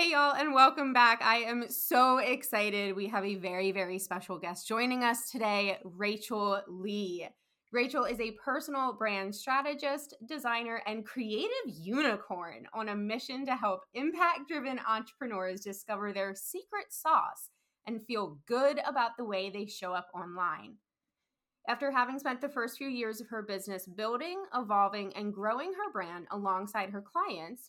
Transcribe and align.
Hey, 0.00 0.12
y'all, 0.12 0.34
and 0.34 0.54
welcome 0.54 0.94
back. 0.94 1.20
I 1.20 1.40
am 1.40 1.66
so 1.68 2.16
excited. 2.16 2.96
We 2.96 3.08
have 3.08 3.22
a 3.22 3.34
very, 3.34 3.70
very 3.70 3.98
special 3.98 4.38
guest 4.38 4.66
joining 4.66 5.04
us 5.04 5.30
today, 5.30 5.76
Rachel 5.84 6.62
Lee. 6.68 7.28
Rachel 7.70 8.04
is 8.04 8.18
a 8.18 8.34
personal 8.42 8.94
brand 8.94 9.34
strategist, 9.34 10.14
designer, 10.26 10.80
and 10.86 11.04
creative 11.04 11.50
unicorn 11.66 12.66
on 12.72 12.88
a 12.88 12.96
mission 12.96 13.44
to 13.44 13.54
help 13.54 13.82
impact 13.92 14.48
driven 14.48 14.80
entrepreneurs 14.88 15.60
discover 15.60 16.14
their 16.14 16.34
secret 16.34 16.86
sauce 16.88 17.50
and 17.86 18.02
feel 18.02 18.38
good 18.46 18.80
about 18.86 19.10
the 19.18 19.26
way 19.26 19.50
they 19.50 19.66
show 19.66 19.92
up 19.92 20.06
online. 20.14 20.76
After 21.68 21.90
having 21.90 22.18
spent 22.18 22.40
the 22.40 22.48
first 22.48 22.78
few 22.78 22.88
years 22.88 23.20
of 23.20 23.28
her 23.28 23.42
business 23.42 23.86
building, 23.86 24.42
evolving, 24.54 25.12
and 25.14 25.34
growing 25.34 25.74
her 25.74 25.92
brand 25.92 26.26
alongside 26.30 26.88
her 26.88 27.02
clients, 27.02 27.68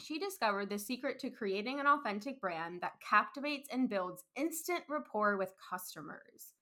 she 0.00 0.18
discovered 0.18 0.70
the 0.70 0.78
secret 0.78 1.18
to 1.20 1.30
creating 1.30 1.80
an 1.80 1.86
authentic 1.86 2.40
brand 2.40 2.80
that 2.80 3.00
captivates 3.00 3.68
and 3.72 3.88
builds 3.88 4.24
instant 4.36 4.84
rapport 4.88 5.36
with 5.36 5.54
customers. 5.70 6.54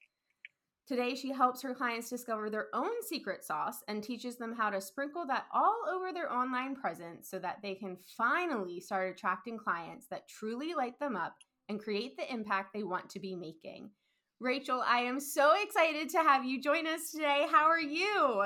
Today, 0.86 1.14
she 1.14 1.30
helps 1.30 1.60
her 1.60 1.74
clients 1.74 2.08
discover 2.08 2.48
their 2.48 2.68
own 2.72 3.02
secret 3.06 3.44
sauce 3.44 3.82
and 3.88 4.02
teaches 4.02 4.36
them 4.36 4.54
how 4.54 4.70
to 4.70 4.80
sprinkle 4.80 5.26
that 5.26 5.44
all 5.52 5.76
over 5.86 6.14
their 6.14 6.32
online 6.32 6.74
presence 6.74 7.28
so 7.28 7.38
that 7.38 7.58
they 7.62 7.74
can 7.74 7.98
finally 8.16 8.80
start 8.80 9.14
attracting 9.14 9.58
clients 9.58 10.06
that 10.06 10.28
truly 10.28 10.74
light 10.74 10.98
them 10.98 11.14
up 11.14 11.34
and 11.68 11.78
create 11.78 12.16
the 12.16 12.32
impact 12.32 12.72
they 12.72 12.84
want 12.84 13.10
to 13.10 13.20
be 13.20 13.36
making. 13.36 13.90
Rachel, 14.40 14.82
I 14.86 15.00
am 15.00 15.20
so 15.20 15.52
excited 15.62 16.08
to 16.10 16.18
have 16.18 16.46
you 16.46 16.62
join 16.62 16.86
us 16.86 17.10
today. 17.10 17.46
How 17.50 17.66
are 17.66 17.80
you? 17.80 18.44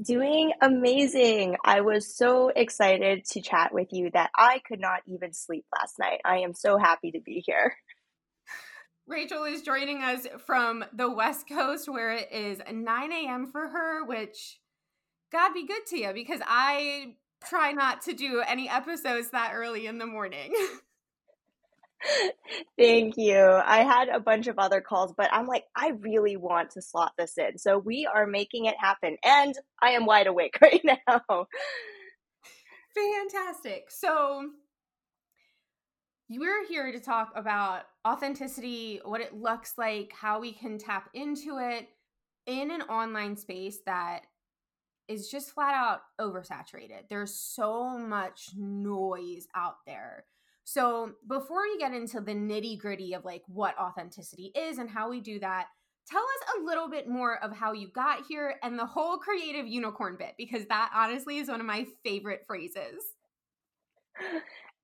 Doing 0.00 0.52
amazing. 0.60 1.56
I 1.64 1.80
was 1.82 2.16
so 2.16 2.48
excited 2.48 3.24
to 3.26 3.40
chat 3.40 3.74
with 3.74 3.88
you 3.92 4.10
that 4.12 4.30
I 4.36 4.60
could 4.66 4.80
not 4.80 5.02
even 5.06 5.32
sleep 5.32 5.64
last 5.76 5.98
night. 5.98 6.20
I 6.24 6.38
am 6.38 6.54
so 6.54 6.78
happy 6.78 7.10
to 7.12 7.20
be 7.20 7.42
here. 7.44 7.76
Rachel 9.06 9.44
is 9.44 9.62
joining 9.62 10.02
us 10.02 10.26
from 10.46 10.84
the 10.92 11.10
West 11.10 11.48
Coast 11.48 11.88
where 11.88 12.12
it 12.12 12.30
is 12.32 12.60
9 12.70 13.12
a.m. 13.12 13.46
for 13.46 13.68
her, 13.68 14.04
which 14.04 14.60
God 15.30 15.52
be 15.52 15.66
good 15.66 15.84
to 15.88 15.98
you 15.98 16.12
because 16.12 16.40
I 16.46 17.16
try 17.44 17.72
not 17.72 18.02
to 18.02 18.12
do 18.12 18.42
any 18.46 18.68
episodes 18.68 19.30
that 19.30 19.52
early 19.54 19.86
in 19.86 19.98
the 19.98 20.06
morning. 20.06 20.54
Thank 22.78 23.16
you. 23.16 23.60
I 23.64 23.82
had 23.82 24.08
a 24.08 24.20
bunch 24.20 24.46
of 24.46 24.58
other 24.58 24.80
calls, 24.80 25.12
but 25.16 25.28
I'm 25.32 25.46
like, 25.46 25.64
I 25.76 25.92
really 26.00 26.36
want 26.36 26.70
to 26.70 26.82
slot 26.82 27.12
this 27.18 27.38
in. 27.38 27.58
So 27.58 27.78
we 27.78 28.06
are 28.06 28.26
making 28.26 28.66
it 28.66 28.74
happen. 28.78 29.16
And 29.24 29.54
I 29.80 29.90
am 29.90 30.06
wide 30.06 30.26
awake 30.26 30.58
right 30.62 30.84
now. 30.84 31.46
Fantastic. 32.94 33.90
So 33.90 34.50
we're 36.28 36.66
here 36.66 36.92
to 36.92 37.00
talk 37.00 37.32
about 37.36 37.82
authenticity, 38.06 39.00
what 39.04 39.20
it 39.20 39.34
looks 39.34 39.74
like, 39.76 40.12
how 40.12 40.40
we 40.40 40.52
can 40.52 40.78
tap 40.78 41.08
into 41.14 41.58
it 41.58 41.88
in 42.46 42.70
an 42.70 42.82
online 42.82 43.36
space 43.36 43.78
that 43.86 44.22
is 45.08 45.28
just 45.28 45.52
flat 45.52 45.74
out 45.74 46.00
oversaturated. 46.20 47.08
There's 47.08 47.34
so 47.34 47.98
much 47.98 48.50
noise 48.56 49.46
out 49.54 49.76
there. 49.86 50.24
So, 50.64 51.12
before 51.28 51.62
we 51.62 51.78
get 51.78 51.92
into 51.92 52.20
the 52.20 52.32
nitty 52.32 52.78
gritty 52.78 53.14
of 53.14 53.24
like 53.24 53.42
what 53.46 53.78
authenticity 53.78 54.52
is 54.54 54.78
and 54.78 54.88
how 54.88 55.10
we 55.10 55.20
do 55.20 55.40
that, 55.40 55.66
tell 56.08 56.22
us 56.22 56.56
a 56.58 56.64
little 56.64 56.88
bit 56.88 57.08
more 57.08 57.42
of 57.42 57.54
how 57.54 57.72
you 57.72 57.88
got 57.88 58.24
here 58.28 58.54
and 58.62 58.78
the 58.78 58.86
whole 58.86 59.18
creative 59.18 59.66
unicorn 59.66 60.16
bit, 60.18 60.34
because 60.38 60.64
that 60.66 60.90
honestly 60.94 61.38
is 61.38 61.48
one 61.48 61.60
of 61.60 61.66
my 61.66 61.86
favorite 62.04 62.44
phrases. 62.46 63.02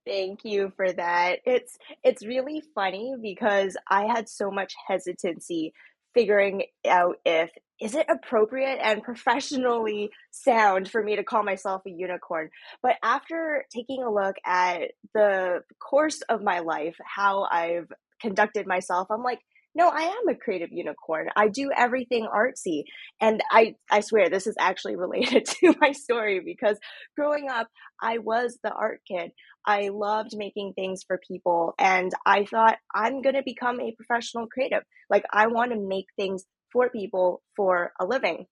Thank 0.06 0.44
you 0.44 0.72
for 0.74 0.90
that. 0.92 1.40
It's 1.44 1.76
it's 2.02 2.24
really 2.24 2.62
funny 2.74 3.14
because 3.20 3.76
I 3.88 4.06
had 4.06 4.28
so 4.28 4.50
much 4.50 4.74
hesitancy 4.86 5.72
figuring 6.18 6.64
out 6.88 7.16
if 7.24 7.50
is 7.80 7.94
it 7.94 8.06
appropriate 8.08 8.80
and 8.82 9.04
professionally 9.04 10.10
sound 10.32 10.90
for 10.90 11.00
me 11.00 11.14
to 11.14 11.22
call 11.22 11.44
myself 11.44 11.82
a 11.86 11.90
unicorn? 11.90 12.50
But 12.82 12.96
after 13.04 13.64
taking 13.72 14.02
a 14.02 14.12
look 14.12 14.34
at 14.44 14.90
the 15.14 15.60
course 15.80 16.20
of 16.28 16.42
my 16.42 16.58
life 16.60 16.96
how 17.04 17.46
i've 17.50 17.90
conducted 18.20 18.66
myself 18.66 19.08
i'm 19.10 19.22
like 19.22 19.38
no 19.78 19.88
i 19.88 20.02
am 20.02 20.28
a 20.28 20.34
creative 20.34 20.70
unicorn 20.72 21.28
i 21.36 21.48
do 21.48 21.70
everything 21.76 22.26
artsy 22.26 22.82
and 23.20 23.42
i 23.50 23.74
i 23.90 24.00
swear 24.00 24.28
this 24.28 24.46
is 24.46 24.56
actually 24.58 24.96
related 25.04 25.46
to 25.46 25.74
my 25.80 25.92
story 25.92 26.40
because 26.44 26.78
growing 27.16 27.48
up 27.48 27.68
i 28.02 28.18
was 28.18 28.58
the 28.62 28.72
art 28.72 29.00
kid 29.08 29.30
I 29.68 29.90
loved 29.92 30.30
making 30.34 30.72
things 30.72 31.02
for 31.06 31.20
people. 31.28 31.74
And 31.78 32.10
I 32.24 32.46
thought, 32.46 32.78
I'm 32.94 33.20
going 33.20 33.34
to 33.34 33.42
become 33.44 33.80
a 33.80 33.92
professional 33.92 34.46
creative. 34.46 34.82
Like, 35.10 35.24
I 35.30 35.48
want 35.48 35.72
to 35.72 35.78
make 35.78 36.06
things 36.16 36.44
for 36.72 36.88
people 36.88 37.42
for 37.54 37.92
a 38.00 38.06
living. 38.06 38.46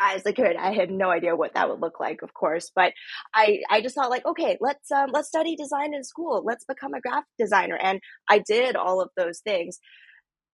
As 0.00 0.24
a 0.24 0.32
kid, 0.32 0.56
I 0.56 0.72
had 0.72 0.90
no 0.90 1.10
idea 1.10 1.36
what 1.36 1.52
that 1.54 1.68
would 1.68 1.80
look 1.80 2.00
like, 2.00 2.22
of 2.22 2.32
course, 2.32 2.72
but 2.74 2.94
I, 3.34 3.60
I 3.70 3.82
just 3.82 3.94
thought 3.94 4.08
like, 4.08 4.24
okay, 4.24 4.56
let's 4.58 4.90
um, 4.90 5.10
let's 5.12 5.28
study 5.28 5.54
design 5.54 5.92
in 5.92 6.02
school. 6.02 6.42
Let's 6.46 6.64
become 6.64 6.94
a 6.94 7.00
graphic 7.00 7.28
designer, 7.38 7.78
and 7.80 8.00
I 8.28 8.38
did 8.38 8.74
all 8.74 9.02
of 9.02 9.10
those 9.18 9.40
things. 9.40 9.78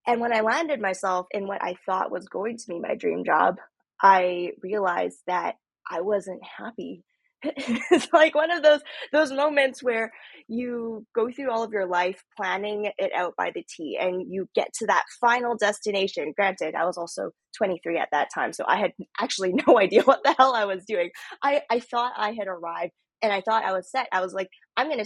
And 0.09 0.21
when 0.21 0.33
I 0.33 0.41
landed 0.41 0.81
myself 0.81 1.27
in 1.31 1.47
what 1.47 1.63
I 1.63 1.77
thought 1.87 2.11
was 2.11 2.29
going 2.29 2.57
to 2.57 2.67
be 2.67 2.81
my 2.81 2.97
dream 2.97 3.25
job, 3.25 3.59
I 4.03 4.53
realized 4.63 5.19
that 5.29 5.55
I 5.89 6.01
wasn't 6.01 6.41
happy 6.43 7.05
it's 7.45 8.13
like 8.13 8.35
one 8.35 8.51
of 8.51 8.65
those 8.65 8.81
those 9.13 9.31
moments 9.31 9.81
where 9.81 10.11
you 10.49 11.07
go 11.15 11.31
through 11.31 11.51
all 11.51 11.63
of 11.63 11.71
your 11.71 11.87
life 11.87 12.21
planning 12.37 12.91
it 12.99 13.13
out 13.15 13.35
by 13.37 13.53
the 13.55 13.65
T 13.77 13.97
and 14.01 14.27
you 14.29 14.49
get 14.57 14.73
to 14.75 14.87
that 14.87 15.05
final 15.21 15.57
destination. 15.57 16.33
Granted, 16.35 16.75
I 16.75 16.85
was 16.85 16.99
also 16.99 17.31
23 17.57 17.99
at 17.99 18.09
that 18.11 18.29
time, 18.35 18.53
so 18.53 18.65
I 18.67 18.79
had 18.79 18.93
actually 19.21 19.53
no 19.69 19.79
idea 19.79 20.03
what 20.03 20.21
the 20.25 20.35
hell 20.37 20.55
I 20.55 20.65
was 20.65 20.85
doing. 20.85 21.11
I, 21.43 21.63
I 21.71 21.79
thought 21.79 22.13
I 22.17 22.33
had 22.33 22.49
arrived 22.49 22.93
and 23.23 23.33
I 23.33 23.41
thought 23.41 23.65
I 23.65 23.73
was 23.73 23.89
set. 23.89 24.09
I 24.11 24.21
was 24.21 24.35
like, 24.35 24.49
I'm 24.77 24.89
gonna 24.89 25.05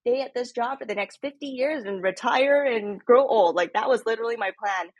stay 0.00 0.22
at 0.22 0.34
this 0.34 0.52
job 0.52 0.78
for 0.78 0.86
the 0.86 0.94
next 0.94 1.18
50 1.20 1.46
years 1.46 1.84
and 1.84 2.02
retire 2.02 2.64
and 2.64 3.00
grow 3.04 3.26
old. 3.26 3.54
Like 3.54 3.72
that 3.74 3.88
was 3.88 4.04
literally 4.06 4.36
my 4.36 4.50
plan. 4.58 4.90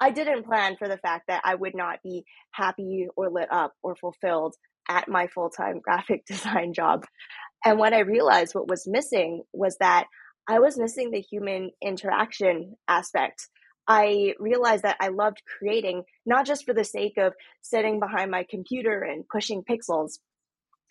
I 0.00 0.10
didn't 0.10 0.46
plan 0.46 0.76
for 0.78 0.88
the 0.88 0.98
fact 0.98 1.24
that 1.28 1.42
I 1.44 1.54
would 1.54 1.74
not 1.74 2.00
be 2.02 2.24
happy 2.52 3.06
or 3.16 3.30
lit 3.30 3.50
up 3.50 3.72
or 3.82 3.96
fulfilled 3.96 4.54
at 4.88 5.08
my 5.08 5.26
full 5.28 5.50
time 5.50 5.80
graphic 5.82 6.26
design 6.26 6.72
job. 6.72 7.04
And 7.64 7.78
what 7.78 7.94
I 7.94 8.00
realized 8.00 8.54
what 8.54 8.68
was 8.68 8.86
missing 8.86 9.42
was 9.52 9.76
that 9.80 10.06
I 10.48 10.60
was 10.60 10.78
missing 10.78 11.10
the 11.10 11.20
human 11.20 11.70
interaction 11.82 12.76
aspect. 12.86 13.48
I 13.88 14.34
realized 14.38 14.82
that 14.84 14.96
I 15.00 15.08
loved 15.08 15.42
creating, 15.58 16.04
not 16.24 16.46
just 16.46 16.64
for 16.64 16.74
the 16.74 16.84
sake 16.84 17.18
of 17.18 17.32
sitting 17.62 18.00
behind 18.00 18.30
my 18.30 18.44
computer 18.48 19.02
and 19.02 19.24
pushing 19.28 19.62
pixels. 19.62 20.18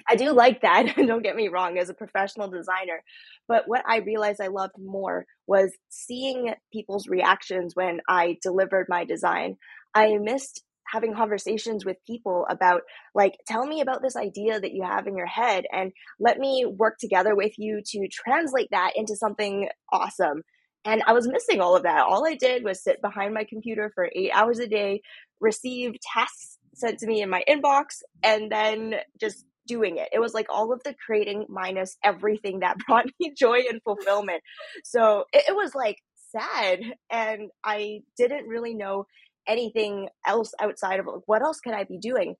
I 0.07 0.15
do 0.15 0.31
like 0.31 0.61
that, 0.61 0.95
don't 0.95 1.23
get 1.23 1.35
me 1.35 1.47
wrong, 1.47 1.77
as 1.77 1.89
a 1.89 1.93
professional 1.93 2.47
designer. 2.47 3.03
But 3.47 3.63
what 3.67 3.83
I 3.87 3.97
realized 3.97 4.41
I 4.41 4.47
loved 4.47 4.75
more 4.77 5.25
was 5.47 5.71
seeing 5.89 6.53
people's 6.71 7.07
reactions 7.07 7.75
when 7.75 8.01
I 8.07 8.37
delivered 8.41 8.87
my 8.89 9.05
design. 9.05 9.57
I 9.93 10.17
missed 10.17 10.63
having 10.91 11.15
conversations 11.15 11.83
with 11.85 11.97
people 12.05 12.45
about 12.49 12.81
like 13.13 13.33
tell 13.47 13.65
me 13.65 13.81
about 13.81 14.01
this 14.01 14.15
idea 14.15 14.59
that 14.59 14.71
you 14.71 14.83
have 14.83 15.07
in 15.07 15.17
your 15.17 15.25
head 15.25 15.65
and 15.71 15.91
let 16.19 16.37
me 16.37 16.65
work 16.65 16.97
together 16.99 17.35
with 17.35 17.53
you 17.57 17.81
to 17.83 18.07
translate 18.07 18.69
that 18.71 18.91
into 18.95 19.15
something 19.15 19.67
awesome 19.91 20.43
and 20.83 21.01
i 21.07 21.13
was 21.13 21.27
missing 21.27 21.59
all 21.59 21.75
of 21.75 21.83
that 21.83 22.05
all 22.05 22.25
i 22.27 22.35
did 22.35 22.63
was 22.63 22.83
sit 22.83 23.01
behind 23.01 23.33
my 23.33 23.43
computer 23.43 23.91
for 23.95 24.09
eight 24.15 24.31
hours 24.33 24.59
a 24.59 24.67
day 24.67 25.01
receive 25.41 25.95
tasks 26.01 26.59
sent 26.75 26.99
to 26.99 27.07
me 27.07 27.21
in 27.21 27.29
my 27.29 27.43
inbox 27.49 28.03
and 28.21 28.51
then 28.51 28.95
just 29.19 29.45
doing 29.67 29.97
it. 29.97 30.09
It 30.11 30.19
was 30.19 30.33
like 30.33 30.47
all 30.49 30.71
of 30.71 30.83
the 30.83 30.95
creating 31.05 31.45
minus 31.49 31.97
everything 32.03 32.59
that 32.59 32.77
brought 32.87 33.07
me 33.19 33.33
joy 33.37 33.63
and 33.69 33.81
fulfillment. 33.83 34.41
So 34.83 35.25
it, 35.33 35.45
it 35.49 35.55
was 35.55 35.75
like 35.75 35.97
sad. 36.31 36.81
And 37.09 37.49
I 37.63 38.01
didn't 38.17 38.47
really 38.47 38.73
know 38.73 39.05
anything 39.47 40.09
else 40.25 40.53
outside 40.59 40.99
of 40.99 41.05
like, 41.05 41.21
what 41.25 41.41
else 41.41 41.59
could 41.59 41.73
I 41.73 41.83
be 41.83 41.97
doing. 41.97 42.35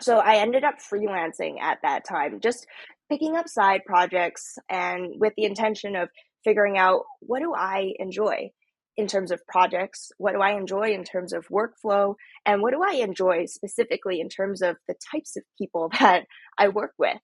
So 0.00 0.18
I 0.18 0.36
ended 0.36 0.64
up 0.64 0.74
freelancing 0.92 1.60
at 1.60 1.78
that 1.82 2.04
time, 2.06 2.40
just 2.40 2.66
picking 3.08 3.36
up 3.36 3.48
side 3.48 3.82
projects 3.86 4.58
and 4.68 5.14
with 5.18 5.32
the 5.36 5.44
intention 5.44 5.96
of 5.96 6.10
figuring 6.44 6.76
out 6.76 7.02
what 7.20 7.40
do 7.40 7.54
I 7.54 7.94
enjoy 7.98 8.50
in 8.96 9.06
terms 9.06 9.30
of 9.30 9.46
projects? 9.46 10.10
What 10.18 10.32
do 10.32 10.40
I 10.40 10.52
enjoy 10.52 10.92
in 10.92 11.04
terms 11.04 11.32
of 11.32 11.46
workflow? 11.48 12.14
And 12.44 12.62
what 12.62 12.72
do 12.72 12.82
I 12.82 12.96
enjoy 12.96 13.46
specifically 13.46 14.20
in 14.20 14.28
terms 14.28 14.62
of 14.62 14.76
the 14.88 14.94
types 15.12 15.36
of 15.36 15.44
people 15.58 15.90
that 16.00 16.24
I 16.58 16.68
work 16.68 16.92
with? 16.98 17.18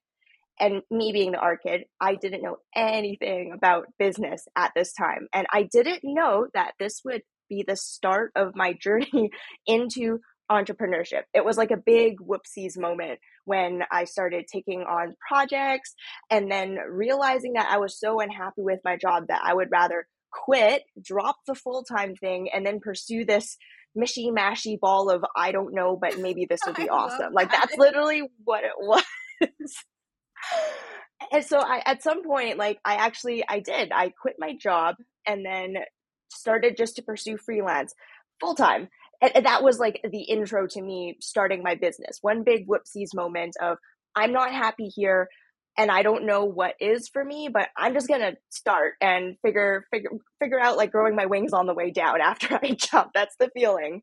And 0.59 0.83
me 0.91 1.11
being 1.11 1.31
the 1.31 1.39
art 1.39 1.61
kid, 1.65 1.85
I 1.99 2.15
didn't 2.15 2.43
know 2.43 2.57
anything 2.75 3.53
about 3.55 3.87
business 3.97 4.45
at 4.55 4.71
this 4.75 4.93
time. 4.93 5.27
And 5.33 5.47
I 5.51 5.63
didn't 5.63 6.01
know 6.03 6.47
that 6.53 6.73
this 6.79 7.01
would 7.03 7.23
be 7.49 7.63
the 7.67 7.75
start 7.75 8.31
of 8.35 8.55
my 8.55 8.73
journey 8.81 9.31
into 9.65 10.19
entrepreneurship. 10.51 11.23
It 11.33 11.43
was 11.43 11.57
like 11.57 11.71
a 11.71 11.77
big 11.77 12.17
whoopsies 12.19 12.77
moment 12.77 13.19
when 13.45 13.81
I 13.91 14.03
started 14.03 14.45
taking 14.51 14.81
on 14.81 15.15
projects 15.27 15.95
and 16.29 16.51
then 16.51 16.77
realizing 16.89 17.53
that 17.53 17.69
I 17.71 17.77
was 17.77 17.99
so 17.99 18.19
unhappy 18.19 18.61
with 18.61 18.79
my 18.83 18.97
job 18.97 19.25
that 19.29 19.41
I 19.43 19.53
would 19.53 19.69
rather 19.71 20.07
quit, 20.33 20.83
drop 21.01 21.37
the 21.47 21.55
full 21.55 21.83
time 21.83 22.15
thing, 22.15 22.49
and 22.53 22.65
then 22.65 22.79
pursue 22.79 23.25
this 23.25 23.57
mishy 23.97 24.31
mashy 24.31 24.79
ball 24.79 25.09
of 25.09 25.23
I 25.35 25.51
don't 25.51 25.73
know, 25.73 25.97
but 25.99 26.19
maybe 26.19 26.45
this 26.45 26.61
would 26.65 26.75
be 26.77 26.89
awesome. 26.89 27.33
Like 27.33 27.51
that's 27.51 27.77
literally 27.77 28.23
what 28.43 28.63
it 28.63 28.71
was. 28.79 29.03
and 31.31 31.45
so 31.45 31.59
I 31.59 31.81
at 31.85 32.03
some 32.03 32.23
point, 32.23 32.57
like 32.57 32.79
I 32.83 32.95
actually 32.95 33.43
I 33.47 33.59
did. 33.59 33.91
I 33.91 34.09
quit 34.09 34.35
my 34.39 34.55
job 34.59 34.95
and 35.25 35.45
then 35.45 35.75
started 36.29 36.75
just 36.77 36.95
to 36.95 37.03
pursue 37.03 37.37
freelance 37.37 37.93
full 38.39 38.55
time. 38.55 38.89
And, 39.21 39.35
and 39.35 39.45
that 39.45 39.63
was 39.63 39.79
like 39.79 40.01
the 40.09 40.23
intro 40.23 40.67
to 40.67 40.81
me 40.81 41.17
starting 41.21 41.63
my 41.63 41.75
business. 41.75 42.19
One 42.21 42.43
big 42.43 42.67
whoopsies 42.67 43.13
moment 43.13 43.55
of 43.61 43.77
I'm 44.15 44.33
not 44.33 44.51
happy 44.51 44.87
here 44.87 45.29
and 45.77 45.89
I 45.89 46.03
don't 46.03 46.25
know 46.25 46.45
what 46.45 46.75
is 46.79 47.09
for 47.09 47.23
me, 47.23 47.49
but 47.51 47.69
I'm 47.75 47.93
just 47.93 48.07
gonna 48.07 48.33
start 48.49 48.93
and 49.01 49.37
figure 49.41 49.85
figure 49.91 50.11
figure 50.39 50.59
out 50.59 50.77
like 50.77 50.91
growing 50.91 51.15
my 51.15 51.25
wings 51.25 51.53
on 51.53 51.65
the 51.65 51.73
way 51.73 51.91
down 51.91 52.21
after 52.23 52.59
I 52.61 52.75
jump. 52.77 53.11
That's 53.13 53.35
the 53.39 53.49
feeling. 53.55 54.01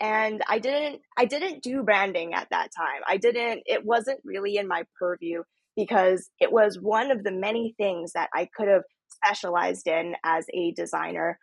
And 0.00 0.42
I 0.48 0.60
didn't 0.60 1.02
I 1.16 1.24
didn't 1.24 1.62
do 1.62 1.82
branding 1.82 2.34
at 2.34 2.48
that 2.50 2.70
time. 2.76 3.02
I 3.06 3.16
didn't 3.16 3.62
it 3.66 3.84
wasn't 3.84 4.20
really 4.24 4.56
in 4.56 4.68
my 4.68 4.84
purview 4.98 5.42
because 5.76 6.28
it 6.40 6.52
was 6.52 6.78
one 6.80 7.10
of 7.10 7.24
the 7.24 7.32
many 7.32 7.74
things 7.76 8.12
that 8.12 8.30
I 8.34 8.48
could 8.56 8.68
have 8.68 8.82
specialized 9.10 9.88
in 9.88 10.14
as 10.24 10.46
a 10.54 10.72
designer. 10.72 11.38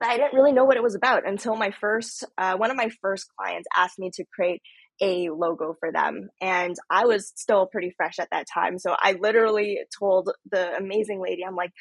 But 0.00 0.08
I 0.08 0.16
didn't 0.16 0.34
really 0.34 0.52
know 0.52 0.64
what 0.64 0.76
it 0.76 0.82
was 0.82 0.96
about 0.96 1.28
until 1.28 1.54
my 1.54 1.70
first 1.70 2.24
uh, 2.36 2.56
one 2.56 2.72
of 2.72 2.76
my 2.76 2.90
first 3.00 3.26
clients 3.38 3.68
asked 3.76 4.00
me 4.00 4.10
to 4.14 4.24
create 4.34 4.62
a 5.02 5.30
logo 5.30 5.76
for 5.78 5.92
them. 5.92 6.30
And 6.40 6.76
I 6.88 7.04
was 7.04 7.32
still 7.34 7.66
pretty 7.66 7.92
fresh 7.96 8.18
at 8.18 8.30
that 8.30 8.46
time. 8.52 8.78
So 8.78 8.94
I 8.98 9.16
literally 9.20 9.80
told 9.98 10.30
the 10.50 10.74
amazing 10.76 11.20
lady, 11.20 11.44
I'm 11.44 11.56
like, 11.56 11.72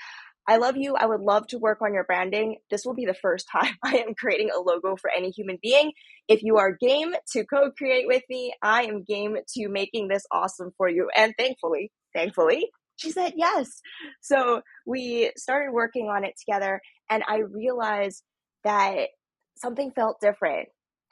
I 0.47 0.57
love 0.57 0.75
you. 0.75 0.95
I 0.95 1.05
would 1.05 1.21
love 1.21 1.45
to 1.47 1.59
work 1.59 1.83
on 1.83 1.93
your 1.93 2.03
branding. 2.03 2.57
This 2.71 2.83
will 2.83 2.95
be 2.95 3.05
the 3.05 3.13
first 3.13 3.47
time 3.51 3.77
I 3.83 3.97
am 3.97 4.15
creating 4.15 4.49
a 4.49 4.59
logo 4.59 4.95
for 4.95 5.09
any 5.15 5.29
human 5.29 5.59
being. 5.61 5.93
If 6.27 6.41
you 6.41 6.57
are 6.57 6.75
game 6.75 7.13
to 7.33 7.45
co 7.45 7.71
create 7.71 8.07
with 8.07 8.23
me, 8.29 8.53
I 8.61 8.83
am 8.83 9.03
game 9.03 9.37
to 9.55 9.69
making 9.69 10.07
this 10.07 10.25
awesome 10.31 10.71
for 10.77 10.89
you. 10.89 11.09
And 11.15 11.33
thankfully, 11.37 11.91
thankfully, 12.13 12.69
she 12.95 13.11
said 13.11 13.33
yes. 13.35 13.81
So 14.21 14.61
we 14.85 15.31
started 15.37 15.73
working 15.73 16.07
on 16.07 16.23
it 16.23 16.33
together, 16.39 16.81
and 17.09 17.23
I 17.27 17.39
realized 17.39 18.23
that 18.63 19.09
something 19.57 19.91
felt 19.91 20.19
different. 20.21 20.69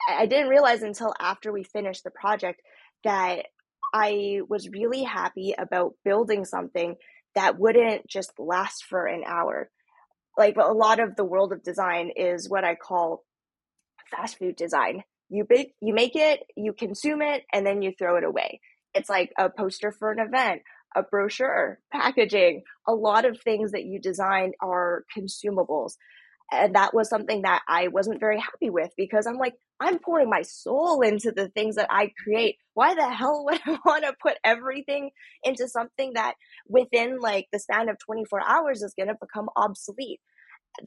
I 0.08 0.26
didn't 0.26 0.48
realize 0.48 0.82
until 0.82 1.14
after 1.20 1.52
we 1.52 1.62
finished 1.62 2.04
the 2.04 2.10
project 2.10 2.60
that 3.04 3.46
I 3.92 4.40
was 4.48 4.68
really 4.68 5.02
happy 5.02 5.54
about 5.58 5.94
building 6.04 6.44
something 6.44 6.96
that 7.34 7.58
wouldn't 7.58 8.06
just 8.08 8.32
last 8.38 8.84
for 8.84 9.06
an 9.06 9.22
hour. 9.26 9.70
Like 10.36 10.56
a 10.56 10.72
lot 10.72 11.00
of 11.00 11.16
the 11.16 11.24
world 11.24 11.52
of 11.52 11.62
design 11.62 12.10
is 12.14 12.48
what 12.48 12.64
I 12.64 12.74
call 12.74 13.24
fast 14.10 14.38
food 14.38 14.56
design. 14.56 15.02
You 15.28 15.44
bake, 15.48 15.74
you 15.80 15.94
make 15.94 16.16
it, 16.16 16.40
you 16.56 16.72
consume 16.72 17.22
it, 17.22 17.44
and 17.52 17.64
then 17.64 17.82
you 17.82 17.92
throw 17.96 18.16
it 18.16 18.24
away. 18.24 18.60
It's 18.94 19.08
like 19.08 19.32
a 19.38 19.48
poster 19.48 19.92
for 19.92 20.10
an 20.10 20.18
event, 20.18 20.62
a 20.96 21.02
brochure, 21.02 21.78
packaging. 21.92 22.62
A 22.88 22.92
lot 22.92 23.24
of 23.24 23.40
things 23.40 23.72
that 23.72 23.84
you 23.84 24.00
design 24.00 24.52
are 24.60 25.04
consumables 25.16 25.94
and 26.52 26.74
that 26.74 26.94
was 26.94 27.08
something 27.08 27.42
that 27.42 27.62
I 27.68 27.88
wasn't 27.88 28.20
very 28.20 28.38
happy 28.38 28.70
with 28.70 28.90
because 28.96 29.26
I'm 29.26 29.38
like, 29.38 29.54
I'm 29.78 29.98
pouring 29.98 30.28
my 30.28 30.42
soul 30.42 31.00
into 31.00 31.32
the 31.32 31.48
things 31.48 31.76
that 31.76 31.88
I 31.90 32.12
create. 32.22 32.56
Why 32.74 32.94
the 32.94 33.08
hell 33.08 33.44
would 33.46 33.60
I 33.64 33.78
want 33.84 34.04
to 34.04 34.14
put 34.20 34.36
everything 34.44 35.10
into 35.44 35.68
something 35.68 36.12
that 36.14 36.34
within 36.68 37.18
like 37.20 37.46
the 37.52 37.58
span 37.58 37.88
of 37.88 37.98
24 37.98 38.40
hours 38.46 38.82
is 38.82 38.94
going 38.98 39.08
to 39.08 39.16
become 39.20 39.48
obsolete? 39.56 40.20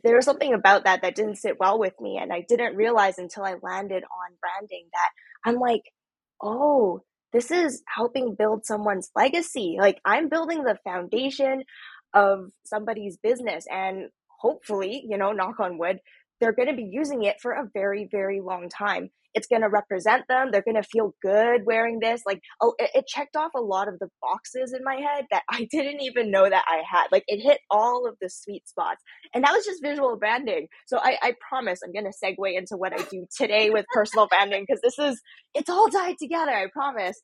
There 0.04 0.16
was 0.16 0.26
something 0.26 0.54
about 0.54 0.86
that 0.86 1.02
that 1.02 1.16
didn't 1.16 1.38
sit 1.38 1.60
well 1.60 1.80
with 1.80 1.94
me. 2.00 2.18
And 2.22 2.32
I 2.32 2.46
didn't 2.48 2.76
realize 2.76 3.18
until 3.18 3.44
I 3.44 3.56
landed 3.62 4.04
on 4.04 4.38
branding 4.42 4.88
that 4.94 5.10
I'm 5.46 5.60
like, 5.60 5.84
oh, 6.42 7.02
this 7.32 7.52
is 7.52 7.84
helping 7.94 8.36
build 8.36 8.66
someone's 8.66 9.10
legacy. 9.16 9.78
Like 9.80 10.00
I'm 10.06 10.30
building 10.30 10.64
the 10.64 10.78
foundation 10.84 11.64
of 12.14 12.52
somebody's 12.66 13.18
business. 13.18 13.66
And 13.70 14.10
hopefully, 14.44 15.04
you 15.10 15.18
know, 15.18 15.32
knock 15.32 15.60
on 15.60 15.78
wood, 15.78 16.00
they're 16.40 16.54
going 16.54 16.68
to 16.68 16.76
be 16.76 16.90
using 16.92 17.24
it 17.24 17.38
for 17.42 17.54
a 17.54 17.70
very, 17.74 18.08
very 18.12 18.42
long 18.42 18.70
time. 18.70 19.10
It's 19.34 19.48
going 19.48 19.64
to 19.64 19.70
represent 19.70 20.26
them. 20.28 20.52
They're 20.52 20.62
going 20.62 20.76
to 20.76 20.84
feel 20.84 21.16
good 21.24 21.62
wearing 21.66 22.00
this. 22.00 22.22
Like, 22.24 22.42
oh, 22.62 22.76
it, 22.78 22.92
it, 22.94 23.08
checked 23.08 23.36
off 23.36 23.52
a 23.56 23.62
lot 23.62 23.88
of 23.88 23.98
the 23.98 24.10
boxes 24.22 24.74
in 24.78 24.84
my 24.84 24.96
head 24.96 25.26
that 25.32 25.42
I 25.50 25.68
didn't 25.72 26.02
even 26.02 26.30
know 26.30 26.48
that 26.48 26.66
I 26.68 26.84
had. 26.88 27.08
Like, 27.12 27.24
it 27.28 27.42
hit 27.42 27.60
all 27.72 28.08
of 28.08 28.16
the 28.22 28.30
sweet 28.30 28.68
spots. 28.68 29.02
And 29.34 29.44
that 29.44 29.54
was 29.54 29.66
just 29.66 29.82
visual 29.82 30.18
branding. 30.18 30.68
So 30.86 31.00
I, 31.00 31.18
I 31.22 31.34
promise 31.50 31.80
I'm 31.84 31.94
going 31.94 32.06
to 32.06 32.26
segue 32.26 32.58
into 32.58 32.78
what 32.78 32.94
I 32.94 33.04
do 33.10 33.26
today 33.36 33.72
with 33.72 33.86
personal 33.92 34.28
branding 34.28 34.66
because 34.68 34.82
this 34.82 35.00
is, 35.00 35.20
it's 35.56 35.70
all 35.70 35.88
tied 35.88 36.18
together. 36.20 36.52
I 36.52 36.68
promise. 36.72 37.20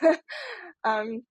um, 0.84 1.22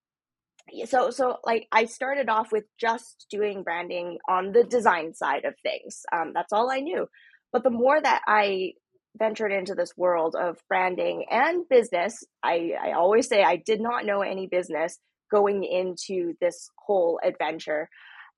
so 0.85 1.09
so 1.09 1.37
like 1.45 1.67
i 1.71 1.85
started 1.85 2.29
off 2.29 2.51
with 2.51 2.63
just 2.79 3.25
doing 3.29 3.63
branding 3.63 4.17
on 4.29 4.51
the 4.51 4.63
design 4.63 5.13
side 5.13 5.45
of 5.45 5.53
things 5.63 6.03
um, 6.11 6.31
that's 6.33 6.53
all 6.53 6.71
i 6.71 6.79
knew. 6.79 7.07
But 7.51 7.63
the 7.63 7.69
more 7.69 8.01
that 8.01 8.21
i 8.27 8.73
ventured 9.17 9.51
into 9.51 9.75
this 9.75 9.91
world 9.97 10.35
of 10.35 10.57
branding 10.69 11.25
and 11.29 11.67
business 11.69 12.23
i 12.43 12.71
i 12.81 12.91
always 12.93 13.27
say 13.27 13.43
i 13.43 13.57
did 13.57 13.81
not 13.81 14.05
know 14.05 14.21
any 14.21 14.47
business 14.47 14.97
going 15.29 15.63
into 15.63 16.33
this 16.41 16.69
whole 16.85 17.19
adventure. 17.23 17.87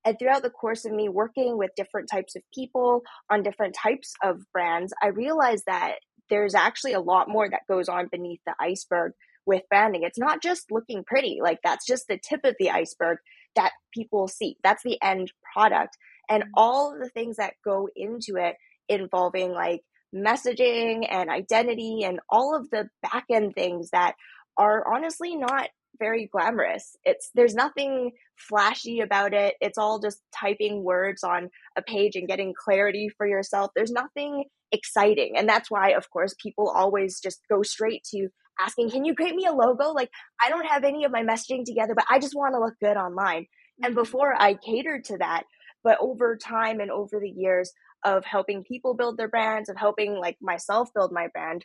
And 0.06 0.16
throughout 0.18 0.42
the 0.42 0.50
course 0.50 0.84
of 0.84 0.92
me 0.92 1.08
working 1.08 1.56
with 1.58 1.70
different 1.76 2.08
types 2.10 2.36
of 2.36 2.42
people 2.54 3.02
on 3.30 3.42
different 3.42 3.74
types 3.80 4.12
of 4.22 4.40
brands 4.52 4.92
i 5.02 5.08
realized 5.08 5.64
that 5.66 5.94
there's 6.30 6.54
actually 6.54 6.94
a 6.94 7.00
lot 7.00 7.28
more 7.28 7.48
that 7.48 7.62
goes 7.68 7.88
on 7.88 8.08
beneath 8.10 8.40
the 8.46 8.54
iceberg 8.60 9.12
with 9.46 9.62
branding. 9.68 10.02
It's 10.02 10.18
not 10.18 10.42
just 10.42 10.70
looking 10.70 11.04
pretty, 11.04 11.38
like 11.42 11.58
that's 11.62 11.86
just 11.86 12.06
the 12.08 12.18
tip 12.18 12.40
of 12.44 12.56
the 12.58 12.70
iceberg 12.70 13.18
that 13.56 13.72
people 13.92 14.28
see. 14.28 14.56
That's 14.62 14.82
the 14.82 14.98
end 15.02 15.32
product. 15.52 15.96
And 16.28 16.42
mm-hmm. 16.42 16.52
all 16.56 16.96
the 16.98 17.08
things 17.10 17.36
that 17.36 17.54
go 17.64 17.88
into 17.94 18.36
it 18.36 18.56
involving 18.88 19.52
like 19.52 19.82
messaging 20.14 21.06
and 21.10 21.28
identity 21.28 22.02
and 22.04 22.20
all 22.28 22.54
of 22.54 22.70
the 22.70 22.88
back 23.02 23.24
end 23.30 23.54
things 23.54 23.90
that 23.90 24.14
are 24.56 24.84
honestly 24.94 25.36
not 25.36 25.68
very 25.98 26.26
glamorous. 26.26 26.96
It's 27.04 27.30
there's 27.34 27.54
nothing 27.54 28.12
flashy 28.36 29.00
about 29.00 29.32
it. 29.32 29.54
It's 29.60 29.78
all 29.78 30.00
just 30.00 30.22
typing 30.34 30.82
words 30.82 31.22
on 31.22 31.50
a 31.76 31.82
page 31.82 32.16
and 32.16 32.28
getting 32.28 32.52
clarity 32.52 33.08
for 33.08 33.26
yourself. 33.26 33.70
There's 33.74 33.92
nothing 33.92 34.44
exciting. 34.72 35.34
And 35.36 35.48
that's 35.48 35.70
why 35.70 35.90
of 35.90 36.10
course 36.10 36.34
people 36.40 36.68
always 36.68 37.20
just 37.20 37.40
go 37.48 37.62
straight 37.62 38.04
to 38.12 38.28
asking, 38.60 38.90
can 38.90 39.04
you 39.04 39.14
create 39.14 39.34
me 39.34 39.46
a 39.46 39.52
logo? 39.52 39.92
Like, 39.92 40.10
I 40.40 40.48
don't 40.48 40.66
have 40.66 40.84
any 40.84 41.04
of 41.04 41.12
my 41.12 41.22
messaging 41.22 41.64
together, 41.64 41.94
but 41.94 42.06
I 42.10 42.18
just 42.18 42.34
want 42.34 42.54
to 42.54 42.60
look 42.60 42.74
good 42.80 42.96
online. 42.96 43.46
And 43.82 43.94
mm-hmm. 43.94 44.02
before 44.02 44.34
I 44.38 44.54
catered 44.54 45.04
to 45.04 45.18
that, 45.18 45.44
but 45.82 45.98
over 46.00 46.36
time 46.36 46.80
and 46.80 46.90
over 46.90 47.20
the 47.20 47.30
years 47.30 47.72
of 48.04 48.24
helping 48.24 48.64
people 48.64 48.94
build 48.94 49.16
their 49.16 49.28
brands, 49.28 49.68
of 49.68 49.76
helping 49.76 50.14
like 50.14 50.36
myself 50.40 50.88
build 50.94 51.12
my 51.12 51.28
brand, 51.32 51.64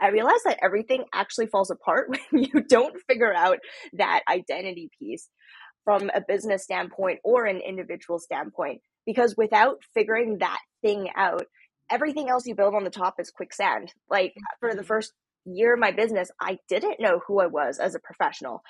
I 0.00 0.08
realized 0.08 0.44
that 0.44 0.58
everything 0.62 1.04
actually 1.12 1.46
falls 1.46 1.70
apart 1.70 2.08
when 2.30 2.42
you 2.42 2.62
don't 2.68 3.00
figure 3.08 3.34
out 3.34 3.58
that 3.94 4.22
identity 4.28 4.90
piece 4.98 5.28
from 5.84 6.10
a 6.14 6.20
business 6.26 6.64
standpoint 6.64 7.20
or 7.24 7.46
an 7.46 7.60
individual 7.60 8.18
standpoint. 8.18 8.80
Because 9.06 9.34
without 9.36 9.78
figuring 9.94 10.38
that 10.38 10.58
thing 10.82 11.10
out, 11.16 11.46
everything 11.90 12.28
else 12.28 12.46
you 12.46 12.56
build 12.56 12.74
on 12.74 12.84
the 12.84 12.90
top 12.90 13.14
is 13.20 13.30
quicksand. 13.30 13.92
Like 14.10 14.34
for 14.58 14.70
the 14.70 14.78
mm-hmm. 14.78 14.86
first 14.86 15.12
year 15.46 15.74
of 15.74 15.80
my 15.80 15.92
business, 15.92 16.30
I 16.40 16.58
didn't 16.68 17.00
know 17.00 17.20
who 17.26 17.40
I 17.40 17.46
was 17.46 17.78
as 17.78 17.94
a 17.94 18.00
professional. 18.00 18.62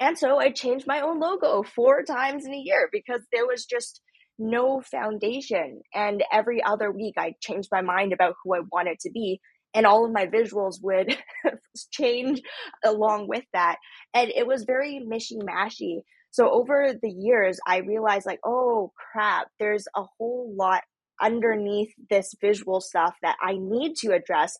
And 0.00 0.18
so 0.18 0.38
I 0.38 0.50
changed 0.50 0.86
my 0.86 1.00
own 1.00 1.20
logo 1.20 1.62
four 1.62 2.02
times 2.02 2.44
in 2.44 2.52
a 2.52 2.58
year 2.58 2.88
because 2.90 3.20
there 3.32 3.46
was 3.46 3.64
just 3.64 4.00
no 4.38 4.80
foundation. 4.80 5.82
And 5.94 6.24
every 6.32 6.62
other 6.62 6.90
week 6.90 7.14
I 7.16 7.34
changed 7.40 7.68
my 7.70 7.82
mind 7.82 8.12
about 8.12 8.34
who 8.42 8.54
I 8.54 8.60
wanted 8.72 8.98
to 9.00 9.10
be. 9.10 9.40
And 9.74 9.86
all 9.86 10.04
of 10.04 10.12
my 10.12 10.26
visuals 10.26 10.76
would 10.82 11.16
change 11.92 12.42
along 12.84 13.28
with 13.28 13.44
that. 13.52 13.76
And 14.12 14.30
it 14.34 14.46
was 14.46 14.64
very 14.64 15.00
mishy 15.06 15.38
mashy. 15.40 16.00
So 16.30 16.50
over 16.50 16.94
the 17.00 17.10
years, 17.10 17.58
I 17.66 17.78
realized 17.78 18.26
like, 18.26 18.40
oh 18.44 18.92
crap, 19.12 19.48
there's 19.58 19.86
a 19.94 20.02
whole 20.18 20.52
lot 20.56 20.82
underneath 21.20 21.92
this 22.10 22.34
visual 22.40 22.80
stuff 22.80 23.14
that 23.22 23.36
I 23.40 23.52
need 23.56 23.94
to 23.98 24.12
address 24.12 24.56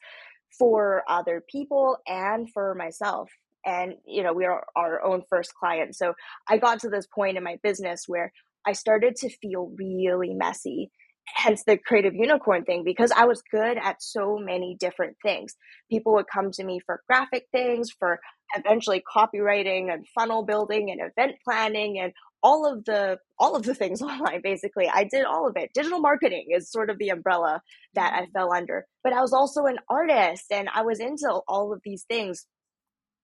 for 0.58 1.02
other 1.08 1.42
people 1.48 1.98
and 2.06 2.50
for 2.52 2.74
myself. 2.74 3.30
And, 3.64 3.94
you 4.06 4.22
know, 4.22 4.32
we 4.32 4.44
are 4.44 4.64
our 4.74 5.02
own 5.04 5.22
first 5.30 5.54
client. 5.54 5.94
So 5.94 6.14
I 6.48 6.58
got 6.58 6.80
to 6.80 6.88
this 6.88 7.06
point 7.06 7.36
in 7.36 7.44
my 7.44 7.58
business 7.62 8.04
where 8.06 8.32
I 8.66 8.72
started 8.72 9.16
to 9.16 9.28
feel 9.28 9.72
really 9.76 10.34
messy. 10.34 10.90
Hence 11.36 11.62
the 11.64 11.78
creative 11.78 12.16
unicorn 12.16 12.64
thing, 12.64 12.82
because 12.84 13.12
I 13.12 13.26
was 13.26 13.42
good 13.48 13.78
at 13.78 14.02
so 14.02 14.38
many 14.38 14.76
different 14.78 15.16
things. 15.22 15.54
People 15.88 16.14
would 16.14 16.26
come 16.26 16.50
to 16.52 16.64
me 16.64 16.80
for 16.84 17.02
graphic 17.08 17.46
things, 17.52 17.90
for 17.96 18.18
eventually 18.56 19.02
copywriting 19.16 19.92
and 19.92 20.04
funnel 20.14 20.44
building 20.44 20.90
and 20.90 21.00
event 21.00 21.36
planning 21.44 22.00
and 22.00 22.12
all 22.42 22.70
of 22.70 22.84
the 22.84 23.18
all 23.38 23.56
of 23.56 23.62
the 23.62 23.74
things 23.74 24.02
online 24.02 24.40
basically. 24.42 24.88
I 24.92 25.04
did 25.04 25.24
all 25.24 25.48
of 25.48 25.56
it. 25.56 25.70
Digital 25.74 26.00
marketing 26.00 26.48
is 26.50 26.70
sort 26.70 26.90
of 26.90 26.98
the 26.98 27.10
umbrella 27.10 27.62
that 27.94 28.12
i 28.14 28.22
mm-hmm. 28.22 28.32
fell 28.32 28.52
under. 28.52 28.86
But 29.04 29.12
i 29.12 29.20
was 29.20 29.32
also 29.32 29.64
an 29.64 29.78
artist 29.88 30.46
and 30.50 30.68
i 30.74 30.82
was 30.82 31.00
into 31.00 31.30
all 31.48 31.72
of 31.72 31.80
these 31.84 32.04
things. 32.08 32.46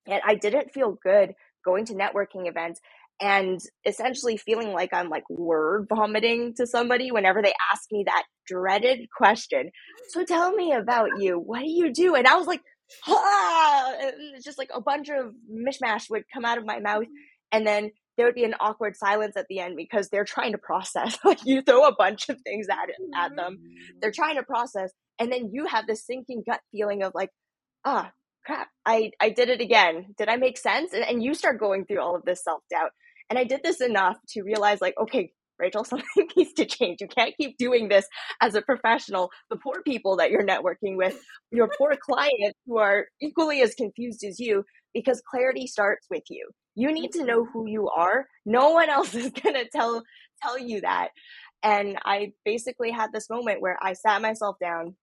And 0.07 0.21
i 0.25 0.35
didn't 0.35 0.73
feel 0.73 0.97
good 1.03 1.33
going 1.65 1.85
to 1.85 1.93
networking 1.93 2.47
events 2.47 2.79
and 3.21 3.59
essentially 3.85 4.37
feeling 4.37 4.71
like 4.71 4.93
i'm 4.93 5.09
like 5.09 5.29
word 5.29 5.87
vomiting 5.89 6.53
to 6.55 6.65
somebody 6.65 7.11
whenever 7.11 7.41
they 7.41 7.53
ask 7.73 7.83
me 7.91 8.03
that 8.05 8.23
dreaded 8.47 9.07
question. 9.15 9.71
So 10.09 10.23
tell 10.23 10.53
me 10.53 10.73
about 10.73 11.09
you. 11.19 11.37
What 11.37 11.59
do 11.59 11.69
you 11.69 11.93
do? 11.93 12.15
And 12.15 12.27
i 12.27 12.35
was 12.35 12.47
like 12.47 12.61
ah! 13.07 13.93
and 13.99 14.43
just 14.43 14.57
like 14.57 14.69
a 14.73 14.81
bunch 14.81 15.09
of 15.09 15.33
mishmash 15.51 16.09
would 16.09 16.23
come 16.33 16.45
out 16.45 16.57
of 16.57 16.65
my 16.65 16.79
mouth. 16.79 17.05
And 17.51 17.65
then 17.65 17.91
there 18.19 18.27
would 18.27 18.35
be 18.35 18.43
an 18.43 18.55
awkward 18.59 18.97
silence 18.97 19.37
at 19.37 19.45
the 19.47 19.59
end 19.59 19.77
because 19.77 20.09
they're 20.09 20.25
trying 20.25 20.51
to 20.51 20.57
process. 20.57 21.17
like 21.25 21.39
you 21.45 21.61
throw 21.61 21.85
a 21.85 21.95
bunch 21.95 22.27
of 22.27 22.37
things 22.41 22.67
at 22.69 22.89
at 23.17 23.33
them, 23.33 23.59
they're 24.01 24.11
trying 24.11 24.35
to 24.35 24.43
process, 24.43 24.91
and 25.17 25.31
then 25.31 25.51
you 25.53 25.65
have 25.67 25.87
this 25.87 26.05
sinking 26.05 26.43
gut 26.45 26.59
feeling 26.73 27.01
of 27.01 27.13
like, 27.15 27.29
ah, 27.85 28.11
crap, 28.45 28.67
I 28.85 29.11
I 29.21 29.29
did 29.29 29.47
it 29.47 29.61
again. 29.61 30.07
Did 30.17 30.27
I 30.27 30.35
make 30.35 30.57
sense? 30.57 30.91
And, 30.93 31.05
and 31.05 31.23
you 31.23 31.33
start 31.33 31.61
going 31.61 31.85
through 31.85 32.01
all 32.01 32.13
of 32.13 32.25
this 32.25 32.43
self 32.43 32.61
doubt. 32.69 32.91
And 33.29 33.39
I 33.39 33.45
did 33.45 33.61
this 33.63 33.79
enough 33.79 34.17
to 34.29 34.41
realize 34.41 34.81
like, 34.81 34.95
okay, 35.01 35.31
Rachel, 35.57 35.83
something 35.85 36.27
needs 36.35 36.53
to 36.53 36.65
change. 36.65 36.99
You 36.99 37.07
can't 37.07 37.35
keep 37.39 37.57
doing 37.57 37.87
this 37.87 38.05
as 38.41 38.55
a 38.55 38.61
professional. 38.61 39.29
The 39.49 39.57
poor 39.57 39.81
people 39.85 40.17
that 40.17 40.31
you're 40.31 40.45
networking 40.45 40.97
with, 40.97 41.21
your 41.51 41.69
poor 41.77 41.95
clients 42.01 42.57
who 42.65 42.79
are 42.79 43.05
equally 43.21 43.61
as 43.61 43.75
confused 43.75 44.23
as 44.23 44.39
you, 44.39 44.63
because 44.93 45.21
clarity 45.29 45.67
starts 45.67 46.07
with 46.09 46.23
you. 46.29 46.49
You 46.79 46.93
need 46.93 47.11
to 47.11 47.19
mm-hmm. 47.19 47.27
know 47.27 47.45
who 47.45 47.67
you 47.67 47.89
are. 47.89 48.27
No 48.45 48.69
one 48.69 48.89
else 48.97 49.13
is 49.13 49.31
going 49.31 49.55
to 49.55 49.69
tell 49.69 50.03
tell 50.41 50.57
you 50.57 50.81
that. 50.81 51.09
And 51.61 51.97
I 52.05 52.31
basically 52.45 52.91
had 52.91 53.11
this 53.11 53.29
moment 53.29 53.61
where 53.61 53.77
I 53.81 53.93
sat 53.93 54.21
myself 54.21 54.55
down 54.61 54.95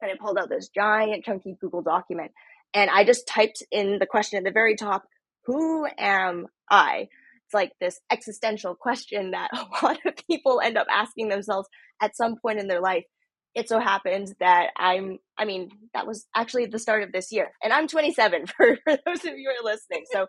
and 0.00 0.10
I 0.10 0.14
pulled 0.20 0.38
out 0.38 0.48
this 0.48 0.68
giant 0.68 1.24
chunky 1.24 1.56
Google 1.60 1.82
document 1.82 2.30
and 2.72 2.88
I 2.88 3.04
just 3.04 3.26
typed 3.26 3.64
in 3.72 3.98
the 3.98 4.06
question 4.06 4.38
at 4.38 4.44
the 4.44 4.52
very 4.52 4.76
top, 4.76 5.02
who 5.46 5.86
am 5.98 6.46
I? 6.70 7.08
It's 7.46 7.54
like 7.54 7.72
this 7.80 8.00
existential 8.12 8.76
question 8.76 9.32
that 9.32 9.50
a 9.52 9.84
lot 9.84 9.98
of 10.06 10.14
people 10.28 10.60
end 10.60 10.78
up 10.78 10.86
asking 10.88 11.28
themselves 11.28 11.68
at 12.00 12.16
some 12.16 12.36
point 12.40 12.60
in 12.60 12.68
their 12.68 12.80
life 12.80 13.04
it 13.54 13.68
so 13.68 13.80
happens 13.80 14.34
that 14.40 14.68
I'm, 14.76 15.18
I 15.36 15.44
mean, 15.44 15.70
that 15.92 16.06
was 16.06 16.26
actually 16.36 16.66
the 16.66 16.78
start 16.78 17.02
of 17.02 17.12
this 17.12 17.32
year. 17.32 17.50
And 17.62 17.72
I'm 17.72 17.88
27 17.88 18.46
for, 18.56 18.78
for 18.84 18.98
those 19.06 19.24
of 19.24 19.36
you 19.36 19.50
who 19.50 19.68
are 19.68 19.72
listening. 19.72 20.04
So 20.12 20.26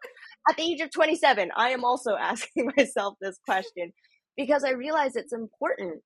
at 0.49 0.57
the 0.57 0.63
age 0.63 0.81
of 0.81 0.91
27, 0.91 1.51
I 1.55 1.69
am 1.69 1.83
also 1.83 2.15
asking 2.19 2.71
myself 2.77 3.15
this 3.21 3.37
question 3.47 3.93
because 4.37 4.63
I 4.63 4.71
realize 4.71 5.15
it's 5.15 5.33
important. 5.33 6.01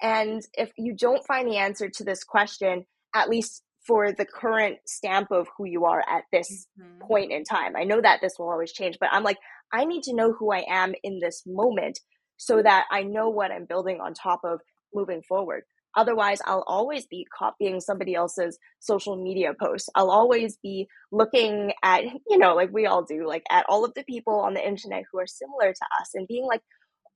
And 0.00 0.42
if 0.54 0.70
you 0.76 0.94
don't 0.96 1.26
find 1.26 1.48
the 1.48 1.58
answer 1.58 1.88
to 1.88 2.04
this 2.04 2.24
question, 2.24 2.86
at 3.14 3.28
least 3.28 3.62
for 3.86 4.12
the 4.12 4.24
current 4.24 4.78
stamp 4.86 5.30
of 5.30 5.46
who 5.56 5.66
you 5.66 5.84
are 5.84 6.00
at 6.00 6.24
this 6.32 6.66
mm-hmm. 6.80 7.06
point 7.06 7.32
in 7.32 7.44
time, 7.44 7.76
I 7.76 7.84
know 7.84 8.00
that 8.00 8.20
this 8.22 8.34
will 8.38 8.50
always 8.50 8.72
change, 8.72 8.96
but 8.98 9.10
I'm 9.12 9.22
like, 9.22 9.38
I 9.72 9.84
need 9.84 10.02
to 10.04 10.14
know 10.14 10.32
who 10.32 10.52
I 10.52 10.64
am 10.68 10.94
in 11.02 11.20
this 11.20 11.42
moment 11.46 12.00
so 12.36 12.62
that 12.62 12.86
I 12.90 13.02
know 13.02 13.28
what 13.28 13.50
I'm 13.50 13.66
building 13.66 14.00
on 14.00 14.14
top 14.14 14.40
of 14.44 14.60
moving 14.94 15.22
forward. 15.28 15.62
Otherwise, 15.96 16.40
I'll 16.44 16.64
always 16.66 17.06
be 17.06 17.26
copying 17.36 17.80
somebody 17.80 18.14
else's 18.14 18.58
social 18.80 19.16
media 19.16 19.54
posts. 19.54 19.88
I'll 19.94 20.10
always 20.10 20.56
be 20.62 20.88
looking 21.12 21.72
at, 21.82 22.04
you 22.28 22.38
know, 22.38 22.54
like 22.54 22.72
we 22.72 22.86
all 22.86 23.04
do, 23.04 23.26
like 23.26 23.44
at 23.50 23.66
all 23.68 23.84
of 23.84 23.94
the 23.94 24.04
people 24.04 24.40
on 24.40 24.54
the 24.54 24.66
internet 24.66 25.04
who 25.10 25.18
are 25.18 25.26
similar 25.26 25.72
to 25.72 25.86
us 26.00 26.10
and 26.14 26.26
being 26.26 26.46
like, 26.46 26.62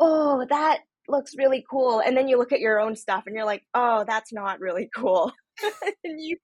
oh, 0.00 0.46
that 0.48 0.80
looks 1.08 1.36
really 1.36 1.64
cool. 1.68 2.00
And 2.00 2.16
then 2.16 2.28
you 2.28 2.38
look 2.38 2.52
at 2.52 2.60
your 2.60 2.80
own 2.80 2.94
stuff 2.96 3.24
and 3.26 3.34
you're 3.34 3.44
like, 3.44 3.64
oh, 3.74 4.04
that's 4.06 4.32
not 4.32 4.60
really 4.60 4.88
cool. 4.94 5.32
and 6.04 6.20
you 6.20 6.36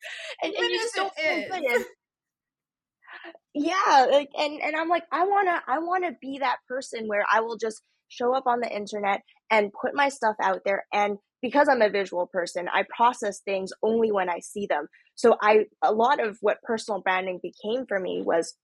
and, 0.43 0.55
and 0.55 0.71
you 0.71 0.79
just 0.79 0.95
don't 0.95 1.14
feel 1.14 1.49
good. 1.49 1.85
yeah, 3.55 4.07
like 4.11 4.31
and 4.37 4.61
and 4.61 4.75
I'm 4.75 4.88
like, 4.88 5.05
I 5.12 5.25
wanna 5.26 5.62
I 5.69 5.79
wanna 5.79 6.12
be 6.21 6.38
that 6.38 6.59
person 6.69 7.07
where 7.07 7.25
I 7.31 7.41
will 7.41 7.57
just 7.57 7.83
show 8.09 8.35
up 8.35 8.47
on 8.47 8.61
the 8.61 8.75
internet 8.75 9.23
and 9.50 9.73
put 9.73 9.95
my 9.95 10.09
stuff 10.09 10.37
out 10.41 10.62
there 10.64 10.85
and 10.93 11.19
because 11.44 11.68
I'm 11.68 11.82
a 11.82 11.90
visual 11.90 12.26
person, 12.26 12.70
I 12.72 12.84
process 12.88 13.40
things 13.40 13.70
only 13.82 14.10
when 14.10 14.30
I 14.30 14.38
see 14.38 14.64
them. 14.64 14.88
So 15.14 15.36
I 15.42 15.66
a 15.82 15.92
lot 15.92 16.18
of 16.18 16.38
what 16.40 16.62
personal 16.62 17.02
branding 17.02 17.38
became 17.42 17.84
for 17.84 18.00
me 18.00 18.22
was 18.24 18.54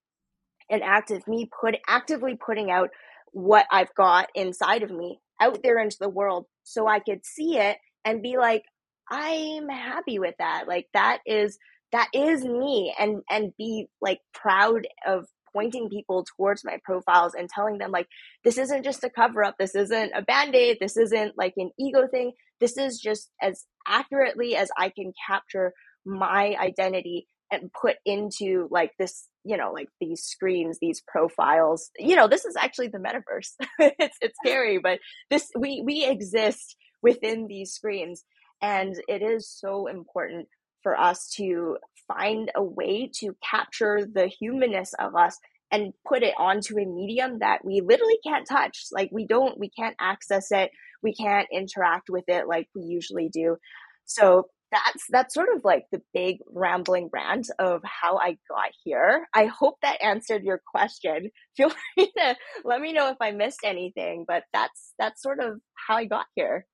an 0.71 0.81
act 0.83 1.11
of 1.11 1.29
me 1.29 1.51
put 1.61 1.77
actively 1.87 2.37
putting 2.37 2.71
out 2.71 2.89
what 3.33 3.67
I've 3.71 3.95
got 3.95 4.31
inside 4.35 4.83
of 4.83 4.91
me 4.91 5.21
out 5.43 5.63
there 5.63 5.79
into 5.79 5.99
the 6.01 6.09
world 6.09 6.47
so 6.63 6.89
I 6.89 7.01
could 7.01 7.27
see 7.27 7.59
it 7.59 7.77
and 8.07 8.23
be 8.23 8.39
like 8.39 8.63
I'm 9.11 9.69
happy 9.69 10.19
with 10.19 10.37
that. 10.39 10.65
Like 10.67 10.87
that 10.95 11.19
is 11.27 11.59
that 11.93 12.09
is 12.15 12.47
me 12.47 12.95
and 12.99 13.21
and 13.29 13.53
be 13.59 13.89
like 14.01 14.21
proud 14.33 14.89
of 15.07 15.27
pointing 15.53 15.91
people 15.91 16.25
towards 16.25 16.65
my 16.65 16.79
profiles 16.83 17.35
and 17.35 17.51
telling 17.51 17.77
them 17.77 17.91
like 17.91 18.07
this 18.43 18.57
isn't 18.57 18.85
just 18.85 19.05
a 19.05 19.11
cover 19.11 19.43
up 19.43 19.57
this 19.59 19.75
isn't 19.75 20.13
a 20.15 20.23
band-aid 20.23 20.77
this 20.81 20.97
isn't 20.97 21.37
like 21.37 21.55
an 21.57 21.73
ego 21.77 22.07
thing 22.07 22.31
this 22.61 22.77
is 22.77 23.01
just 23.01 23.31
as 23.41 23.67
accurately 23.87 24.57
as 24.57 24.71
i 24.79 24.89
can 24.89 25.13
capture 25.29 25.73
my 26.05 26.55
identity 26.61 27.27
and 27.53 27.71
put 27.73 27.97
into 28.05 28.69
like 28.71 28.93
this 28.99 29.29
you 29.45 29.57
know 29.57 29.73
like 29.73 29.89
these 30.01 30.23
screens 30.23 30.79
these 30.81 31.03
profiles 31.07 31.91
you 31.99 32.17
know 32.17 32.29
this 32.29 32.45
is 32.45 32.57
actually 32.57 32.89
the 32.89 32.99
metaverse 32.99 33.53
it's 33.99 34.17
it's 34.21 34.37
scary 34.45 34.79
but 34.79 34.99
this 35.31 35.51
we 35.59 35.83
we 35.85 36.05
exist 36.05 36.77
within 37.03 37.47
these 37.49 37.73
screens 37.73 38.25
and 38.63 38.97
it 39.09 39.23
is 39.23 39.49
so 39.49 39.87
important 39.87 40.47
for 40.83 40.99
us 40.99 41.33
to 41.37 41.77
find 42.09 42.51
a 42.55 42.63
way 42.63 43.11
to 43.21 43.37
capture 43.49 44.07
the 44.13 44.27
humanness 44.27 44.93
of 44.99 45.15
us 45.15 45.39
and 45.71 45.93
put 46.07 46.23
it 46.23 46.35
onto 46.37 46.79
a 46.79 46.85
medium 46.85 47.39
that 47.41 47.65
we 47.65 47.81
literally 47.81 48.19
can't 48.27 48.47
touch. 48.49 48.87
Like 48.91 49.11
we 49.13 49.27
don't, 49.27 49.59
we 49.59 49.71
can't 49.71 49.97
access 50.01 50.51
it. 50.51 50.71
We 51.03 51.15
can't 51.15 51.49
interact 51.53 52.11
with 52.11 52.25
it 52.29 52.47
like 52.49 52.69
we 52.75 52.83
usually 52.83 53.29
do. 53.29 53.57
So 54.05 54.49
that's 54.71 55.05
that's 55.11 55.35
sort 55.35 55.49
of 55.55 55.65
like 55.65 55.87
the 55.91 56.03
big 56.15 56.39
rambling 56.53 57.11
rant 57.13 57.51
of 57.59 57.83
how 57.85 58.19
I 58.19 58.39
got 58.49 58.71
here. 58.85 59.27
I 59.35 59.47
hope 59.47 59.77
that 59.83 60.03
answered 60.03 60.45
your 60.45 60.61
question. 60.65 61.31
Feel 61.57 61.71
free 61.71 62.13
to 62.17 62.37
let 62.65 62.81
me 62.81 62.93
know 62.93 63.11
if 63.11 63.17
I 63.21 63.33
missed 63.33 63.61
anything, 63.65 64.25
but 64.27 64.45
that's 64.53 64.95
that's 64.99 65.23
sort 65.23 65.41
of 65.41 65.61
how 65.75 65.97
I 65.97 66.05
got 66.05 66.27
here. 66.35 66.67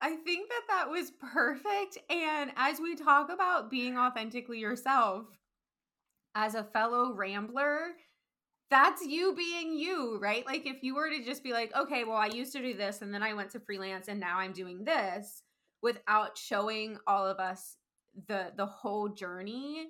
I 0.00 0.16
think 0.16 0.50
that 0.50 0.62
that 0.68 0.90
was 0.90 1.10
perfect. 1.32 1.98
And 2.10 2.52
as 2.56 2.78
we 2.80 2.96
talk 2.96 3.30
about 3.30 3.70
being 3.70 3.96
authentically 3.96 4.58
yourself, 4.58 5.24
as 6.34 6.54
a 6.54 6.64
fellow 6.64 7.14
rambler, 7.14 7.92
that's 8.70 9.04
you 9.04 9.34
being 9.34 9.78
you, 9.78 10.18
right? 10.20 10.44
Like 10.44 10.66
if 10.66 10.82
you 10.82 10.94
were 10.94 11.08
to 11.08 11.24
just 11.24 11.42
be 11.42 11.52
like, 11.52 11.74
okay, 11.74 12.04
well, 12.04 12.16
I 12.16 12.26
used 12.26 12.52
to 12.52 12.62
do 12.62 12.74
this 12.74 13.02
and 13.02 13.12
then 13.12 13.22
I 13.22 13.34
went 13.34 13.50
to 13.50 13.60
freelance 13.60 14.08
and 14.08 14.18
now 14.18 14.38
I'm 14.38 14.52
doing 14.52 14.84
this 14.84 15.42
without 15.82 16.36
showing 16.36 16.98
all 17.06 17.26
of 17.26 17.38
us 17.38 17.76
the 18.28 18.52
the 18.56 18.66
whole 18.66 19.08
journey 19.08 19.86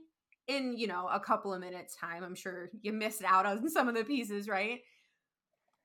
in, 0.49 0.77
you 0.77 0.87
know, 0.87 1.09
a 1.09 1.21
couple 1.21 1.55
of 1.55 1.61
minutes 1.61 1.97
time. 1.97 2.23
I'm 2.23 2.35
sure 2.35 2.71
you 2.83 2.93
missed 2.93 3.25
out 3.25 3.47
on 3.47 3.69
some 3.71 3.89
of 3.89 3.95
the 3.95 4.05
pieces, 4.05 4.49
right? 4.49 4.81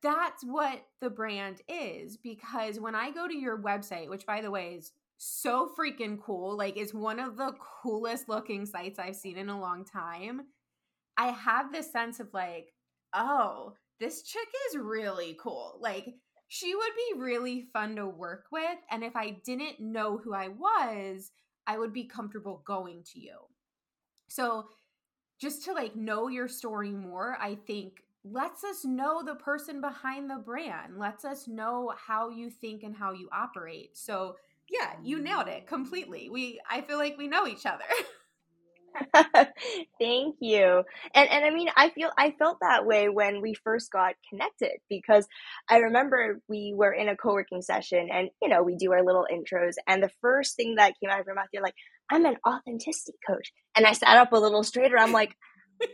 That's 0.03 0.43
what 0.43 0.83
the 0.99 1.11
brand 1.11 1.61
is 1.69 2.17
because 2.17 2.79
when 2.79 2.95
I 2.95 3.11
go 3.11 3.27
to 3.27 3.37
your 3.37 3.61
website, 3.61 4.09
which 4.09 4.25
by 4.25 4.41
the 4.41 4.49
way 4.49 4.75
is 4.75 4.91
so 5.23 5.69
freaking 5.77 6.19
cool. 6.19 6.57
Like, 6.57 6.77
is 6.77 6.93
one 6.93 7.19
of 7.19 7.37
the 7.37 7.53
coolest 7.83 8.27
looking 8.27 8.65
sites 8.65 8.97
I've 8.97 9.15
seen 9.15 9.37
in 9.37 9.49
a 9.49 9.59
long 9.59 9.85
time. 9.85 10.41
I 11.15 11.27
have 11.27 11.71
this 11.71 11.91
sense 11.91 12.19
of 12.19 12.33
like, 12.33 12.73
oh, 13.13 13.73
this 13.99 14.23
chick 14.23 14.47
is 14.69 14.77
really 14.77 15.37
cool. 15.39 15.77
Like, 15.79 16.15
she 16.47 16.75
would 16.75 16.91
be 16.95 17.19
really 17.19 17.67
fun 17.71 17.95
to 17.95 18.07
work 18.07 18.45
with. 18.51 18.77
And 18.89 19.03
if 19.03 19.15
I 19.15 19.37
didn't 19.45 19.79
know 19.79 20.17
who 20.17 20.33
I 20.33 20.49
was, 20.49 21.31
I 21.65 21.77
would 21.77 21.93
be 21.93 22.03
comfortable 22.03 22.61
going 22.65 23.03
to 23.13 23.19
you. 23.19 23.37
So, 24.27 24.67
just 25.39 25.65
to 25.65 25.73
like 25.73 25.95
know 25.95 26.27
your 26.27 26.47
story 26.47 26.91
more, 26.91 27.37
I 27.39 27.55
think 27.55 28.03
lets 28.23 28.63
us 28.63 28.85
know 28.85 29.23
the 29.23 29.35
person 29.35 29.81
behind 29.81 30.29
the 30.29 30.35
brand, 30.35 30.97
lets 30.99 31.25
us 31.25 31.47
know 31.47 31.93
how 31.97 32.29
you 32.29 32.49
think 32.49 32.83
and 32.83 32.95
how 32.95 33.13
you 33.13 33.29
operate. 33.31 33.97
So, 33.97 34.35
yeah, 34.69 34.93
you 35.03 35.19
nailed 35.19 35.47
it 35.47 35.67
completely. 35.67 36.29
We 36.29 36.61
I 36.69 36.81
feel 36.81 36.97
like 36.97 37.17
we 37.17 37.27
know 37.27 37.47
each 37.47 37.65
other. 37.65 37.85
Thank 39.99 40.35
you. 40.39 40.83
And 41.13 41.29
and 41.29 41.45
I 41.45 41.49
mean 41.51 41.69
I 41.75 41.89
feel 41.89 42.09
I 42.17 42.31
felt 42.37 42.57
that 42.61 42.85
way 42.85 43.09
when 43.09 43.41
we 43.41 43.53
first 43.53 43.91
got 43.91 44.15
connected 44.29 44.79
because 44.89 45.27
I 45.69 45.77
remember 45.77 46.41
we 46.47 46.73
were 46.75 46.91
in 46.93 47.09
a 47.09 47.15
co-working 47.15 47.61
session 47.61 48.09
and 48.11 48.29
you 48.41 48.49
know 48.49 48.63
we 48.63 48.75
do 48.75 48.91
our 48.91 49.03
little 49.03 49.25
intros 49.31 49.73
and 49.87 50.03
the 50.03 50.11
first 50.21 50.55
thing 50.55 50.75
that 50.75 50.93
came 51.01 51.09
out 51.09 51.19
of 51.19 51.25
your 51.25 51.35
mouth 51.35 51.47
you're 51.53 51.63
like 51.63 51.75
I'm 52.09 52.25
an 52.25 52.37
authenticity 52.47 53.17
coach 53.27 53.51
and 53.75 53.85
I 53.85 53.93
sat 53.93 54.17
up 54.17 54.33
a 54.33 54.37
little 54.37 54.63
straighter 54.63 54.97
I'm 54.97 55.13
like 55.13 55.35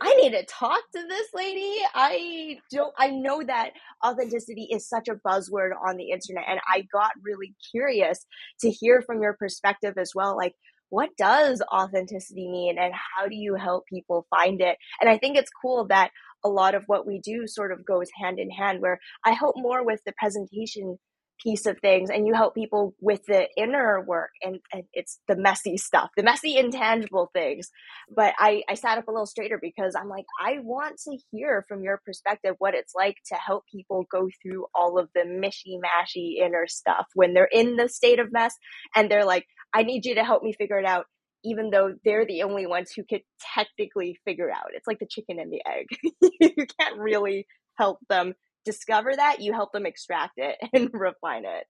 I 0.02 0.14
need 0.16 0.32
to 0.32 0.44
talk 0.44 0.80
to 0.94 1.06
this 1.08 1.28
lady. 1.34 1.74
I 1.94 2.58
don't 2.70 2.92
I 2.98 3.08
know 3.08 3.42
that 3.42 3.70
authenticity 4.04 4.68
is 4.70 4.88
such 4.88 5.08
a 5.08 5.14
buzzword 5.14 5.70
on 5.86 5.96
the 5.96 6.10
internet 6.10 6.44
and 6.48 6.60
I 6.68 6.86
got 6.92 7.12
really 7.22 7.54
curious 7.70 8.26
to 8.60 8.70
hear 8.70 9.02
from 9.02 9.22
your 9.22 9.34
perspective 9.34 9.94
as 9.96 10.12
well 10.14 10.36
like 10.36 10.54
what 10.90 11.10
does 11.16 11.62
authenticity 11.72 12.48
mean 12.48 12.78
and 12.78 12.92
how 12.94 13.26
do 13.28 13.34
you 13.34 13.54
help 13.54 13.84
people 13.86 14.26
find 14.30 14.60
it? 14.60 14.76
And 15.00 15.08
I 15.08 15.18
think 15.18 15.36
it's 15.36 15.50
cool 15.62 15.86
that 15.88 16.10
a 16.44 16.48
lot 16.48 16.74
of 16.74 16.84
what 16.86 17.06
we 17.06 17.20
do 17.20 17.46
sort 17.46 17.72
of 17.72 17.84
goes 17.84 18.08
hand 18.20 18.38
in 18.38 18.50
hand 18.50 18.80
where 18.80 19.00
I 19.24 19.32
help 19.32 19.56
more 19.56 19.84
with 19.84 20.00
the 20.06 20.12
presentation 20.18 20.98
piece 21.42 21.66
of 21.66 21.78
things 21.80 22.10
and 22.10 22.26
you 22.26 22.34
help 22.34 22.54
people 22.54 22.94
with 23.00 23.20
the 23.26 23.48
inner 23.56 24.02
work 24.04 24.30
and, 24.42 24.58
and, 24.72 24.84
it's 24.92 25.20
the 25.28 25.36
messy 25.36 25.76
stuff 25.76 26.08
the 26.16 26.22
messy 26.22 26.56
intangible 26.56 27.30
things 27.32 27.68
but 28.14 28.34
I, 28.38 28.62
I 28.68 28.74
sat 28.74 28.98
up 28.98 29.06
a 29.06 29.12
little 29.12 29.26
straighter 29.26 29.58
because 29.60 29.94
i'm 29.94 30.08
like 30.08 30.24
i 30.42 30.58
want 30.62 30.96
to 31.04 31.16
hear 31.30 31.64
from 31.68 31.82
your 31.82 32.00
perspective 32.04 32.54
what 32.58 32.74
it's 32.74 32.94
like 32.94 33.16
to 33.26 33.34
help 33.34 33.64
people 33.72 34.06
go 34.10 34.28
through 34.42 34.66
all 34.74 34.98
of 34.98 35.10
the 35.14 35.20
mishy 35.20 35.78
mashy 35.78 36.44
inner 36.44 36.66
stuff 36.66 37.06
when 37.14 37.34
they're 37.34 37.48
in 37.52 37.76
the 37.76 37.88
state 37.88 38.18
of 38.18 38.32
mess 38.32 38.54
and 38.96 39.10
they're 39.10 39.26
like 39.26 39.44
i 39.74 39.82
need 39.82 40.04
you 40.04 40.14
to 40.14 40.24
help 40.24 40.42
me 40.42 40.52
figure 40.52 40.78
it 40.78 40.86
out 40.86 41.06
even 41.44 41.70
though 41.70 41.94
they're 42.04 42.26
the 42.26 42.42
only 42.42 42.66
ones 42.66 42.92
who 42.94 43.04
could 43.08 43.22
technically 43.54 44.18
figure 44.24 44.50
out 44.50 44.70
it's 44.74 44.86
like 44.86 44.98
the 44.98 45.06
chicken 45.06 45.38
and 45.38 45.52
the 45.52 45.62
egg 45.66 45.86
you 46.40 46.66
can't 46.78 46.98
really 46.98 47.46
help 47.76 47.98
them 48.08 48.34
discover 48.68 49.16
that, 49.16 49.40
you 49.40 49.52
help 49.52 49.72
them 49.72 49.86
extract 49.86 50.34
it 50.36 50.56
and 50.72 50.90
refine 50.92 51.44
it. 51.44 51.64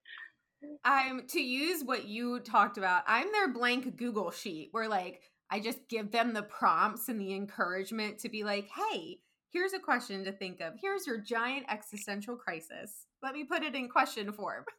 I'm 0.83 1.25
to 1.29 1.39
use 1.39 1.83
what 1.83 2.05
you 2.05 2.41
talked 2.41 2.77
about. 2.77 3.03
I'm 3.07 3.31
their 3.31 3.53
blank 3.53 3.95
Google 3.95 4.31
sheet 4.31 4.69
where 4.71 4.89
like 4.89 5.21
I 5.49 5.61
just 5.61 5.87
give 5.87 6.11
them 6.11 6.33
the 6.33 6.43
prompts 6.43 7.07
and 7.07 7.19
the 7.19 7.33
encouragement 7.33 8.19
to 8.19 8.29
be 8.29 8.43
like, 8.43 8.67
"Hey, 8.67 9.19
here's 9.51 9.71
a 9.71 9.79
question 9.79 10.25
to 10.25 10.33
think 10.33 10.59
of. 10.59 10.73
Here's 10.81 11.07
your 11.07 11.17
giant 11.21 11.65
existential 11.69 12.35
crisis. 12.35 13.05
Let 13.23 13.33
me 13.33 13.45
put 13.45 13.63
it 13.63 13.73
in 13.73 13.87
question 13.87 14.33
form." 14.33 14.65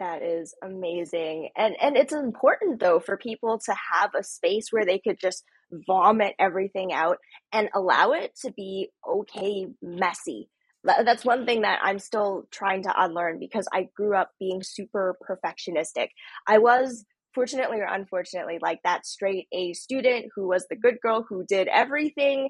That 0.00 0.22
is 0.22 0.54
amazing. 0.64 1.50
And 1.56 1.76
and 1.80 1.96
it's 1.96 2.14
important 2.14 2.80
though 2.80 3.00
for 3.00 3.18
people 3.18 3.60
to 3.66 3.74
have 3.92 4.12
a 4.18 4.24
space 4.24 4.68
where 4.70 4.86
they 4.86 4.98
could 4.98 5.20
just 5.20 5.44
vomit 5.86 6.34
everything 6.38 6.92
out 6.92 7.18
and 7.52 7.68
allow 7.74 8.12
it 8.12 8.34
to 8.42 8.50
be 8.50 8.88
okay 9.06 9.66
messy. 9.82 10.48
That's 10.84 11.26
one 11.26 11.44
thing 11.44 11.60
that 11.60 11.80
i'm 11.82 11.98
still 11.98 12.48
trying 12.50 12.82
to 12.84 12.94
unlearn 12.96 13.38
because 13.38 13.68
i 13.74 13.88
grew 13.94 14.16
up 14.16 14.30
being 14.40 14.62
super 14.62 15.16
perfectionistic. 15.28 16.08
I 16.46 16.56
was 16.58 17.04
fortunately 17.34 17.78
or 17.80 17.86
unfortunately 17.86 18.58
like 18.60 18.80
that 18.82 19.06
straight 19.06 19.48
a 19.52 19.74
student 19.74 20.26
who 20.34 20.48
was 20.48 20.66
the 20.68 20.76
good 20.76 20.96
girl 21.02 21.26
who 21.28 21.44
did 21.46 21.68
everything 21.68 22.48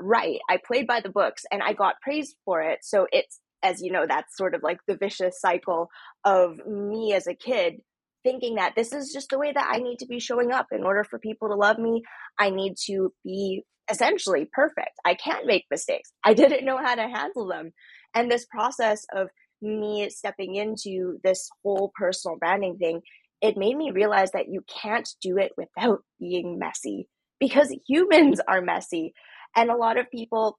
right. 0.00 0.38
I 0.50 0.58
played 0.66 0.86
by 0.88 1.00
the 1.00 1.08
books 1.08 1.44
and 1.50 1.62
i 1.62 1.72
got 1.72 2.00
praised 2.02 2.36
for 2.44 2.60
it. 2.60 2.80
So 2.82 3.06
it's 3.12 3.40
as 3.62 3.80
you 3.80 3.92
know 3.92 4.06
that's 4.08 4.36
sort 4.36 4.54
of 4.54 4.62
like 4.62 4.78
the 4.86 4.96
vicious 4.96 5.40
cycle 5.40 5.88
of 6.24 6.58
me 6.66 7.14
as 7.14 7.26
a 7.26 7.34
kid 7.34 7.76
thinking 8.24 8.56
that 8.56 8.74
this 8.76 8.92
is 8.92 9.12
just 9.12 9.30
the 9.30 9.38
way 9.38 9.52
that 9.52 9.68
I 9.70 9.78
need 9.78 9.98
to 9.98 10.06
be 10.06 10.20
showing 10.20 10.52
up 10.52 10.66
in 10.72 10.84
order 10.84 11.04
for 11.04 11.18
people 11.18 11.48
to 11.48 11.54
love 11.54 11.78
me. 11.78 12.02
I 12.38 12.50
need 12.50 12.74
to 12.86 13.12
be 13.24 13.64
essentially 13.90 14.48
perfect. 14.52 14.92
I 15.04 15.14
can't 15.14 15.46
make 15.46 15.64
mistakes. 15.70 16.12
I 16.24 16.34
didn't 16.34 16.64
know 16.64 16.78
how 16.78 16.94
to 16.94 17.02
handle 17.02 17.46
them. 17.46 17.72
And 18.14 18.30
this 18.30 18.46
process 18.46 19.04
of 19.14 19.28
me 19.60 20.08
stepping 20.10 20.56
into 20.56 21.18
this 21.22 21.48
whole 21.62 21.92
personal 21.94 22.36
branding 22.38 22.76
thing, 22.78 23.00
it 23.40 23.56
made 23.56 23.76
me 23.76 23.90
realize 23.90 24.30
that 24.32 24.48
you 24.48 24.62
can't 24.82 25.08
do 25.20 25.38
it 25.38 25.52
without 25.56 26.00
being 26.20 26.58
messy 26.58 27.08
because 27.40 27.74
humans 27.88 28.40
are 28.46 28.60
messy. 28.60 29.14
And 29.56 29.70
a 29.70 29.76
lot 29.76 29.98
of 29.98 30.10
people 30.10 30.58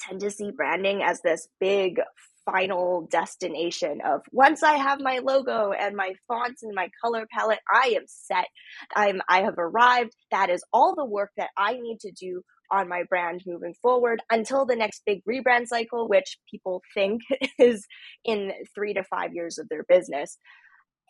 tend 0.00 0.20
to 0.20 0.30
see 0.30 0.50
branding 0.50 1.02
as 1.02 1.20
this 1.22 1.48
big 1.60 2.00
final 2.44 3.08
destination 3.10 4.00
of 4.06 4.22
once 4.30 4.62
I 4.62 4.76
have 4.76 5.00
my 5.00 5.18
logo 5.18 5.72
and 5.72 5.96
my 5.96 6.12
fonts 6.28 6.62
and 6.62 6.74
my 6.74 6.88
color 7.02 7.26
palette, 7.32 7.58
I 7.72 7.94
am 7.96 8.04
set. 8.06 8.46
I'm 8.94 9.20
I 9.28 9.42
have 9.42 9.58
arrived. 9.58 10.14
That 10.30 10.48
is 10.48 10.64
all 10.72 10.94
the 10.94 11.04
work 11.04 11.30
that 11.36 11.50
I 11.58 11.74
need 11.74 11.98
to 12.00 12.12
do 12.12 12.42
on 12.70 12.88
my 12.88 13.02
brand 13.08 13.42
moving 13.46 13.74
forward 13.82 14.22
until 14.30 14.64
the 14.64 14.76
next 14.76 15.02
big 15.06 15.22
rebrand 15.28 15.66
cycle, 15.66 16.08
which 16.08 16.38
people 16.50 16.82
think 16.94 17.22
is 17.58 17.86
in 18.24 18.52
three 18.74 18.94
to 18.94 19.04
five 19.04 19.34
years 19.34 19.58
of 19.58 19.68
their 19.68 19.84
business. 19.88 20.38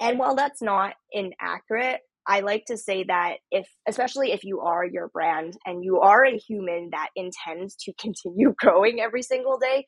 And 0.01 0.18
while 0.18 0.35
that's 0.35 0.61
not 0.61 0.94
inaccurate, 1.12 2.01
I 2.27 2.41
like 2.41 2.65
to 2.67 2.77
say 2.77 3.05
that 3.05 3.37
if, 3.51 3.69
especially 3.89 4.33
if 4.33 4.45
you 4.45 4.61
are 4.61 4.85
your 4.85 5.09
brand 5.09 5.57
and 5.65 5.85
you 5.85 6.01
are 6.01 6.25
a 6.25 6.37
human 6.37 6.91
that 6.93 7.09
intends 7.17 7.77
to 7.85 7.93
continue 8.01 8.55
growing 8.59 9.01
every 9.01 9.23
single 9.23 9.59
day, 9.59 9.87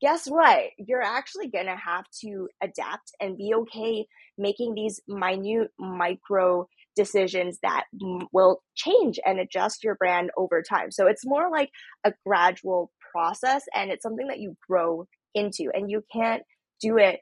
guess 0.00 0.26
what? 0.26 0.64
You're 0.78 1.02
actually 1.02 1.48
going 1.48 1.66
to 1.66 1.76
have 1.76 2.04
to 2.22 2.48
adapt 2.62 3.12
and 3.20 3.36
be 3.36 3.52
okay 3.54 4.06
making 4.36 4.74
these 4.74 5.00
minute 5.06 5.70
micro 5.78 6.66
decisions 6.96 7.58
that 7.62 7.84
will 8.32 8.60
change 8.74 9.18
and 9.24 9.40
adjust 9.40 9.84
your 9.84 9.94
brand 9.96 10.30
over 10.36 10.62
time. 10.62 10.90
So 10.90 11.06
it's 11.06 11.26
more 11.26 11.50
like 11.50 11.70
a 12.04 12.12
gradual 12.26 12.92
process 13.12 13.64
and 13.74 13.90
it's 13.90 14.02
something 14.02 14.28
that 14.28 14.40
you 14.40 14.56
grow 14.68 15.06
into 15.34 15.70
and 15.72 15.90
you 15.90 16.02
can't 16.12 16.42
do 16.80 16.98
it 16.98 17.20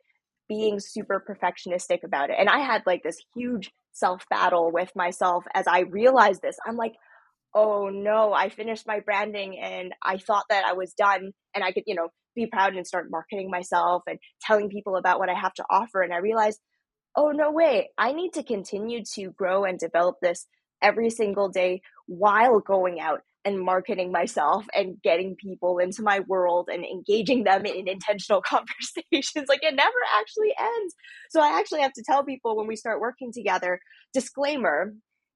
being 0.49 0.81
super 0.81 1.25
perfectionistic 1.27 2.03
about 2.05 2.31
it. 2.31 2.37
And 2.39 2.49
I 2.49 2.59
had 2.59 2.83
like 2.87 3.03
this 3.03 3.17
huge 3.35 3.71
self 3.93 4.25
battle 4.31 4.71
with 4.73 4.91
myself 4.97 5.45
as 5.55 5.67
I 5.67 5.81
realized 5.81 6.43
this. 6.43 6.57
I'm 6.67 6.77
like, 6.77 6.95
oh 7.55 7.91
no, 7.93 8.33
I 8.33 8.49
finished 8.49 8.87
my 8.87 9.01
branding 9.01 9.59
and 9.61 9.95
I 10.03 10.19
thought 10.19 10.45
that 10.49 10.65
I 10.65 10.73
was 10.73 10.95
done 10.95 11.33
and 11.55 11.63
I 11.63 11.73
could, 11.73 11.85
you 11.87 11.95
know, 11.95 12.09
be 12.35 12.47
proud 12.47 12.75
and 12.75 12.87
start 12.87 13.11
marketing 13.11 13.51
myself 13.51 14.03
and 14.07 14.19
telling 14.41 14.71
people 14.71 14.97
about 14.97 15.19
what 15.19 15.29
I 15.29 15.35
have 15.35 15.53
to 15.55 15.65
offer. 15.69 16.01
And 16.03 16.15
I 16.15 16.19
realized, 16.19 16.59
oh, 17.15 17.31
no 17.31 17.51
way, 17.53 17.91
I 17.99 18.13
need 18.13 18.33
to 18.35 18.43
continue 18.43 19.03
to 19.15 19.31
grow 19.31 19.65
and 19.65 19.79
develop 19.79 20.17
this 20.23 20.47
every 20.81 21.11
single 21.11 21.51
day 21.51 21.83
while 22.07 22.59
going 22.61 23.01
out 23.01 23.21
and 23.45 23.61
marketing 23.61 24.13
myself 24.13 24.67
and 24.75 25.01
getting 25.03 25.37
people 25.37 25.79
into 25.79 26.03
my 26.03 26.21
world 26.21 26.69
and 26.73 26.85
engaging 26.85 27.45
them 27.45 27.67
in 27.67 27.89
intentional 27.89 28.43
conversations. 28.47 29.49
like 29.49 29.63
it 29.63 29.75
never 29.75 29.99
actually 30.21 30.53
ends. 30.59 30.95
So 31.31 31.41
I 31.41 31.59
actually 31.59 31.81
have 31.83 31.93
to 31.95 32.05
tell 32.05 32.25
people 32.25 32.57
when 32.57 32.67
we 32.67 32.77
start 32.77 33.01
working 33.01 33.33
together, 33.33 33.81
disclaimer, 34.13 34.93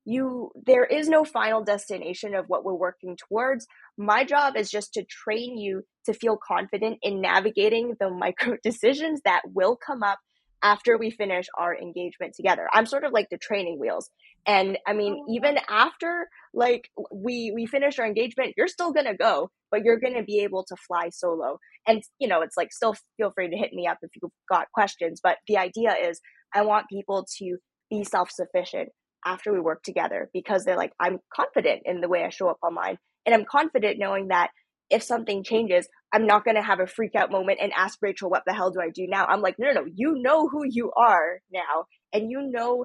you 0.06 0.52
there 0.64 0.84
is 0.84 1.08
no 1.08 1.24
final 1.24 1.62
destination 1.62 2.34
of 2.34 2.44
what 2.46 2.64
we're 2.64 2.72
working 2.72 3.16
towards 3.16 3.66
my 3.98 4.24
job 4.24 4.56
is 4.56 4.70
just 4.70 4.94
to 4.94 5.04
train 5.04 5.58
you 5.58 5.82
to 6.04 6.14
feel 6.14 6.38
confident 6.46 6.98
in 7.02 7.20
navigating 7.20 7.96
the 7.98 8.08
micro 8.08 8.56
decisions 8.62 9.20
that 9.24 9.42
will 9.52 9.76
come 9.76 10.04
up 10.04 10.20
after 10.62 10.96
we 10.96 11.10
finish 11.10 11.46
our 11.58 11.76
engagement 11.76 12.34
together 12.34 12.68
i'm 12.72 12.86
sort 12.86 13.04
of 13.04 13.12
like 13.12 13.28
the 13.30 13.38
training 13.38 13.78
wheels 13.80 14.08
and 14.46 14.78
i 14.86 14.92
mean 14.92 15.18
oh, 15.20 15.32
even 15.34 15.58
after 15.68 16.28
like 16.54 16.88
we 17.12 17.52
we 17.54 17.66
finish 17.66 17.98
our 17.98 18.06
engagement 18.06 18.54
you're 18.56 18.68
still 18.68 18.92
gonna 18.92 19.16
go 19.16 19.50
but 19.70 19.84
you're 19.84 20.00
gonna 20.00 20.22
be 20.22 20.40
able 20.40 20.64
to 20.64 20.76
fly 20.86 21.08
solo 21.10 21.58
and 21.86 22.02
you 22.18 22.28
know 22.28 22.42
it's 22.42 22.56
like 22.56 22.72
still 22.72 22.94
feel 23.16 23.32
free 23.34 23.50
to 23.50 23.56
hit 23.56 23.72
me 23.72 23.86
up 23.86 23.98
if 24.02 24.10
you've 24.20 24.30
got 24.50 24.66
questions 24.72 25.20
but 25.22 25.38
the 25.48 25.58
idea 25.58 25.94
is 26.08 26.20
i 26.54 26.62
want 26.62 26.86
people 26.88 27.26
to 27.38 27.56
be 27.90 28.04
self-sufficient 28.04 28.88
after 29.24 29.52
we 29.52 29.60
work 29.60 29.82
together 29.82 30.30
because 30.32 30.64
they're 30.64 30.76
like, 30.76 30.92
I'm 31.00 31.18
confident 31.34 31.82
in 31.84 32.00
the 32.00 32.08
way 32.08 32.24
I 32.24 32.30
show 32.30 32.48
up 32.48 32.58
online. 32.62 32.96
And 33.26 33.34
I'm 33.34 33.44
confident 33.44 33.98
knowing 33.98 34.28
that 34.28 34.50
if 34.88 35.02
something 35.02 35.42
changes, 35.42 35.88
I'm 36.12 36.26
not 36.26 36.44
to 36.54 36.62
have 36.62 36.78
a 36.78 36.86
freak 36.86 37.16
out 37.16 37.32
moment 37.32 37.58
and 37.60 37.72
ask 37.76 37.98
Rachel, 38.00 38.30
what 38.30 38.44
the 38.46 38.54
hell 38.54 38.70
do 38.70 38.80
I 38.80 38.90
do 38.94 39.06
now? 39.08 39.26
I'm 39.26 39.42
like, 39.42 39.56
no, 39.58 39.66
no, 39.72 39.80
no, 39.80 39.86
you 39.92 40.14
know 40.22 40.48
who 40.48 40.62
you 40.64 40.92
are 40.96 41.40
now. 41.52 41.86
and 42.12 42.30
you 42.30 42.40
know 42.50 42.84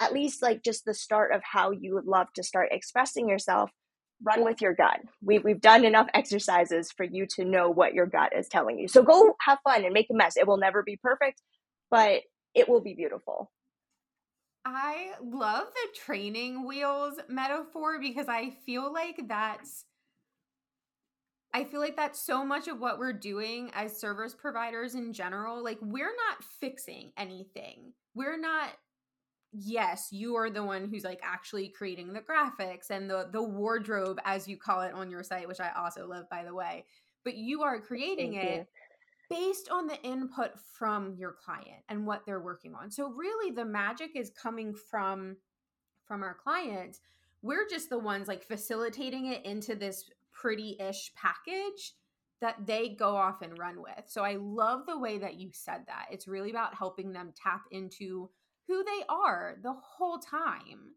at 0.00 0.12
least 0.12 0.42
like 0.42 0.62
just 0.62 0.84
the 0.84 0.94
start 0.94 1.32
of 1.32 1.42
how 1.44 1.70
you 1.70 1.94
would 1.94 2.06
love 2.06 2.26
to 2.34 2.42
start 2.42 2.68
expressing 2.72 3.28
yourself, 3.28 3.70
run 4.22 4.44
with 4.44 4.60
your 4.60 4.74
gut. 4.74 5.00
We, 5.22 5.38
we've 5.38 5.60
done 5.60 5.84
enough 5.84 6.08
exercises 6.14 6.90
for 6.90 7.04
you 7.04 7.26
to 7.36 7.44
know 7.44 7.70
what 7.70 7.94
your 7.94 8.06
gut 8.06 8.32
is 8.36 8.48
telling 8.48 8.78
you. 8.78 8.88
So 8.88 9.02
go 9.02 9.34
have 9.40 9.58
fun 9.64 9.84
and 9.84 9.92
make 9.92 10.08
a 10.10 10.14
mess. 10.14 10.36
It 10.36 10.46
will 10.46 10.56
never 10.56 10.82
be 10.82 10.96
perfect, 10.96 11.42
but 11.90 12.22
it 12.54 12.68
will 12.68 12.80
be 12.80 12.94
beautiful. 12.94 13.50
I 14.64 15.12
love 15.20 15.66
the 15.74 15.98
training 15.98 16.66
wheels 16.66 17.14
metaphor 17.28 17.98
because 18.00 18.28
I 18.28 18.50
feel 18.64 18.92
like 18.92 19.20
that's 19.26 19.84
I 21.54 21.64
feel 21.64 21.80
like 21.80 21.96
that's 21.96 22.18
so 22.18 22.46
much 22.46 22.66
of 22.66 22.80
what 22.80 22.98
we're 22.98 23.12
doing 23.12 23.70
as 23.74 24.00
service 24.00 24.34
providers 24.34 24.94
in 24.94 25.12
general. 25.12 25.62
Like, 25.62 25.78
we're 25.82 26.04
not 26.06 26.42
fixing 26.60 27.12
anything. 27.18 27.92
We're 28.14 28.38
not, 28.38 28.70
yes, 29.52 30.08
you 30.10 30.36
are 30.36 30.50
the 30.50 30.64
one 30.64 30.88
who's 30.88 31.04
like 31.04 31.20
actually 31.22 31.68
creating 31.68 32.12
the 32.12 32.20
graphics 32.20 32.90
and 32.90 33.08
the, 33.08 33.28
the 33.32 33.42
wardrobe, 33.42 34.18
as 34.24 34.48
you 34.48 34.56
call 34.56 34.82
it 34.82 34.94
on 34.94 35.10
your 35.10 35.22
site, 35.22 35.48
which 35.48 35.60
I 35.60 35.70
also 35.76 36.06
love, 36.06 36.28
by 36.30 36.44
the 36.44 36.54
way. 36.54 36.84
But 37.24 37.36
you 37.36 37.62
are 37.62 37.80
creating 37.80 38.32
Thank 38.32 38.44
it 38.44 38.68
you. 39.30 39.36
based 39.36 39.68
on 39.70 39.86
the 39.86 40.00
input 40.02 40.58
from 40.78 41.14
your 41.16 41.32
client 41.44 41.82
and 41.88 42.06
what 42.06 42.26
they're 42.26 42.40
working 42.40 42.74
on. 42.74 42.90
So, 42.90 43.10
really, 43.10 43.52
the 43.52 43.64
magic 43.64 44.16
is 44.16 44.30
coming 44.30 44.74
from 44.74 45.36
from 46.06 46.22
our 46.22 46.34
clients 46.34 47.00
we're 47.42 47.68
just 47.68 47.90
the 47.90 47.98
ones 47.98 48.28
like 48.28 48.44
facilitating 48.44 49.26
it 49.26 49.44
into 49.44 49.74
this 49.74 50.08
pretty 50.32 50.76
ish 50.80 51.12
package 51.14 51.94
that 52.40 52.66
they 52.66 52.88
go 52.88 53.14
off 53.14 53.42
and 53.42 53.58
run 53.58 53.82
with. 53.82 54.04
So 54.06 54.22
I 54.22 54.36
love 54.36 54.86
the 54.86 54.98
way 54.98 55.18
that 55.18 55.34
you 55.34 55.50
said 55.52 55.82
that. 55.86 56.06
It's 56.10 56.26
really 56.26 56.50
about 56.50 56.74
helping 56.74 57.12
them 57.12 57.32
tap 57.40 57.62
into 57.70 58.30
who 58.72 58.84
they 58.84 59.04
are 59.08 59.56
the 59.62 59.74
whole 59.74 60.18
time. 60.18 60.94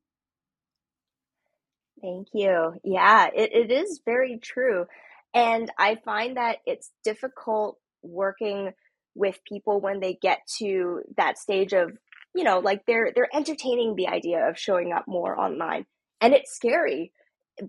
Thank 2.01 2.27
you. 2.33 2.73
Yeah, 2.83 3.27
it, 3.35 3.51
it 3.53 3.71
is 3.71 4.01
very 4.05 4.39
true. 4.41 4.85
And 5.33 5.69
I 5.77 5.95
find 6.05 6.37
that 6.37 6.59
it's 6.65 6.91
difficult 7.03 7.77
working 8.01 8.71
with 9.13 9.39
people 9.47 9.81
when 9.81 9.99
they 9.99 10.17
get 10.21 10.39
to 10.59 11.01
that 11.17 11.37
stage 11.37 11.73
of, 11.73 11.91
you 12.33 12.43
know, 12.43 12.59
like 12.59 12.85
they're 12.85 13.11
they're 13.13 13.35
entertaining 13.35 13.95
the 13.95 14.07
idea 14.07 14.47
of 14.47 14.57
showing 14.57 14.93
up 14.93 15.05
more 15.07 15.37
online. 15.37 15.85
And 16.21 16.33
it's 16.33 16.55
scary 16.55 17.11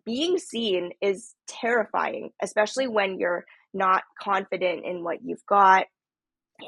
being 0.04 0.38
seen 0.38 0.90
is 1.00 1.34
terrifying, 1.48 2.30
especially 2.42 2.88
when 2.88 3.18
you're 3.18 3.44
not 3.74 4.02
confident 4.20 4.84
in 4.84 5.02
what 5.02 5.18
you've 5.24 5.46
got 5.46 5.86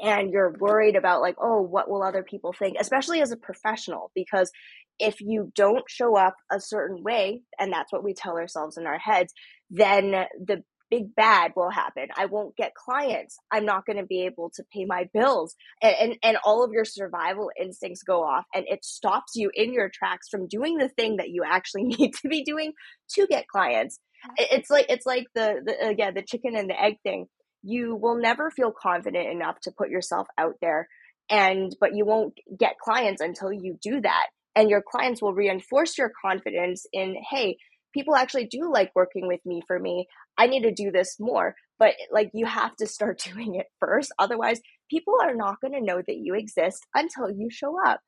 and 0.01 0.31
you're 0.31 0.55
worried 0.59 0.95
about 0.95 1.21
like 1.21 1.35
oh 1.41 1.61
what 1.61 1.89
will 1.89 2.03
other 2.03 2.23
people 2.23 2.53
think 2.53 2.77
especially 2.79 3.21
as 3.21 3.31
a 3.31 3.37
professional 3.37 4.11
because 4.15 4.51
if 4.99 5.21
you 5.21 5.51
don't 5.55 5.85
show 5.87 6.17
up 6.17 6.35
a 6.51 6.59
certain 6.59 7.03
way 7.03 7.41
and 7.59 7.71
that's 7.71 7.91
what 7.91 8.03
we 8.03 8.13
tell 8.13 8.37
ourselves 8.37 8.77
in 8.77 8.85
our 8.85 8.99
heads 8.99 9.33
then 9.69 10.11
the 10.45 10.63
big 10.89 11.15
bad 11.15 11.53
will 11.55 11.69
happen. 11.69 12.07
I 12.15 12.25
won't 12.25 12.55
get 12.55 12.73
clients. 12.73 13.37
I'm 13.51 13.65
not 13.65 13.85
going 13.85 13.97
to 13.97 14.05
be 14.05 14.25
able 14.25 14.51
to 14.55 14.63
pay 14.73 14.85
my 14.85 15.07
bills. 15.13 15.55
And, 15.81 15.95
and, 15.99 16.15
and 16.23 16.37
all 16.43 16.63
of 16.63 16.71
your 16.71 16.85
survival 16.85 17.51
instincts 17.59 18.03
go 18.03 18.23
off 18.23 18.45
and 18.53 18.65
it 18.67 18.83
stops 18.83 19.33
you 19.35 19.51
in 19.53 19.73
your 19.73 19.89
tracks 19.93 20.27
from 20.29 20.47
doing 20.47 20.77
the 20.77 20.89
thing 20.89 21.17
that 21.17 21.29
you 21.29 21.43
actually 21.45 21.83
need 21.97 22.13
to 22.21 22.27
be 22.27 22.43
doing 22.43 22.73
to 23.11 23.27
get 23.27 23.47
clients. 23.47 23.99
It's 24.37 24.69
like 24.69 24.87
it's 24.89 25.05
like 25.05 25.27
the, 25.33 25.61
the 25.65 25.87
again 25.87 26.13
the 26.13 26.21
chicken 26.21 26.55
and 26.55 26.69
the 26.69 26.81
egg 26.81 26.97
thing. 27.03 27.27
You 27.63 27.95
will 27.95 28.15
never 28.19 28.51
feel 28.51 28.71
confident 28.71 29.29
enough 29.29 29.59
to 29.61 29.71
put 29.71 29.89
yourself 29.89 30.27
out 30.37 30.55
there 30.61 30.87
and 31.29 31.75
but 31.79 31.95
you 31.95 32.05
won't 32.05 32.33
get 32.57 32.79
clients 32.79 33.21
until 33.21 33.51
you 33.51 33.77
do 33.81 34.01
that 34.01 34.27
and 34.55 34.69
your 34.69 34.81
clients 34.81 35.21
will 35.21 35.33
reinforce 35.33 35.97
your 35.97 36.11
confidence 36.23 36.85
in 36.91 37.15
hey 37.29 37.57
people 37.93 38.15
actually 38.15 38.45
do 38.45 38.71
like 38.71 38.91
working 38.95 39.27
with 39.27 39.39
me 39.45 39.61
for 39.67 39.79
me. 39.79 40.07
I 40.37 40.47
need 40.47 40.63
to 40.63 40.71
do 40.71 40.91
this 40.91 41.17
more. 41.19 41.55
But 41.77 41.95
like 42.11 42.29
you 42.33 42.45
have 42.45 42.75
to 42.77 42.87
start 42.87 43.19
doing 43.33 43.55
it 43.55 43.67
first. 43.79 44.11
Otherwise, 44.19 44.61
people 44.89 45.15
are 45.21 45.35
not 45.35 45.61
going 45.61 45.73
to 45.73 45.81
know 45.85 46.01
that 46.05 46.17
you 46.17 46.35
exist 46.35 46.85
until 46.93 47.29
you 47.29 47.49
show 47.49 47.75
up. 47.85 47.99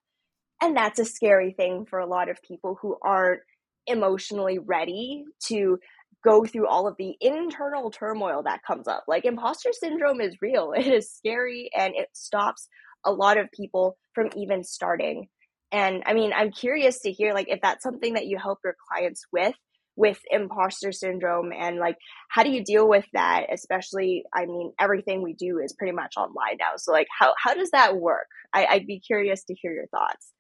And 0.62 0.78
that's 0.78 1.00
a 1.00 1.06
scary 1.06 1.54
thing 1.54 1.86
for 1.90 2.00
a 2.00 2.08
lot 2.08 2.30
of 2.30 2.42
people 2.44 2.78
who 2.82 2.98
aren't 3.04 3.42
emotionally 3.88 4.60
ready 4.60 5.24
to 5.48 5.80
go 6.24 6.46
through 6.46 6.68
all 6.68 6.88
of 6.88 6.96
the 6.98 7.16
internal 7.20 7.92
turmoil 7.92 8.44
that 8.44 8.64
comes 8.66 8.88
up. 8.88 9.04
Like 9.08 9.26
imposter 9.26 9.72
syndrome 9.74 10.22
is 10.22 10.38
real. 10.42 10.74
It 10.78 10.88
is 10.88 11.12
scary 11.12 11.70
and 11.78 11.94
it 11.96 12.10
stops 12.14 12.68
a 13.06 13.12
lot 13.12 13.38
of 13.38 13.52
people 13.52 13.98
from 14.14 14.30
even 14.36 14.64
starting. 14.64 15.28
And 15.72 16.04
I 16.06 16.14
mean, 16.14 16.32
I'm 16.36 16.52
curious 16.52 17.00
to 17.02 17.12
hear 17.12 17.34
like 17.34 17.48
if 17.50 17.62
that's 17.62 17.84
something 17.84 18.14
that 18.14 18.28
you 18.28 18.38
help 18.38 18.60
your 18.64 18.76
clients 18.90 19.26
with 19.32 19.56
with 19.98 20.20
imposter 20.30 20.92
syndrome 20.92 21.52
and 21.52 21.78
like 21.78 21.98
how 22.30 22.44
do 22.44 22.50
you 22.50 22.64
deal 22.64 22.88
with 22.88 23.06
that 23.14 23.48
especially 23.52 24.24
i 24.34 24.46
mean 24.46 24.72
everything 24.80 25.22
we 25.22 25.34
do 25.34 25.60
is 25.60 25.74
pretty 25.74 25.92
much 25.92 26.14
online 26.18 26.56
now 26.60 26.72
so 26.78 26.94
like 26.94 27.08
how, 27.20 27.34
how 27.38 27.54
does 27.54 27.72
that 27.72 27.98
work 27.98 28.28
I, 28.54 28.66
i'd 28.68 28.88
be 28.88 29.02
curious 29.02 29.44
to 29.44 29.54
hear 29.54 29.74
your 29.74 29.88
thoughts 29.88 30.32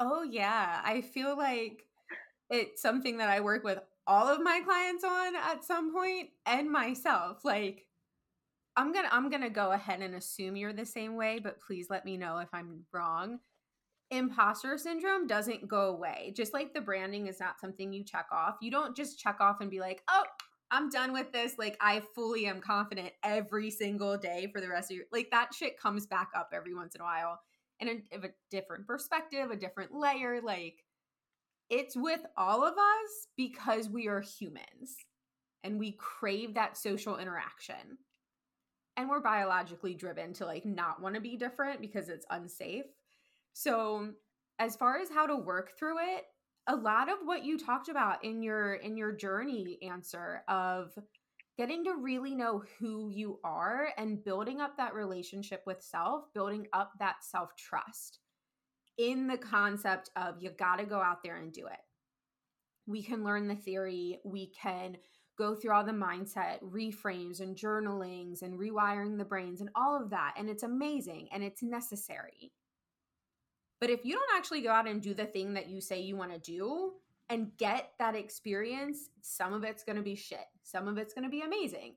oh 0.00 0.24
yeah 0.24 0.80
i 0.84 1.00
feel 1.00 1.36
like 1.36 1.84
it's 2.50 2.82
something 2.82 3.18
that 3.18 3.28
i 3.28 3.40
work 3.40 3.62
with 3.62 3.78
all 4.06 4.28
of 4.28 4.42
my 4.42 4.60
clients 4.64 5.04
on 5.04 5.34
at 5.36 5.64
some 5.64 5.92
point 5.92 6.30
and 6.46 6.70
myself 6.70 7.44
like 7.44 7.86
i'm 8.76 8.92
gonna 8.92 9.08
i'm 9.10 9.30
gonna 9.30 9.50
go 9.50 9.72
ahead 9.72 10.00
and 10.00 10.14
assume 10.14 10.56
you're 10.56 10.72
the 10.72 10.86
same 10.86 11.16
way 11.16 11.38
but 11.38 11.60
please 11.60 11.88
let 11.90 12.04
me 12.04 12.16
know 12.16 12.38
if 12.38 12.48
i'm 12.52 12.84
wrong 12.92 13.38
imposter 14.10 14.78
syndrome 14.78 15.26
doesn't 15.26 15.68
go 15.68 15.88
away. 15.88 16.32
Just 16.36 16.54
like 16.54 16.72
the 16.72 16.80
branding 16.80 17.26
is 17.26 17.40
not 17.40 17.60
something 17.60 17.92
you 17.92 18.04
check 18.04 18.26
off. 18.30 18.56
You 18.60 18.70
don't 18.70 18.96
just 18.96 19.18
check 19.18 19.40
off 19.40 19.60
and 19.60 19.70
be 19.70 19.80
like, 19.80 20.02
oh, 20.08 20.24
I'm 20.70 20.88
done 20.90 21.12
with 21.12 21.32
this. 21.32 21.54
Like, 21.58 21.76
I 21.80 22.02
fully 22.14 22.46
am 22.46 22.60
confident 22.60 23.12
every 23.22 23.70
single 23.70 24.16
day 24.16 24.48
for 24.52 24.60
the 24.60 24.68
rest 24.68 24.90
of 24.90 24.96
your 24.96 25.06
like 25.12 25.30
that 25.30 25.54
shit 25.54 25.78
comes 25.78 26.06
back 26.06 26.30
up 26.36 26.50
every 26.52 26.74
once 26.74 26.94
in 26.94 27.00
a 27.00 27.04
while 27.04 27.40
and 27.80 27.90
a, 27.90 28.26
a 28.26 28.30
different 28.50 28.86
perspective, 28.86 29.50
a 29.50 29.56
different 29.56 29.92
layer. 29.92 30.40
Like, 30.42 30.84
it's 31.70 31.96
with 31.96 32.20
all 32.36 32.64
of 32.64 32.74
us 32.74 33.28
because 33.36 33.88
we 33.88 34.06
are 34.08 34.20
humans 34.20 34.96
and 35.64 35.78
we 35.78 35.92
crave 35.92 36.54
that 36.54 36.76
social 36.76 37.18
interaction. 37.18 37.98
And 38.96 39.10
we're 39.10 39.20
biologically 39.20 39.94
driven 39.94 40.32
to 40.34 40.46
like 40.46 40.64
not 40.64 41.02
want 41.02 41.16
to 41.16 41.20
be 41.20 41.36
different 41.36 41.80
because 41.80 42.08
it's 42.08 42.24
unsafe. 42.30 42.86
So, 43.52 44.12
as 44.58 44.74
far 44.74 44.98
as 44.98 45.10
how 45.10 45.26
to 45.26 45.36
work 45.36 45.72
through 45.78 45.98
it, 45.98 46.24
a 46.66 46.74
lot 46.74 47.10
of 47.10 47.18
what 47.24 47.44
you 47.44 47.58
talked 47.58 47.90
about 47.90 48.24
in 48.24 48.42
your 48.42 48.74
in 48.74 48.96
your 48.96 49.12
journey 49.12 49.78
answer 49.82 50.42
of 50.48 50.96
getting 51.58 51.84
to 51.84 51.96
really 51.96 52.34
know 52.34 52.62
who 52.78 53.10
you 53.10 53.38
are 53.44 53.88
and 53.98 54.24
building 54.24 54.60
up 54.60 54.76
that 54.76 54.94
relationship 54.94 55.62
with 55.66 55.82
self, 55.82 56.24
building 56.34 56.66
up 56.72 56.92
that 56.98 57.16
self-trust 57.22 58.20
in 58.98 59.26
the 59.26 59.36
concept 59.36 60.10
of 60.16 60.36
you 60.40 60.50
got 60.50 60.76
to 60.76 60.84
go 60.84 61.00
out 61.00 61.22
there 61.22 61.36
and 61.36 61.52
do 61.52 61.66
it. 61.66 61.78
We 62.86 63.02
can 63.02 63.24
learn 63.24 63.48
the 63.48 63.56
theory, 63.56 64.20
we 64.24 64.52
can 64.60 64.96
go 65.36 65.54
through 65.54 65.72
all 65.72 65.84
the 65.84 65.92
mindset 65.92 66.62
reframes 66.62 67.40
and 67.40 67.56
journalings 67.56 68.42
and 68.42 68.58
rewiring 68.58 69.18
the 69.18 69.24
brains 69.24 69.60
and 69.60 69.70
all 69.74 70.00
of 70.00 70.10
that 70.10 70.34
and 70.38 70.48
it's 70.48 70.62
amazing 70.62 71.28
and 71.32 71.44
it's 71.44 71.62
necessary. 71.62 72.52
But 73.80 73.90
if 73.90 74.04
you 74.04 74.14
don't 74.14 74.38
actually 74.38 74.62
go 74.62 74.70
out 74.70 74.88
and 74.88 75.02
do 75.02 75.12
the 75.12 75.26
thing 75.26 75.54
that 75.54 75.68
you 75.68 75.80
say 75.80 76.00
you 76.00 76.16
want 76.16 76.32
to 76.32 76.38
do 76.38 76.92
and 77.28 77.50
get 77.58 77.90
that 77.98 78.14
experience, 78.14 79.10
some 79.20 79.52
of 79.52 79.64
it's 79.64 79.84
going 79.84 79.96
to 79.96 80.02
be 80.02 80.14
shit. 80.14 80.46
Some 80.62 80.88
of 80.88 80.96
it's 80.96 81.12
going 81.12 81.24
to 81.24 81.30
be 81.30 81.42
amazing. 81.42 81.96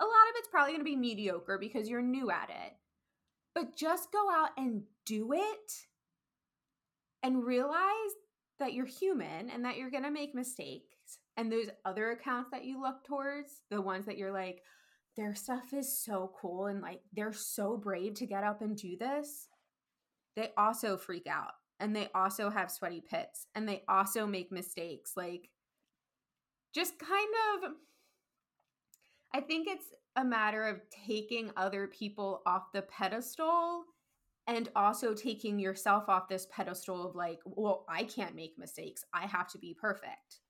A 0.00 0.04
lot 0.04 0.28
of 0.30 0.36
it's 0.36 0.48
probably 0.48 0.72
going 0.72 0.80
to 0.80 0.84
be 0.84 0.96
mediocre 0.96 1.58
because 1.58 1.88
you're 1.88 2.02
new 2.02 2.30
at 2.30 2.48
it. 2.48 2.72
But 3.54 3.76
just 3.76 4.10
go 4.10 4.30
out 4.32 4.50
and 4.56 4.82
do 5.04 5.32
it 5.32 5.72
and 7.24 7.44
realize 7.44 7.80
that 8.60 8.72
you're 8.72 8.86
human 8.86 9.50
and 9.50 9.64
that 9.64 9.76
you're 9.76 9.90
going 9.90 10.04
to 10.04 10.10
make 10.12 10.32
mistakes. 10.32 11.18
And 11.36 11.50
those 11.50 11.70
other 11.84 12.12
accounts 12.12 12.50
that 12.52 12.64
you 12.64 12.80
look 12.80 13.04
towards, 13.04 13.62
the 13.68 13.80
ones 13.80 14.06
that 14.06 14.16
you're 14.16 14.32
like, 14.32 14.60
their 15.16 15.34
stuff 15.34 15.72
is 15.72 16.04
so 16.04 16.32
cool 16.40 16.66
and 16.66 16.80
like 16.80 17.00
they're 17.12 17.32
so 17.32 17.76
brave 17.76 18.14
to 18.14 18.26
get 18.26 18.44
up 18.44 18.62
and 18.62 18.76
do 18.76 18.96
this 18.98 19.48
they 20.36 20.50
also 20.56 20.96
freak 20.96 21.26
out 21.26 21.52
and 21.80 21.94
they 21.94 22.08
also 22.14 22.50
have 22.50 22.70
sweaty 22.70 23.02
pits 23.08 23.46
and 23.54 23.68
they 23.68 23.82
also 23.88 24.26
make 24.26 24.50
mistakes. 24.50 25.12
Like, 25.16 25.50
just 26.74 26.98
kind 26.98 27.64
of, 27.64 27.70
I 29.32 29.40
think 29.40 29.68
it's 29.68 29.86
a 30.16 30.24
matter 30.24 30.64
of 30.64 30.80
taking 31.06 31.50
other 31.56 31.86
people 31.86 32.42
off 32.46 32.72
the 32.72 32.82
pedestal 32.82 33.84
and 34.46 34.68
also 34.76 35.14
taking 35.14 35.58
yourself 35.58 36.08
off 36.08 36.28
this 36.28 36.46
pedestal 36.50 37.06
of 37.06 37.14
like, 37.14 37.40
well, 37.44 37.84
I 37.88 38.04
can't 38.04 38.34
make 38.34 38.58
mistakes. 38.58 39.04
I 39.12 39.26
have 39.26 39.48
to 39.48 39.58
be 39.58 39.74
perfect. 39.78 40.40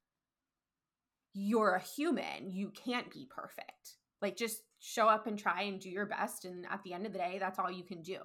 You're 1.32 1.74
a 1.74 1.82
human. 1.82 2.50
You 2.50 2.70
can't 2.70 3.10
be 3.10 3.28
perfect. 3.30 3.96
Like, 4.20 4.36
just 4.36 4.62
show 4.80 5.08
up 5.08 5.26
and 5.26 5.38
try 5.38 5.62
and 5.62 5.80
do 5.80 5.90
your 5.90 6.06
best. 6.06 6.44
And 6.44 6.66
at 6.70 6.82
the 6.82 6.92
end 6.92 7.06
of 7.06 7.12
the 7.12 7.18
day, 7.18 7.38
that's 7.38 7.58
all 7.58 7.70
you 7.70 7.84
can 7.84 8.02
do. 8.02 8.18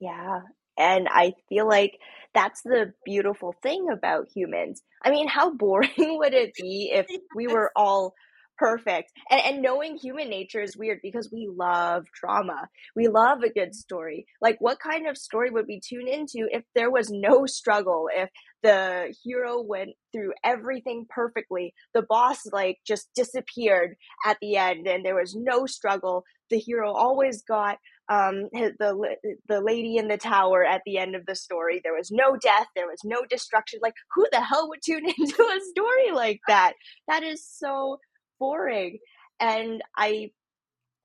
Yeah. 0.00 0.40
And 0.78 1.08
I 1.10 1.32
feel 1.48 1.66
like 1.66 1.98
that's 2.34 2.62
the 2.62 2.92
beautiful 3.04 3.54
thing 3.62 3.88
about 3.92 4.28
humans. 4.34 4.82
I 5.02 5.10
mean, 5.10 5.26
how 5.26 5.52
boring 5.54 5.90
would 5.98 6.34
it 6.34 6.54
be 6.54 6.90
if 6.94 7.06
we 7.34 7.46
were 7.46 7.72
all 7.76 8.14
perfect? 8.58 9.12
And, 9.30 9.40
and 9.40 9.62
knowing 9.62 9.96
human 9.96 10.28
nature 10.28 10.60
is 10.60 10.76
weird 10.76 10.98
because 11.02 11.30
we 11.32 11.48
love 11.50 12.04
drama. 12.18 12.68
We 12.96 13.08
love 13.08 13.42
a 13.42 13.52
good 13.52 13.74
story. 13.74 14.26
Like, 14.40 14.56
what 14.60 14.78
kind 14.80 15.06
of 15.06 15.16
story 15.16 15.50
would 15.50 15.66
we 15.66 15.80
tune 15.80 16.08
into 16.08 16.48
if 16.50 16.64
there 16.74 16.90
was 16.90 17.10
no 17.10 17.46
struggle? 17.46 18.08
If 18.14 18.30
the 18.62 19.14
hero 19.24 19.62
went 19.62 19.90
through 20.12 20.32
everything 20.44 21.06
perfectly, 21.08 21.74
the 21.94 22.02
boss, 22.02 22.40
like, 22.52 22.78
just 22.86 23.08
disappeared 23.14 23.96
at 24.26 24.38
the 24.40 24.56
end 24.56 24.86
and 24.86 25.04
there 25.04 25.16
was 25.16 25.34
no 25.36 25.66
struggle. 25.66 26.24
The 26.50 26.58
hero 26.58 26.92
always 26.92 27.42
got 27.42 27.78
um, 28.08 28.48
the 28.52 29.16
the 29.48 29.60
lady 29.60 29.96
in 29.96 30.08
the 30.08 30.16
tower 30.16 30.64
at 30.64 30.80
the 30.86 30.98
end 30.98 31.14
of 31.14 31.26
the 31.26 31.34
story. 31.34 31.80
There 31.82 31.94
was 31.94 32.10
no 32.10 32.36
death. 32.36 32.66
There 32.74 32.86
was 32.86 33.00
no 33.04 33.22
destruction. 33.28 33.80
Like 33.82 33.94
who 34.14 34.26
the 34.32 34.40
hell 34.40 34.68
would 34.68 34.80
tune 34.82 35.04
into 35.18 35.42
a 35.42 35.60
story 35.70 36.12
like 36.14 36.40
that? 36.48 36.72
That 37.06 37.22
is 37.22 37.44
so 37.46 37.98
boring. 38.38 38.98
And 39.40 39.82
I 39.96 40.30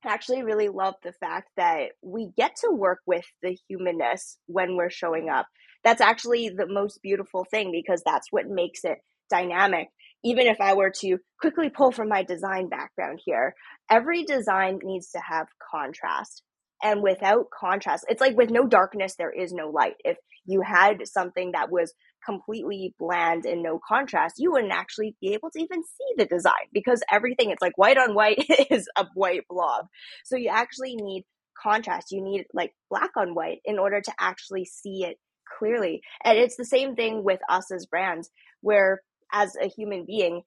actually 0.06 0.44
really 0.44 0.70
love 0.70 0.96
the 1.04 1.14
fact 1.14 1.50
that 1.56 1.92
we 2.02 2.32
get 2.36 2.56
to 2.58 2.72
work 2.72 3.00
with 3.06 3.26
the 3.42 3.58
humanness 3.68 4.38
when 4.48 4.76
we're 4.76 4.90
showing 4.90 5.30
up. 5.30 5.46
That's 5.84 6.02
actually 6.02 6.50
the 6.50 6.68
most 6.68 7.00
beautiful 7.02 7.46
thing 7.50 7.72
because 7.72 8.02
that's 8.06 8.28
what 8.32 8.48
makes 8.48 8.84
it 8.84 8.98
dynamic. 9.30 9.88
Even 10.24 10.48
if 10.48 10.62
I 10.62 10.74
were 10.74 10.92
to 11.02 11.18
quickly 11.40 11.70
pull 11.70 11.92
from 11.92 12.10
my 12.10 12.24
design 12.24 12.70
background 12.70 13.20
here, 13.26 13.56
every 13.90 14.24
design 14.24 14.80
needs 14.84 15.12
to 15.12 15.20
have 15.20 15.48
contrast 15.72 16.44
and 16.84 17.02
without 17.02 17.46
contrast 17.58 18.06
it's 18.10 18.22
like 18.22 18.38
with 18.38 18.52
no 18.52 18.68
darkness 18.68 19.16
there 19.16 19.32
is 19.32 19.54
no 19.54 19.70
light 19.70 19.96
if 20.04 20.18
you 20.46 20.62
had 20.62 21.08
something 21.08 21.52
that 21.54 21.72
was 21.72 21.94
completely 22.26 22.94
bland 23.00 23.46
and 23.46 23.62
no 23.64 23.80
contrast 23.88 24.36
you 24.38 24.52
wouldn't 24.52 24.74
actually 24.74 25.16
be 25.22 25.34
able 25.34 25.50
to 25.50 25.60
even 25.62 25.84
see 25.84 26.14
the 26.18 26.26
design 26.26 26.68
because 26.74 27.02
everything 27.12 27.52
it's 27.52 27.62
like 27.62 27.78
white 27.78 27.98
on 27.98 28.16
white 28.16 28.46
is 28.70 28.88
a 28.96 29.06
white 29.14 29.44
blob 29.50 29.86
so 30.24 30.36
you 30.36 30.50
actually 30.50 30.96
need 30.96 31.24
contrast 31.62 32.12
you 32.12 32.22
need 32.22 32.46
like 32.54 32.74
black 32.90 33.12
on 33.16 33.34
white 33.36 33.60
in 33.66 33.78
order 33.80 34.02
to 34.02 34.12
actually 34.20 34.66
see 34.66 35.04
it 35.04 35.18
clearly 35.60 36.02
and 36.24 36.38
it's 36.38 36.56
the 36.58 36.66
same 36.66 36.96
thing 36.96 37.24
with 37.24 37.40
us 37.50 37.72
as 37.72 37.86
brands 37.86 38.30
where 38.62 39.02
as 39.32 39.56
a 39.62 39.68
human 39.68 40.06
being 40.06 40.42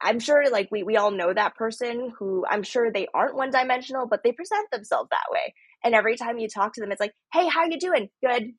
I'm 0.00 0.20
sure 0.20 0.48
like 0.50 0.68
we 0.70 0.82
we 0.82 0.96
all 0.96 1.10
know 1.10 1.32
that 1.32 1.56
person 1.56 2.12
who 2.18 2.44
I'm 2.48 2.62
sure 2.62 2.92
they 2.92 3.08
aren't 3.12 3.34
one 3.34 3.50
dimensional, 3.50 4.06
but 4.06 4.22
they 4.22 4.32
present 4.32 4.70
themselves 4.70 5.08
that 5.10 5.26
way. 5.30 5.54
And 5.82 5.94
every 5.94 6.16
time 6.16 6.38
you 6.38 6.48
talk 6.48 6.74
to 6.74 6.80
them, 6.80 6.92
it's 6.92 7.00
like, 7.00 7.14
hey, 7.32 7.48
how 7.48 7.64
you 7.64 7.78
doing? 7.78 8.08
Good. 8.24 8.52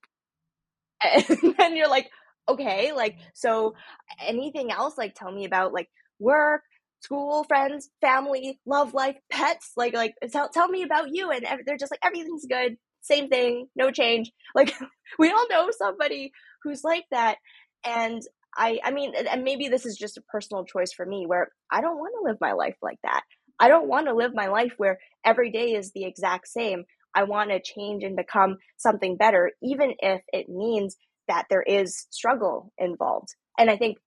And 1.60 1.78
you're 1.78 1.90
like, 1.90 2.10
okay, 2.50 2.92
like, 2.94 3.18
so 3.34 3.76
anything 4.22 4.72
else? 4.72 4.98
Like, 4.98 5.16
tell 5.16 5.32
me 5.32 5.46
about 5.46 5.74
like 5.74 5.90
work, 6.20 6.62
school, 7.02 7.44
friends, 7.46 7.90
family, 8.02 8.60
love 8.66 8.94
life, 8.94 9.16
pets. 9.32 9.72
Like, 9.78 9.94
like, 9.94 10.14
tell, 10.32 10.50
tell 10.50 10.68
me 10.68 10.84
about 10.84 11.08
you. 11.12 11.32
And 11.32 11.46
they're 11.66 11.78
just 11.78 11.92
like, 11.92 12.02
everything's 12.04 12.46
good. 12.46 12.78
Same 13.02 13.30
thing, 13.30 13.68
no 13.76 13.92
change. 13.92 14.32
Like, 14.56 14.74
we 15.20 15.30
all 15.30 15.48
know 15.50 15.70
somebody 15.78 16.32
who's 16.64 16.84
like 16.84 17.06
that. 17.12 17.38
And 17.86 18.22
I, 18.58 18.80
I 18.84 18.92
mean, 18.92 19.14
and 19.16 19.44
maybe 19.44 19.70
this 19.70 19.86
is 19.86 19.96
just 19.96 20.18
a 20.18 20.24
personal 20.24 20.66
choice 20.66 20.92
for 20.92 21.06
me 21.06 21.26
where 21.28 21.50
I 21.72 21.82
don't 21.82 21.98
want 22.00 22.14
to 22.18 22.28
live 22.30 22.38
my 22.42 22.54
life 22.54 22.76
like 22.82 22.98
that. 23.04 23.22
I 23.60 23.68
don't 23.68 23.88
want 23.88 24.08
to 24.08 24.16
live 24.16 24.32
my 24.34 24.48
life 24.48 24.74
where 24.78 24.98
every 25.24 25.52
day 25.52 25.74
is 25.74 25.92
the 25.92 26.06
exact 26.06 26.48
same. 26.48 26.86
I 27.14 27.24
want 27.24 27.52
to 27.52 27.62
change 27.62 28.04
and 28.04 28.16
become 28.16 28.58
something 28.78 29.18
better, 29.18 29.52
even 29.62 29.94
if 30.00 30.22
it 30.34 30.50
means 30.50 30.98
that 31.30 31.46
there 31.50 31.64
is 31.64 32.08
struggle 32.10 32.74
involved. 32.78 33.30
And 33.58 33.70
I 33.70 33.78
think 33.78 33.98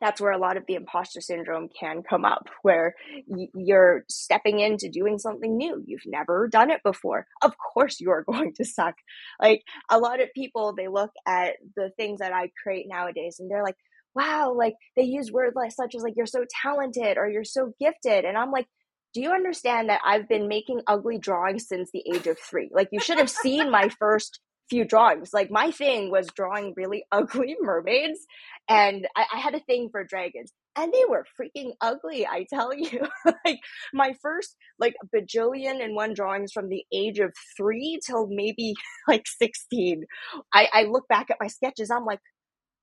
that's 0.00 0.20
where 0.20 0.32
a 0.32 0.38
lot 0.38 0.56
of 0.56 0.64
the 0.66 0.74
imposter 0.74 1.20
syndrome 1.20 1.68
can 1.68 2.02
come 2.02 2.24
up, 2.24 2.48
where 2.62 2.94
you're 3.54 4.04
stepping 4.08 4.58
into 4.58 4.90
doing 4.90 5.18
something 5.18 5.56
new. 5.56 5.82
You've 5.86 6.06
never 6.06 6.48
done 6.48 6.70
it 6.70 6.80
before. 6.84 7.26
Of 7.42 7.54
course, 7.56 8.00
you're 8.00 8.24
going 8.30 8.52
to 8.54 8.64
suck. 8.64 8.94
Like 9.40 9.62
a 9.90 9.98
lot 9.98 10.20
of 10.20 10.28
people, 10.34 10.74
they 10.74 10.88
look 10.88 11.12
at 11.26 11.54
the 11.76 11.90
things 11.96 12.20
that 12.20 12.32
I 12.32 12.50
create 12.62 12.86
nowadays 12.88 13.36
and 13.38 13.50
they're 13.50 13.64
like, 13.64 13.76
wow, 14.14 14.54
like 14.56 14.74
they 14.96 15.02
use 15.02 15.30
words 15.30 15.54
like 15.54 15.72
such 15.72 15.94
as 15.94 16.02
like, 16.02 16.14
you're 16.16 16.26
so 16.26 16.44
talented 16.62 17.18
or 17.18 17.28
you're 17.28 17.44
so 17.44 17.72
gifted. 17.78 18.24
And 18.24 18.36
I'm 18.36 18.50
like, 18.50 18.66
do 19.12 19.20
you 19.20 19.30
understand 19.30 19.88
that 19.88 20.00
I've 20.04 20.28
been 20.28 20.48
making 20.48 20.82
ugly 20.86 21.18
drawings 21.18 21.68
since 21.68 21.90
the 21.90 22.04
age 22.14 22.26
of 22.26 22.38
three? 22.38 22.68
Like, 22.72 22.88
you 22.92 23.00
should 23.00 23.18
have 23.18 23.30
seen 23.30 23.70
my 23.70 23.88
first 23.88 24.40
few 24.68 24.84
drawings. 24.84 25.32
Like, 25.32 25.50
my 25.50 25.70
thing 25.70 26.10
was 26.10 26.28
drawing 26.34 26.74
really 26.76 27.04
ugly 27.12 27.56
mermaids, 27.60 28.26
and 28.68 29.06
I, 29.16 29.26
I 29.34 29.38
had 29.38 29.54
a 29.54 29.60
thing 29.60 29.88
for 29.90 30.04
dragons, 30.04 30.52
and 30.76 30.92
they 30.92 31.04
were 31.08 31.24
freaking 31.40 31.72
ugly, 31.80 32.26
I 32.26 32.46
tell 32.52 32.74
you. 32.74 33.06
like, 33.44 33.58
my 33.92 34.14
first, 34.22 34.56
like, 34.78 34.94
bajillion 35.14 35.82
and 35.82 35.94
one 35.94 36.14
drawings 36.14 36.52
from 36.52 36.68
the 36.68 36.84
age 36.92 37.18
of 37.18 37.32
three 37.56 37.98
till 38.04 38.26
maybe 38.28 38.74
like 39.08 39.26
16. 39.26 40.04
I, 40.52 40.68
I 40.72 40.82
look 40.84 41.08
back 41.08 41.30
at 41.30 41.38
my 41.40 41.48
sketches, 41.48 41.90
I'm 41.90 42.04
like, 42.04 42.20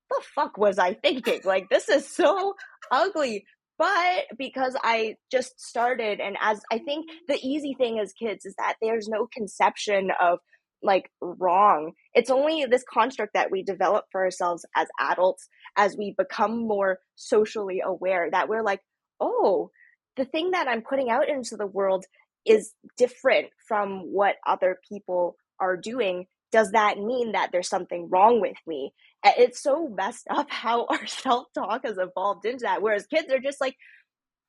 the 0.10 0.22
fuck 0.36 0.58
was 0.58 0.78
I 0.78 0.94
thinking? 0.94 1.42
Like, 1.44 1.70
this 1.70 1.90
is 1.90 2.08
so 2.08 2.56
ugly 2.92 3.46
but 3.78 4.26
because 4.38 4.76
I 4.84 5.16
just 5.32 5.60
started, 5.60 6.20
and 6.20 6.38
as 6.40 6.62
I 6.72 6.78
think 6.78 7.08
the 7.28 7.40
easy 7.42 7.74
thing 7.74 8.00
as 8.00 8.14
kids 8.14 8.46
is 8.46 8.56
that 8.58 8.76
there's 8.82 9.08
no 9.08 9.28
conception 9.34 10.12
of 10.22 10.40
like 10.84 11.10
wrong. 11.22 11.94
It's 12.14 12.30
only 12.30 12.66
this 12.66 12.84
construct 12.88 13.34
that 13.34 13.52
we 13.52 13.64
develop 13.64 14.06
for 14.12 14.24
ourselves 14.24 14.66
as 14.76 14.88
adults 15.00 15.48
as 15.76 15.98
we 15.98 16.14
become 16.18 16.68
more 16.68 17.00
socially 17.16 17.82
aware 17.84 18.30
that 18.30 18.50
we're 18.50 18.64
like, 18.64 18.82
oh, 19.20 19.72
the 20.16 20.26
thing 20.26 20.52
that 20.52 20.68
I'm 20.68 20.82
putting 20.82 21.10
out 21.10 21.30
into 21.30 21.58
the 21.58 21.66
world 21.68 22.06
is 22.46 22.74
different 22.98 23.48
from 23.68 24.12
what 24.12 24.36
other 24.46 24.78
people 24.90 25.38
are 25.60 25.78
doing 25.78 26.28
does 26.54 26.72
that 26.72 27.00
mean 27.00 27.32
that 27.32 27.50
there's 27.52 27.68
something 27.68 28.08
wrong 28.12 28.40
with 28.40 28.58
me? 28.68 28.94
It's 29.26 29.62
so 29.62 29.88
messed 29.88 30.28
up 30.30 30.48
how 30.52 30.86
our 30.86 31.06
self 31.08 31.48
talk 31.54 31.82
has 31.84 31.98
evolved 31.98 32.46
into 32.46 32.64
that. 32.64 32.82
Whereas 32.82 33.08
kids 33.08 33.34
are 33.34 33.40
just 33.40 33.60
like, 33.60 33.76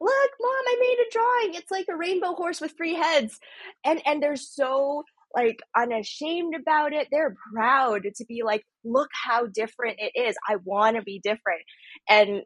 look, 0.00 0.30
mom, 0.38 0.50
I 0.50 0.76
made 0.78 0.98
a 1.00 1.10
drawing. 1.10 1.54
It's 1.54 1.70
like 1.70 1.86
a 1.90 1.96
rainbow 1.96 2.34
horse 2.34 2.60
with 2.60 2.76
three 2.76 2.94
heads. 2.94 3.40
And 3.84 4.02
and 4.04 4.22
they're 4.22 4.36
so 4.36 5.04
like 5.34 5.58
unashamed 5.76 6.54
about 6.54 6.92
it. 6.92 7.08
They're 7.10 7.36
proud 7.52 8.02
to 8.02 8.24
be 8.26 8.42
like, 8.44 8.64
look 8.84 9.08
how 9.12 9.46
different 9.46 9.96
it 9.98 10.18
is. 10.18 10.36
I 10.48 10.56
want 10.64 10.96
to 10.96 11.02
be 11.02 11.20
different. 11.22 11.62
And 12.08 12.42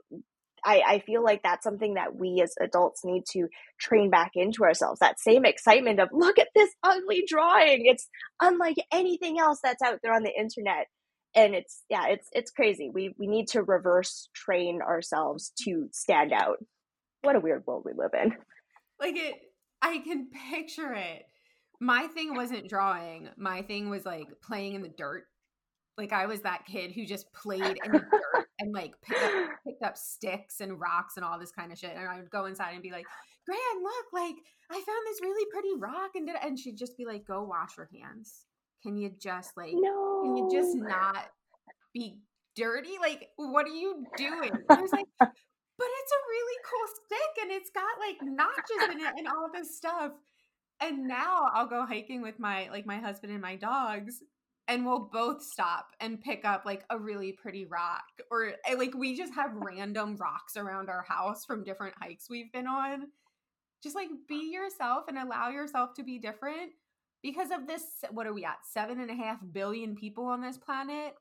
I, 0.64 0.83
I 0.87 0.98
feel 1.01 1.22
like 1.22 1.42
that's 1.42 1.64
something 1.64 1.94
that 1.94 2.16
we 2.16 2.40
as 2.42 2.55
adults 2.61 3.05
need 3.05 3.24
to 3.33 3.46
train 3.79 4.11
back 4.11 4.33
into 4.35 4.64
ourselves. 4.64 5.01
That 5.01 5.20
same 5.20 5.44
excitement 5.44 6.01
of 6.01 6.09
look 6.12 6.38
at 6.38 6.48
this 6.55 6.70
ugly 6.83 7.24
drawing. 7.27 7.87
It's 7.87 8.09
unlike 8.40 8.77
anything 8.92 9.38
else 9.38 9.61
that's 9.62 9.83
out 9.83 10.01
there 10.03 10.14
on 10.14 10.22
the 10.22 10.33
internet. 10.37 10.87
And 11.35 11.55
it's 11.55 11.83
yeah, 11.90 12.09
it's 12.09 12.27
it's 12.33 12.51
crazy. 12.51 12.90
We 12.92 13.14
we 13.18 13.27
need 13.27 13.48
to 13.48 13.62
reverse 13.62 14.29
train 14.35 14.81
ourselves 14.83 15.53
to 15.64 15.88
stand 15.92 16.33
out. 16.33 16.59
What 17.22 17.37
a 17.37 17.40
weird 17.40 17.64
world 17.66 17.85
we 17.85 17.92
live 17.94 18.12
in. 18.20 18.35
Like 19.01 19.16
it 19.16 19.35
I 19.81 19.98
can 19.98 20.29
picture 20.51 20.92
it. 20.92 21.28
My 21.81 22.07
thing 22.09 22.35
wasn't 22.35 22.69
drawing. 22.69 23.29
My 23.37 23.62
thing 23.62 23.88
was 23.88 24.05
like 24.05 24.29
playing 24.43 24.75
in 24.75 24.83
the 24.83 24.88
dirt 24.88 25.25
like 25.99 26.12
I 26.12 26.27
was 26.27 26.41
that 26.43 26.64
kid 26.64 26.93
who 26.93 27.05
just 27.05 27.31
played 27.35 27.79
in 27.85 27.93
the 27.93 27.99
dirt 27.99 28.47
and 28.61 28.73
like 28.73 28.93
picked 29.03 29.23
up, 29.23 29.51
picked 29.67 29.83
up 29.83 29.97
sticks 29.97 30.61
and 30.61 30.81
rocks 30.81 31.17
and 31.17 31.25
all 31.25 31.38
this 31.38 31.51
kind 31.51 31.73
of 31.73 31.79
shit. 31.79 31.95
And 31.95 32.09
I 32.09 32.17
would 32.17 32.31
go 32.31 32.47
inside 32.47 32.73
and 32.73 32.83
be 32.83 32.93
like, 32.93 33.05
Gran, 33.45 33.83
look, 33.83 34.07
like 34.12 34.37
I 34.71 34.75
found 34.75 35.07
this 35.07 35.21
really 35.21 35.47
pretty 35.53 35.75
rock. 35.77 36.12
And 36.14 36.27
did 36.27 36.37
and 36.43 36.59
she'd 36.59 36.79
just 36.79 36.97
be 36.97 37.05
like, 37.05 37.27
Go 37.27 37.43
wash 37.43 37.77
your 37.77 37.91
hands. 37.93 38.47
Can 38.83 38.97
you 38.97 39.11
just 39.21 39.57
like 39.57 39.73
no. 39.75 40.23
can 40.25 40.37
you 40.37 40.49
just 40.51 40.77
not 40.77 41.27
be 41.93 42.19
dirty? 42.55 42.97
Like, 43.01 43.29
what 43.37 43.67
are 43.67 43.75
you 43.75 44.05
doing? 44.17 44.53
I 44.71 44.81
was 44.81 44.93
like, 44.93 45.07
but 45.19 45.29
it's 45.29 46.12
a 46.12 46.23
really 46.31 46.59
cool 46.64 46.88
stick 46.95 47.43
and 47.43 47.51
it's 47.51 47.71
got 47.71 47.99
like 47.99 48.19
notches 48.23 48.95
in 48.95 49.01
it 49.01 49.14
and 49.19 49.27
all 49.27 49.51
this 49.53 49.77
stuff. 49.77 50.12
And 50.81 51.09
now 51.09 51.49
I'll 51.53 51.67
go 51.67 51.85
hiking 51.85 52.23
with 52.23 52.38
my 52.38 52.69
like 52.71 52.87
my 52.87 52.99
husband 52.99 53.33
and 53.33 53.43
my 53.43 53.57
dogs 53.57 54.23
and 54.69 54.85
we'll 54.85 55.09
both 55.11 55.43
stop 55.43 55.93
and 55.99 56.21
pick 56.21 56.45
up 56.45 56.64
like 56.67 56.85
a 56.91 56.99
really 56.99 57.33
pretty 57.33 57.64
rock 57.64 58.05
or 58.31 58.53
eh, 58.67 58.75
like 58.77 58.95
we 58.95 59.17
just 59.17 59.35
have 59.35 59.51
random 59.55 60.17
rocks 60.17 60.57
around 60.57 60.88
our 60.91 61.03
house 61.09 61.45
from 61.45 61.64
different 61.64 61.95
hikes 62.01 62.31
we've 62.31 62.53
been 62.53 62.67
on. 62.67 63.09
Just 63.83 63.97
like 63.97 64.11
be 64.29 64.51
yourself 64.53 65.05
and 65.09 65.19
allow 65.19 65.49
yourself 65.49 65.95
to 65.95 66.05
be 66.05 66.19
different 66.19 66.73
because 67.23 67.51
of 67.51 67.67
this 67.67 67.83
what 68.11 68.27
are 68.27 68.33
we 68.33 68.45
at 68.45 68.59
seven 68.71 69.01
and 69.01 69.11
a 69.11 69.14
half 69.14 69.38
billion 69.53 69.97
people 69.97 70.27
on 70.27 70.41
this 70.41 70.59
planet? 70.59 71.14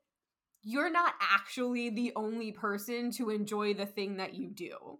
You're 0.62 0.90
not 0.90 1.14
actually 1.20 1.90
the 1.90 2.12
only 2.16 2.52
person 2.52 3.10
to 3.12 3.30
enjoy 3.30 3.74
the 3.74 3.86
thing 3.86 4.16
that 4.16 4.34
you 4.34 4.50
do 4.50 4.98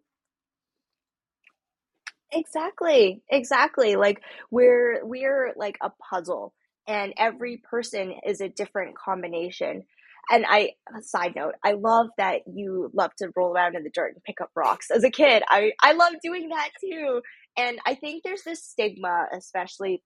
exactly 2.33 3.23
exactly 3.31 3.97
like 3.97 4.21
we're 4.51 5.05
we're 5.05 5.53
like 5.57 5.79
a 5.83 5.91
puzzle 6.11 6.53
and 6.87 7.13
every 7.17 7.59
person 7.59 8.15
is 8.27 8.41
a 8.41 8.49
different 8.49 8.97
combination 8.97 9.85
and 10.31 10.45
I 10.47 10.73
side 11.01 11.35
note, 11.37 11.55
I 11.65 11.73
love 11.73 12.09
that 12.19 12.43
you 12.47 12.91
love 12.93 13.15
to 13.17 13.31
roll 13.35 13.55
around 13.55 13.77
in 13.77 13.83
the 13.83 13.91
dirt 13.91 14.15
and 14.15 14.23
pick 14.25 14.41
up 14.41 14.51
rocks. 14.55 14.91
As 14.91 15.05
a 15.05 15.11
kid, 15.11 15.43
I 15.49 15.73
I 15.83 15.93
love 15.93 16.15
doing 16.23 16.51
that 16.51 16.71
too. 16.81 17.23
And 17.57 17.79
I 17.87 17.95
think 17.95 18.23
there's 18.23 18.43
this 18.43 18.63
stigma, 18.63 19.27
especially 19.33 20.03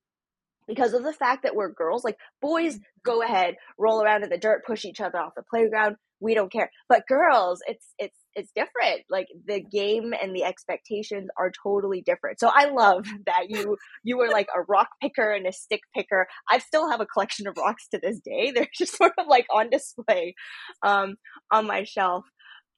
because 0.69 0.95
of 0.95 1.03
the 1.03 1.13
fact 1.13 1.43
that 1.43 1.57
we're 1.57 1.73
girls. 1.73 2.05
Like 2.05 2.19
boys, 2.41 2.79
go 3.05 3.23
ahead, 3.23 3.57
roll 3.79 4.03
around 4.03 4.23
in 4.23 4.31
the 4.31 4.39
dirt, 4.39 4.65
push 4.65 4.85
each 4.85 5.01
other 5.01 5.19
off 5.19 5.35
the 5.37 5.43
playground. 5.43 5.97
We 6.21 6.35
don't 6.35 6.53
care. 6.53 6.71
But 6.89 7.07
girls, 7.09 7.61
it's 7.67 7.95
it's 7.99 8.19
it's 8.35 8.53
different. 8.55 9.03
Like 9.11 9.27
the 9.47 9.61
game 9.61 10.13
and 10.21 10.35
the 10.35 10.45
expectations 10.45 11.29
are 11.39 11.53
totally 11.63 12.03
different. 12.05 12.41
So 12.41 12.51
I 12.53 12.71
love 12.71 13.07
that 13.27 13.49
you 13.49 13.77
you 14.03 14.19
were 14.19 14.29
like 14.29 14.49
a 14.57 14.63
rock 14.63 14.89
picker 15.01 15.33
and 15.33 15.47
a 15.47 15.53
stick 15.53 15.81
picker. 15.95 16.27
I 16.51 16.59
still 16.59 16.91
have 16.91 17.01
a 17.01 17.07
collection 17.07 17.47
of 17.47 17.57
rocks 17.57 17.89
to 17.89 18.01
this 18.03 18.21
day. 18.21 18.51
They're 18.55 18.69
just 18.77 18.97
sort 18.97 19.13
of 19.19 19.27
like 19.29 19.47
on 19.55 19.71
display 19.71 20.35
um, 20.83 21.17
on 21.51 21.67
my 21.67 21.85
shelf. 21.85 22.25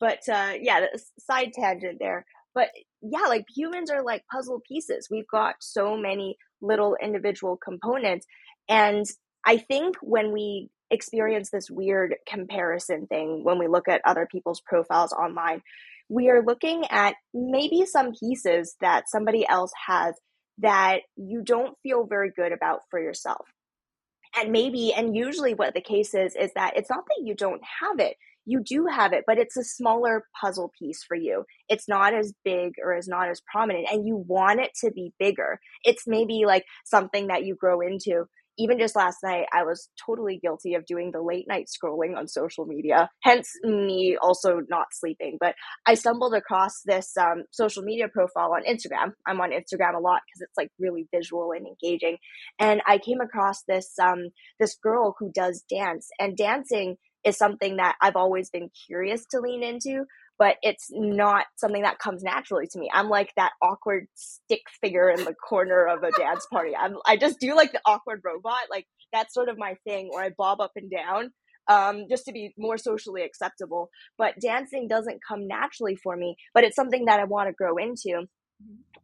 But 0.00 0.20
uh, 0.30 0.54
yeah, 0.60 0.86
side 1.18 1.52
tangent 1.54 1.98
there. 2.00 2.26
But 2.54 2.68
yeah, 3.02 3.26
like 3.28 3.44
humans 3.54 3.90
are 3.90 4.04
like 4.04 4.22
puzzle 4.32 4.60
pieces. 4.66 5.08
We've 5.10 5.28
got 5.30 5.56
so 5.60 5.96
many 5.96 6.36
little 6.62 6.96
individual 7.02 7.58
components. 7.62 8.26
And 8.68 9.04
I 9.46 9.58
think 9.58 9.96
when 10.00 10.32
we 10.32 10.70
experience 10.94 11.50
this 11.50 11.70
weird 11.70 12.14
comparison 12.26 13.06
thing 13.06 13.44
when 13.44 13.58
we 13.58 13.68
look 13.68 13.88
at 13.88 14.00
other 14.04 14.26
people's 14.30 14.62
profiles 14.62 15.12
online. 15.12 15.60
We 16.08 16.30
are 16.30 16.42
looking 16.42 16.84
at 16.90 17.16
maybe 17.34 17.84
some 17.86 18.12
pieces 18.12 18.76
that 18.80 19.08
somebody 19.08 19.46
else 19.46 19.72
has 19.86 20.14
that 20.58 21.00
you 21.16 21.42
don't 21.42 21.76
feel 21.82 22.06
very 22.06 22.30
good 22.34 22.52
about 22.52 22.80
for 22.90 23.00
yourself. 23.00 23.46
And 24.36 24.50
maybe, 24.50 24.92
and 24.92 25.16
usually 25.16 25.54
what 25.54 25.74
the 25.74 25.80
case 25.80 26.14
is, 26.14 26.34
is 26.34 26.50
that 26.54 26.76
it's 26.76 26.90
not 26.90 27.04
that 27.06 27.24
you 27.24 27.34
don't 27.34 27.62
have 27.80 28.00
it. 28.00 28.16
You 28.46 28.62
do 28.62 28.86
have 28.86 29.12
it, 29.12 29.24
but 29.26 29.38
it's 29.38 29.56
a 29.56 29.64
smaller 29.64 30.24
puzzle 30.38 30.70
piece 30.78 31.02
for 31.02 31.16
you. 31.16 31.44
It's 31.68 31.88
not 31.88 32.12
as 32.14 32.34
big 32.44 32.74
or 32.82 32.94
is 32.94 33.08
not 33.08 33.30
as 33.30 33.40
prominent, 33.50 33.86
and 33.90 34.06
you 34.06 34.16
want 34.16 34.60
it 34.60 34.72
to 34.82 34.90
be 34.90 35.12
bigger. 35.18 35.60
It's 35.82 36.06
maybe 36.06 36.44
like 36.46 36.64
something 36.84 37.28
that 37.28 37.44
you 37.44 37.54
grow 37.54 37.80
into 37.80 38.26
even 38.58 38.78
just 38.78 38.96
last 38.96 39.18
night, 39.22 39.46
I 39.52 39.64
was 39.64 39.88
totally 40.04 40.38
guilty 40.42 40.74
of 40.74 40.86
doing 40.86 41.10
the 41.12 41.22
late 41.22 41.46
night 41.48 41.66
scrolling 41.66 42.16
on 42.16 42.28
social 42.28 42.66
media, 42.66 43.10
hence 43.22 43.50
me 43.62 44.16
also 44.20 44.60
not 44.68 44.86
sleeping. 44.92 45.38
But 45.40 45.54
I 45.86 45.94
stumbled 45.94 46.34
across 46.34 46.82
this 46.84 47.16
um, 47.16 47.44
social 47.50 47.82
media 47.82 48.08
profile 48.08 48.52
on 48.54 48.64
Instagram. 48.64 49.12
I'm 49.26 49.40
on 49.40 49.50
Instagram 49.50 49.96
a 49.96 50.00
lot 50.00 50.22
because 50.26 50.42
it's 50.42 50.56
like 50.56 50.70
really 50.78 51.08
visual 51.14 51.52
and 51.52 51.66
engaging. 51.66 52.18
And 52.58 52.80
I 52.86 52.98
came 52.98 53.20
across 53.20 53.62
this 53.66 53.92
um, 54.00 54.28
this 54.60 54.76
girl 54.82 55.16
who 55.18 55.30
does 55.32 55.64
dance, 55.68 56.08
and 56.18 56.36
dancing 56.36 56.96
is 57.24 57.38
something 57.38 57.76
that 57.76 57.96
I've 58.00 58.16
always 58.16 58.50
been 58.50 58.70
curious 58.86 59.24
to 59.30 59.40
lean 59.40 59.62
into, 59.62 60.04
but 60.38 60.56
it's 60.62 60.88
not 60.90 61.46
something 61.56 61.82
that 61.82 61.98
comes 61.98 62.22
naturally 62.22 62.66
to 62.68 62.78
me. 62.78 62.90
I'm 62.92 63.08
like 63.08 63.32
that 63.36 63.52
awkward 63.62 64.06
stick 64.14 64.62
figure 64.80 65.10
in 65.10 65.24
the 65.24 65.34
corner 65.34 65.86
of 65.86 66.02
a 66.02 66.10
dance 66.12 66.46
party. 66.52 66.72
I'm 66.76 66.96
I 67.06 67.16
just 67.16 67.40
do 67.40 67.54
like 67.54 67.72
the 67.72 67.80
awkward 67.86 68.20
robot. 68.24 68.62
Like 68.70 68.86
that's 69.12 69.34
sort 69.34 69.48
of 69.48 69.58
my 69.58 69.76
thing 69.84 70.08
where 70.10 70.24
I 70.24 70.30
bob 70.36 70.60
up 70.60 70.72
and 70.76 70.90
down 70.90 71.30
um, 71.68 72.06
just 72.10 72.24
to 72.26 72.32
be 72.32 72.52
more 72.58 72.78
socially 72.78 73.22
acceptable. 73.22 73.90
But 74.18 74.34
dancing 74.40 74.88
doesn't 74.88 75.20
come 75.26 75.46
naturally 75.46 75.96
for 75.96 76.16
me, 76.16 76.36
but 76.52 76.64
it's 76.64 76.76
something 76.76 77.06
that 77.06 77.20
I 77.20 77.24
want 77.24 77.48
to 77.48 77.54
grow 77.54 77.76
into 77.76 78.26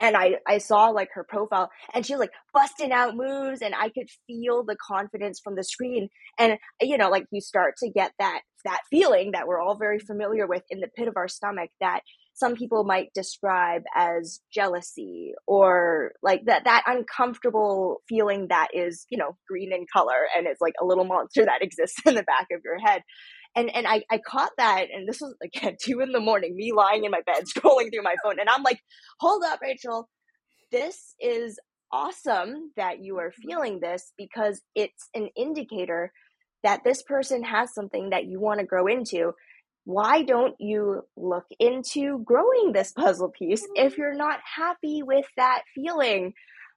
and 0.00 0.16
I, 0.16 0.36
I 0.46 0.58
saw 0.58 0.88
like 0.88 1.10
her 1.14 1.24
profile 1.24 1.70
and 1.92 2.04
she 2.04 2.14
was 2.14 2.20
like 2.20 2.32
busting 2.54 2.90
out 2.90 3.16
moves 3.16 3.60
and 3.60 3.74
I 3.74 3.90
could 3.90 4.08
feel 4.26 4.64
the 4.64 4.76
confidence 4.76 5.40
from 5.42 5.56
the 5.56 5.64
screen. 5.64 6.08
And, 6.38 6.58
you 6.80 6.96
know, 6.96 7.10
like 7.10 7.26
you 7.30 7.40
start 7.40 7.74
to 7.78 7.90
get 7.90 8.12
that, 8.18 8.40
that 8.64 8.80
feeling 8.90 9.32
that 9.32 9.46
we're 9.46 9.60
all 9.60 9.76
very 9.76 9.98
familiar 9.98 10.46
with 10.46 10.62
in 10.70 10.80
the 10.80 10.88
pit 10.96 11.06
of 11.06 11.16
our 11.16 11.28
stomach 11.28 11.70
that 11.80 12.00
some 12.40 12.56
people 12.56 12.84
might 12.84 13.12
describe 13.14 13.82
as 13.94 14.40
jealousy 14.52 15.32
or 15.46 16.12
like 16.22 16.40
that, 16.46 16.64
that 16.64 16.84
uncomfortable 16.86 17.98
feeling 18.08 18.46
that 18.48 18.68
is, 18.72 19.06
you 19.10 19.18
know, 19.18 19.36
green 19.46 19.72
in 19.74 19.84
color 19.92 20.26
and 20.34 20.46
it's 20.46 20.60
like 20.60 20.72
a 20.80 20.86
little 20.86 21.04
monster 21.04 21.44
that 21.44 21.60
exists 21.62 22.00
in 22.06 22.14
the 22.14 22.22
back 22.22 22.46
of 22.52 22.62
your 22.64 22.78
head. 22.78 23.02
And 23.54 23.68
and 23.74 23.86
I, 23.86 24.04
I 24.10 24.18
caught 24.18 24.52
that 24.58 24.86
and 24.92 25.08
this 25.08 25.20
was 25.20 25.34
again 25.44 25.76
two 25.84 26.00
in 26.00 26.12
the 26.12 26.20
morning 26.20 26.56
me 26.56 26.72
lying 26.72 27.04
in 27.04 27.10
my 27.10 27.20
bed 27.26 27.44
scrolling 27.56 27.92
through 27.92 28.04
my 28.04 28.14
phone 28.22 28.38
and 28.38 28.48
i'm 28.48 28.62
like 28.62 28.78
hold 29.18 29.42
up 29.44 29.60
rachel. 29.60 30.08
This 30.70 31.16
is 31.20 31.58
awesome 31.92 32.70
that 32.76 33.02
you 33.02 33.18
are 33.18 33.30
mm-hmm. 33.30 33.48
feeling 33.48 33.80
this 33.80 34.12
because 34.16 34.62
it's 34.76 35.08
an 35.14 35.30
indicator 35.36 36.12
that 36.62 36.84
this 36.84 37.02
person 37.02 37.42
has 37.42 37.74
something 37.74 38.10
that 38.10 38.26
you 38.26 38.40
want 38.40 38.60
to 38.60 38.66
grow 38.66 38.86
into 38.86 39.32
why 39.90 40.22
don't 40.22 40.54
you 40.60 41.02
look 41.16 41.46
into 41.58 42.20
growing 42.24 42.72
this 42.72 42.92
puzzle 42.92 43.30
piece 43.36 43.66
if 43.74 43.98
you're 43.98 44.14
not 44.14 44.38
happy 44.56 45.02
with 45.02 45.26
that 45.36 45.62
feeling? 45.74 46.32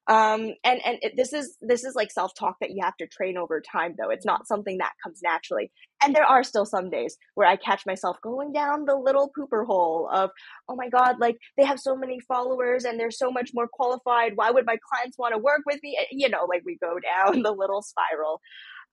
Um 0.08 0.52
and 0.66 0.82
and 0.86 0.98
it, 1.02 1.14
this 1.16 1.32
is 1.32 1.56
this 1.62 1.86
is 1.86 1.96
like 1.96 2.12
self-talk 2.12 2.58
that 2.60 2.72
you 2.72 2.80
have 2.84 2.98
to 2.98 3.08
train 3.08 3.38
over 3.38 3.62
time 3.62 3.94
though. 3.98 4.10
It's 4.10 4.26
not 4.26 4.48
something 4.48 4.80
that 4.80 4.92
comes 5.02 5.22
naturally. 5.24 5.72
And 6.04 6.14
there 6.14 6.26
are 6.26 6.44
still 6.44 6.66
some 6.66 6.90
days 6.90 7.18
where 7.36 7.48
i 7.48 7.56
catch 7.56 7.86
myself 7.86 8.18
going 8.22 8.52
down 8.52 8.84
the 8.84 8.98
little 8.98 9.32
pooper 9.38 9.66
hole 9.66 10.10
of 10.12 10.32
oh 10.68 10.76
my 10.76 10.90
god 10.90 11.16
like 11.22 11.38
they 11.56 11.64
have 11.64 11.80
so 11.80 11.96
many 11.96 12.20
followers 12.20 12.84
and 12.84 13.00
they're 13.00 13.12
so 13.12 13.32
much 13.32 13.52
more 13.54 13.70
qualified. 13.72 14.34
Why 14.36 14.52
would 14.52 14.66
my 14.66 14.78
clients 14.92 15.18
want 15.18 15.34
to 15.36 15.38
work 15.38 15.62
with 15.66 15.80
me? 15.84 15.98
You 16.12 16.30
know 16.30 16.48
like 16.50 16.64
we 16.66 16.78
go 16.82 16.96
down 17.00 17.42
the 17.44 17.52
little 17.52 17.84
spiral 17.84 18.42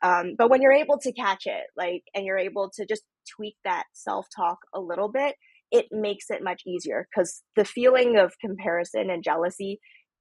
um, 0.02 0.34
but 0.36 0.50
when 0.50 0.62
you're 0.62 0.72
able 0.72 0.98
to 0.98 1.12
catch 1.12 1.46
it 1.46 1.64
like 1.76 2.02
and 2.14 2.24
you're 2.24 2.38
able 2.38 2.70
to 2.74 2.86
just 2.86 3.02
tweak 3.36 3.56
that 3.64 3.84
self-talk 3.92 4.58
a 4.74 4.80
little 4.80 5.10
bit 5.10 5.34
it 5.70 5.86
makes 5.92 6.26
it 6.30 6.42
much 6.42 6.62
easier 6.66 7.06
because 7.10 7.42
the 7.56 7.64
feeling 7.64 8.18
of 8.18 8.32
comparison 8.40 9.10
and 9.10 9.22
jealousy 9.22 9.78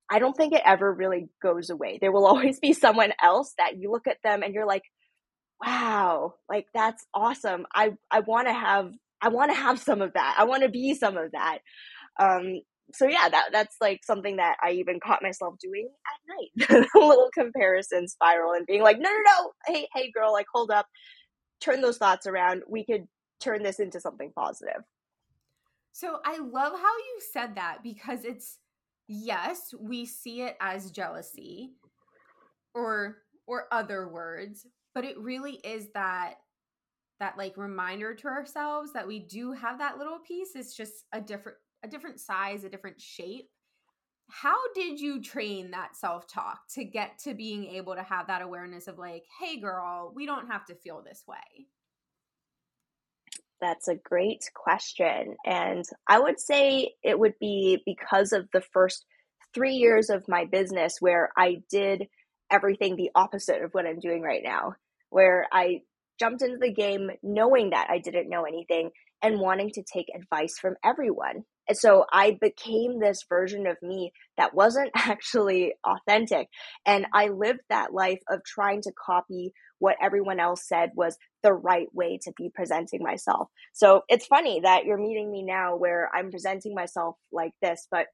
I 0.10 0.20
don't 0.20 0.36
think 0.36 0.54
it 0.54 0.62
ever 0.66 0.92
really 0.92 1.30
goes 1.42 1.70
away. 1.70 2.00
There 2.02 2.12
will 2.12 2.26
always 2.28 2.60
be 2.60 2.74
someone 2.74 3.14
else 3.22 3.54
that 3.58 3.78
you 3.78 3.92
look 3.92 4.08
at 4.08 4.18
them 4.24 4.44
and 4.44 4.54
you're 4.54 4.66
like, 4.68 4.84
wow, 5.64 6.34
like 6.50 6.66
that's 6.74 7.06
awesome. 7.14 7.66
I, 7.74 7.92
I 8.10 8.22
want 8.22 8.48
to 8.48 8.54
have, 8.54 8.92
I 9.22 9.30
want 9.30 9.52
to 9.52 9.58
have 9.58 9.80
some 9.80 10.02
of 10.02 10.14
that. 10.14 10.36
I 10.38 10.46
want 10.46 10.64
to 10.64 10.70
be 10.70 10.94
some 10.96 11.18
of 11.18 11.32
that. 11.34 11.60
Um, 12.20 12.62
so 12.94 13.08
yeah, 13.08 13.30
that, 13.30 13.50
that's 13.52 13.76
like 13.82 14.02
something 14.04 14.38
that 14.38 14.58
I 14.64 14.72
even 14.72 15.00
caught 15.00 15.22
myself 15.22 15.56
doing 15.60 15.90
at 16.08 16.70
night, 16.70 16.88
a 16.96 17.00
little 17.00 17.30
comparison 17.34 18.08
spiral 18.08 18.54
and 18.54 18.66
being 18.66 18.82
like, 18.82 19.00
no, 19.00 19.10
no, 19.10 19.20
no. 19.26 19.52
Hey, 19.68 19.88
hey 19.94 20.12
girl, 20.12 20.32
like 20.32 20.48
hold 20.54 20.72
up, 20.72 20.88
turn 21.62 21.82
those 21.82 21.98
thoughts 21.98 22.28
around. 22.28 22.64
We 22.68 22.86
could 22.86 23.06
turn 23.40 23.64
this 23.64 23.80
into 23.80 24.00
something 24.00 24.32
positive. 24.36 24.84
So 25.94 26.20
I 26.26 26.38
love 26.38 26.74
how 26.74 26.98
you 26.98 27.20
said 27.34 27.56
that 27.56 27.80
because 27.84 28.24
it's, 28.24 28.58
yes, 29.08 29.74
we 29.80 30.06
see 30.06 30.42
it 30.42 30.56
as 30.62 30.92
jealousy 30.92 31.72
or 32.74 33.18
or 33.48 33.66
other 33.72 34.08
words, 34.08 34.68
but 34.94 35.04
it 35.04 35.18
really 35.18 35.54
is 35.64 35.88
that 35.96 36.36
that 37.20 37.38
like 37.38 37.58
reminder 37.58 38.14
to 38.16 38.28
ourselves 38.28 38.94
that 38.94 39.08
we 39.08 39.20
do 39.20 39.52
have 39.52 39.80
that 39.80 39.98
little 39.98 40.20
piece. 40.20 40.50
It's 40.56 40.76
just 40.76 41.06
a 41.12 41.20
different 41.20 41.58
a 41.84 41.88
different 41.88 42.20
size, 42.20 42.64
a 42.64 42.70
different 42.70 43.02
shape. 43.02 43.50
How 44.30 44.58
did 44.76 45.00
you 45.00 45.22
train 45.22 45.72
that 45.72 45.96
self-talk 45.96 46.60
to 46.76 46.84
get 46.84 47.18
to 47.24 47.34
being 47.34 47.66
able 47.66 47.96
to 47.96 48.04
have 48.04 48.28
that 48.28 48.44
awareness 48.44 48.88
of 48.88 49.00
like, 49.00 49.24
hey 49.40 49.60
girl, 49.60 50.14
we 50.16 50.26
don't 50.26 50.52
have 50.52 50.66
to 50.66 50.76
feel 50.76 51.02
this 51.02 51.24
way? 51.28 51.66
That's 53.62 53.88
a 53.88 53.96
great 53.96 54.50
question. 54.54 55.36
And 55.46 55.84
I 56.08 56.20
would 56.20 56.40
say 56.40 56.94
it 57.04 57.20
would 57.20 57.34
be 57.40 57.82
because 57.86 58.32
of 58.32 58.48
the 58.54 58.62
first 58.62 59.06
three 59.54 59.74
years 59.74 60.10
of 60.10 60.30
my 60.30 60.46
business 60.46 60.98
where 61.00 61.32
I 61.36 61.64
did 61.70 62.08
everything 62.52 62.96
the 62.96 63.12
opposite 63.16 63.62
of 63.64 63.72
what 63.74 63.86
I'm 63.86 64.00
doing 64.00 64.22
right 64.22 64.44
now, 64.44 64.76
where 65.10 65.48
I 65.52 65.82
jumped 66.20 66.42
into 66.42 66.58
the 66.58 66.72
game 66.72 67.10
knowing 67.24 67.72
that 67.72 67.90
I 67.90 68.00
didn't 68.00 68.30
know 68.30 68.44
anything 68.44 68.92
and 69.22 69.40
wanting 69.40 69.72
to 69.72 69.84
take 69.84 70.08
advice 70.16 70.58
from 70.58 70.76
everyone. 70.84 71.44
And 71.70 71.78
so 71.78 72.06
I 72.12 72.38
became 72.42 73.00
this 73.00 73.24
version 73.30 73.68
of 73.68 73.78
me 73.82 74.12
that 74.38 74.54
wasn't 74.54 74.92
actually 74.96 75.76
authentic. 75.86 76.48
And 76.86 77.06
I 77.14 77.28
lived 77.28 77.62
that 77.70 77.94
life 77.94 78.20
of 78.30 78.44
trying 78.44 78.82
to 78.82 78.92
copy 79.06 79.54
what 79.78 79.96
everyone 80.02 80.40
else 80.40 80.68
said 80.68 80.90
was 80.96 81.18
the 81.42 81.54
right 81.54 81.88
way 81.94 82.20
to 82.24 82.34
be 82.36 82.52
presenting 82.54 83.02
myself. 83.02 83.48
So 83.74 84.02
it's 84.10 84.26
funny 84.26 84.60
that 84.62 84.84
you're 84.84 84.98
meeting 84.98 85.32
me 85.32 85.44
now 85.44 85.78
where 85.78 86.10
I'm 86.14 86.32
presenting 86.32 86.76
myself 86.76 87.16
like 87.32 87.54
this, 87.62 87.88
but 87.90 88.08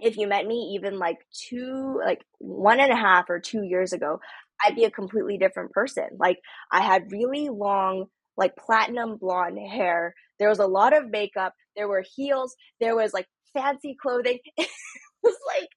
if 0.00 0.16
you 0.16 0.26
met 0.26 0.46
me 0.46 0.74
even 0.74 0.98
like 0.98 1.16
two, 1.48 2.00
like 2.04 2.22
one 2.38 2.80
and 2.80 2.92
a 2.92 2.96
half 2.96 3.26
or 3.28 3.40
two 3.40 3.62
years 3.62 3.92
ago, 3.92 4.20
I'd 4.62 4.76
be 4.76 4.84
a 4.84 4.90
completely 4.90 5.38
different 5.38 5.72
person. 5.72 6.08
Like 6.18 6.38
I 6.72 6.82
had 6.82 7.10
really 7.12 7.48
long, 7.50 8.06
like 8.36 8.56
platinum 8.56 9.16
blonde 9.16 9.58
hair. 9.58 10.14
There 10.38 10.48
was 10.48 10.58
a 10.58 10.66
lot 10.66 10.96
of 10.96 11.10
makeup. 11.10 11.54
There 11.76 11.88
were 11.88 12.04
heels. 12.14 12.54
There 12.80 12.96
was 12.96 13.12
like 13.12 13.26
fancy 13.54 13.96
clothing. 14.00 14.38
it 14.56 14.68
was 15.22 15.36
like 15.46 15.68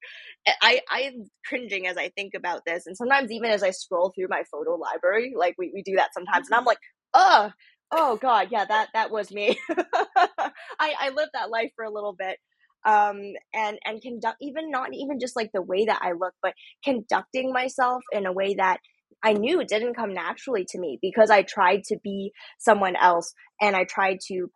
I 0.62 0.82
I'm 0.90 1.30
cringing 1.46 1.88
as 1.88 1.98
I 1.98 2.10
think 2.10 2.34
about 2.36 2.62
this, 2.66 2.86
and 2.86 2.96
sometimes 2.96 3.32
even 3.32 3.52
as 3.52 3.64
I 3.64 3.72
scroll 3.72 4.12
through 4.16 4.28
my 4.30 4.44
photo 4.52 4.76
library, 4.76 5.34
like 5.36 5.56
we, 5.58 5.72
we 5.74 5.84
do 5.84 5.96
that 5.98 6.14
sometimes, 6.14 6.48
and 6.48 6.56
I'm 6.56 6.66
like, 6.66 6.80
oh, 7.14 7.52
oh 7.92 8.18
God, 8.18 8.50
yeah, 8.52 8.66
that 8.66 8.90
that 8.94 9.12
was 9.12 9.32
me. 9.32 9.58
I 9.70 10.94
I 11.00 11.10
lived 11.16 11.32
that 11.34 11.50
life 11.50 11.72
for 11.76 11.86
a 11.86 11.92
little 11.92 12.16
bit, 12.18 12.38
um, 12.86 13.22
and 13.54 13.78
and 13.86 14.02
conduct 14.02 14.38
even 14.42 14.72
not 14.72 14.90
even 14.94 15.20
just 15.20 15.36
like 15.36 15.52
the 15.54 15.62
way 15.62 15.86
that 15.86 16.00
I 16.02 16.14
look, 16.14 16.34
but 16.42 16.54
conducting 16.84 17.52
myself 17.52 18.04
in 18.12 18.26
a 18.26 18.34
way 18.34 18.56
that 18.56 18.80
I 19.24 19.34
knew 19.34 19.60
it 19.60 19.68
didn't 19.68 19.96
come 19.96 20.14
naturally 20.14 20.66
to 20.70 20.80
me 20.80 20.98
because 21.02 21.30
I 21.30 21.44
tried 21.44 21.84
to 21.86 21.98
be 22.04 22.32
someone 22.58 22.96
else 22.96 23.34
and 23.62 23.76
I 23.76 23.84
tried 23.84 24.20
to 24.28 24.50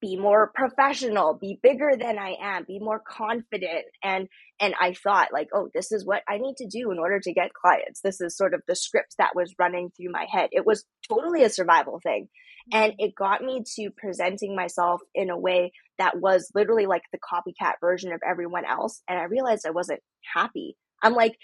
be 0.00 0.16
more 0.16 0.52
professional 0.54 1.34
be 1.34 1.58
bigger 1.62 1.92
than 1.98 2.18
i 2.18 2.34
am 2.40 2.64
be 2.66 2.78
more 2.78 3.00
confident. 3.06 3.84
And 4.02 4.28
and 4.60 4.74
i 4.80 4.92
thought 4.92 5.28
like 5.32 5.48
oh 5.54 5.68
this 5.74 5.92
is 5.92 6.04
what 6.04 6.22
i 6.28 6.38
need 6.38 6.56
to 6.58 6.66
do 6.66 6.90
in 6.90 6.98
order 6.98 7.20
to 7.20 7.32
get 7.32 7.54
clients. 7.54 8.00
This 8.00 8.20
is 8.20 8.36
sort 8.36 8.54
of 8.54 8.62
the 8.66 8.76
script 8.76 9.16
that 9.18 9.34
was 9.34 9.54
running 9.58 9.90
through 9.90 10.12
my 10.12 10.26
head. 10.30 10.50
It 10.52 10.66
was 10.66 10.84
totally 11.08 11.42
a 11.42 11.50
survival 11.50 12.00
thing. 12.02 12.28
And 12.72 12.92
mm-hmm. 12.92 13.04
it 13.06 13.14
got 13.14 13.42
me 13.42 13.62
to 13.76 13.90
presenting 13.96 14.54
myself 14.54 15.00
in 15.14 15.30
a 15.30 15.38
way 15.38 15.72
that 15.98 16.20
was 16.20 16.50
literally 16.54 16.86
like 16.86 17.02
the 17.12 17.18
copycat 17.18 17.74
version 17.80 18.12
of 18.12 18.20
everyone 18.28 18.64
else. 18.64 19.02
And 19.08 19.18
i 19.18 19.24
realized 19.24 19.66
i 19.66 19.70
wasn't 19.70 20.00
happy. 20.34 20.76
I'm 21.02 21.14
like 21.14 21.38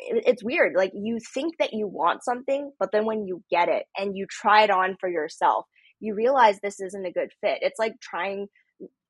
it's 0.00 0.44
weird 0.44 0.72
like 0.76 0.92
you 0.94 1.18
think 1.34 1.54
that 1.58 1.72
you 1.72 1.86
want 1.86 2.24
something 2.24 2.70
but 2.78 2.90
then 2.92 3.06
when 3.06 3.26
you 3.26 3.42
get 3.50 3.68
it 3.68 3.84
and 3.96 4.16
you 4.16 4.26
try 4.30 4.62
it 4.62 4.70
on 4.70 4.96
for 5.00 5.08
yourself 5.08 5.64
you 6.00 6.14
realize 6.14 6.58
this 6.60 6.80
isn't 6.80 7.06
a 7.06 7.12
good 7.12 7.30
fit. 7.40 7.58
It's 7.62 7.78
like 7.78 7.94
trying 8.00 8.46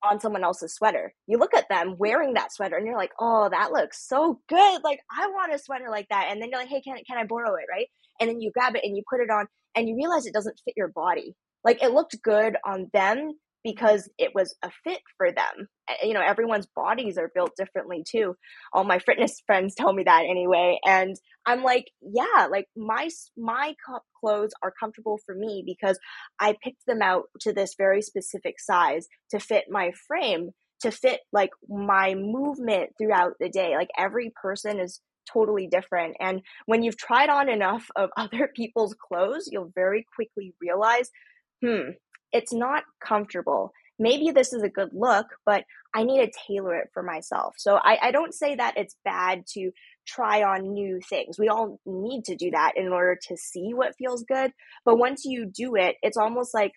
on 0.03 0.21
someone 0.21 0.45
else's 0.45 0.75
sweater. 0.75 1.13
You 1.27 1.39
look 1.39 1.55
at 1.55 1.69
them 1.69 1.97
wearing 1.99 2.35
that 2.35 2.53
sweater 2.53 2.77
and 2.77 2.87
you're 2.87 2.97
like, 2.97 3.13
"Oh, 3.21 3.49
that 3.51 3.73
looks 3.73 4.07
so 4.07 4.41
good. 4.49 4.85
Like 4.85 5.01
I 5.11 5.27
want 5.29 5.55
a 5.55 5.59
sweater 5.59 5.87
like 5.91 6.07
that." 6.11 6.29
And 6.31 6.41
then 6.41 6.51
you're 6.51 6.61
like, 6.61 6.69
"Hey, 6.69 6.81
can 6.83 6.97
can 7.09 7.19
I 7.19 7.25
borrow 7.25 7.55
it?" 7.57 7.67
right? 7.71 7.89
And 8.21 8.31
then 8.31 8.41
you 8.41 8.51
grab 8.53 8.77
it 8.77 8.85
and 8.85 8.97
you 8.97 9.03
put 9.11 9.21
it 9.21 9.31
on 9.31 9.47
and 9.75 9.89
you 9.89 9.97
realize 9.97 10.27
it 10.27 10.33
doesn't 10.35 10.61
fit 10.65 10.75
your 10.77 10.89
body. 10.89 11.35
Like 11.65 11.83
it 11.83 11.93
looked 11.93 12.17
good 12.23 12.57
on 12.65 12.89
them, 12.93 13.33
because 13.67 14.09
it 14.17 14.31
was 14.33 14.55
a 14.63 14.71
fit 14.85 15.01
for 15.17 15.33
them. 15.33 15.67
You 16.01 16.15
know, 16.15 16.23
everyone's 16.23 16.69
bodies 16.77 17.19
are 17.19 17.33
built 17.35 17.51
differently 17.59 18.05
too. 18.09 18.37
All 18.73 18.85
my 18.85 18.99
fitness 19.07 19.43
friends 19.45 19.75
tell 19.75 19.93
me 19.93 20.05
that 20.05 20.23
anyway, 20.31 20.79
and 20.87 21.17
I'm 21.45 21.65
like, 21.65 21.87
yeah, 22.01 22.47
like 22.49 22.67
my 22.77 23.09
my 23.37 23.75
clothes 24.21 24.53
are 24.63 24.73
comfortable 24.79 25.19
for 25.27 25.35
me 25.35 25.65
because 25.67 25.99
I 26.39 26.55
picked 26.63 26.87
them 26.87 27.03
out 27.03 27.25
to 27.41 27.53
this 27.53 27.75
very 27.77 28.03
specific 28.03 28.61
size 28.61 29.09
to 29.31 29.41
fit 29.41 29.65
my 29.69 29.91
frame, 30.07 30.51
to 30.83 30.93
fit 30.93 31.21
like 31.33 31.51
my 31.69 32.15
movement 32.15 32.91
throughout 32.97 33.33
the 33.41 33.49
day. 33.49 33.75
Like 33.75 33.91
every 33.99 34.33
person 34.41 34.79
is 34.79 35.01
totally 35.33 35.67
different. 35.67 36.17
And 36.21 36.41
when 36.67 36.85
you've 36.85 36.97
tried 36.97 37.31
on 37.31 37.49
enough 37.49 37.89
of 37.97 38.11
other 38.17 38.49
people's 38.55 38.95
clothes, 38.95 39.49
you'll 39.51 39.73
very 39.75 40.07
quickly 40.15 40.55
realize, 40.61 41.11
hmm, 41.65 41.91
it's 42.33 42.53
not 42.53 42.85
comfortable. 43.01 43.73
Maybe 43.99 44.31
this 44.31 44.53
is 44.53 44.63
a 44.63 44.69
good 44.69 44.91
look, 44.93 45.27
but 45.47 45.65
I 45.95 46.05
need 46.05 46.21
to 46.21 46.33
tailor 46.47 46.77
it 46.77 46.91
for 46.93 47.03
myself. 47.03 47.55
So 47.57 47.77
I, 47.77 47.99
I 48.03 48.11
don't 48.11 48.35
say 48.35 48.55
that 48.55 48.77
it's 48.77 48.97
bad 49.05 49.45
to 49.55 49.71
try 50.07 50.43
on 50.43 50.75
new 50.75 51.01
things. 51.09 51.39
We 51.39 51.49
all 51.49 51.81
need 51.87 52.25
to 52.27 52.37
do 52.37 52.51
that 52.51 52.73
in 52.77 52.89
order 52.89 53.19
to 53.29 53.37
see 53.37 53.73
what 53.73 53.97
feels 53.97 54.23
good. 54.25 54.53
But 54.85 54.99
once 54.99 55.25
you 55.25 55.47
do 55.47 55.77
it, 55.77 55.97
it's 56.03 56.19
almost 56.19 56.53
like 56.53 56.73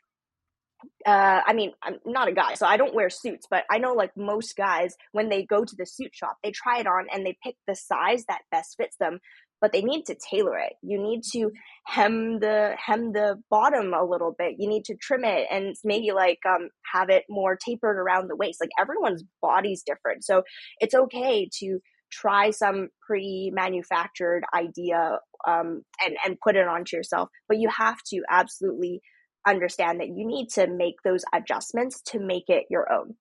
uh, 1.06 1.42
I 1.46 1.54
mean, 1.54 1.72
I'm 1.84 1.98
not 2.06 2.30
a 2.30 2.34
guy, 2.34 2.54
so 2.54 2.66
I 2.66 2.78
don't 2.78 2.96
wear 2.96 3.10
suits, 3.10 3.48
but 3.50 3.66
I 3.70 3.80
know 3.80 3.94
like 3.94 4.16
most 4.16 4.56
guys, 4.56 4.96
when 5.12 5.30
they 5.30 5.44
go 5.44 5.66
to 5.66 5.76
the 5.76 5.86
suit 5.86 6.12
shop, 6.14 6.38
they 6.44 6.52
try 6.52 6.80
it 6.80 6.88
on 6.88 7.08
and 7.12 7.26
they 7.26 7.38
pick 7.44 7.56
the 7.68 7.76
size 7.76 8.24
that 8.30 8.42
best 8.52 8.78
fits 8.78 8.96
them 8.98 9.20
but 9.62 9.72
they 9.72 9.82
need 9.82 10.06
to 10.06 10.16
tailor 10.16 10.58
it. 10.58 10.74
You 10.82 11.02
need 11.02 11.22
to 11.34 11.52
hem 11.86 12.40
the 12.40 12.76
hem 12.78 13.14
the 13.14 13.42
bottom 13.50 13.94
a 13.94 14.04
little 14.04 14.36
bit. 14.38 14.56
You 14.58 14.70
need 14.70 14.86
to 14.86 14.96
trim 14.96 15.24
it 15.24 15.48
and 15.52 15.76
maybe 15.84 16.12
like 16.12 16.40
um, 16.48 16.70
have 16.94 17.10
it 17.10 17.24
more 17.30 17.58
tapered 17.58 17.98
around 17.98 18.30
the 18.30 18.36
waist. 18.36 18.60
Like 18.62 18.72
everyone's 18.80 19.24
body's 19.42 19.84
different, 19.84 20.24
so 20.24 20.44
it's 20.80 20.96
okay 20.96 21.50
to 21.60 21.80
try 22.12 22.50
some 22.50 22.90
pre-manufactured 23.06 24.44
idea 24.54 25.20
um, 25.48 25.84
and 26.04 26.18
and 26.26 26.38
put 26.44 26.56
it 26.56 26.68
onto 26.68 26.96
yourself. 26.96 27.30
But 27.48 27.60
you 27.60 27.70
have 27.70 27.98
to 28.12 28.22
absolutely 28.30 29.02
understand 29.48 30.00
that 30.00 30.10
you 30.10 30.26
need 30.28 30.50
to 30.50 30.68
make 30.68 30.96
those 31.04 31.24
adjustments 31.34 32.02
to 32.02 32.20
make 32.20 32.50
it 32.50 32.66
your 32.70 32.92
own 32.92 33.16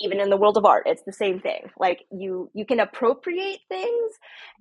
even 0.00 0.20
in 0.20 0.30
the 0.30 0.36
world 0.36 0.56
of 0.56 0.64
art 0.64 0.84
it's 0.86 1.02
the 1.06 1.12
same 1.12 1.40
thing. 1.40 1.70
Like 1.78 2.04
you 2.10 2.50
you 2.54 2.66
can 2.66 2.80
appropriate 2.80 3.60
things 3.68 4.12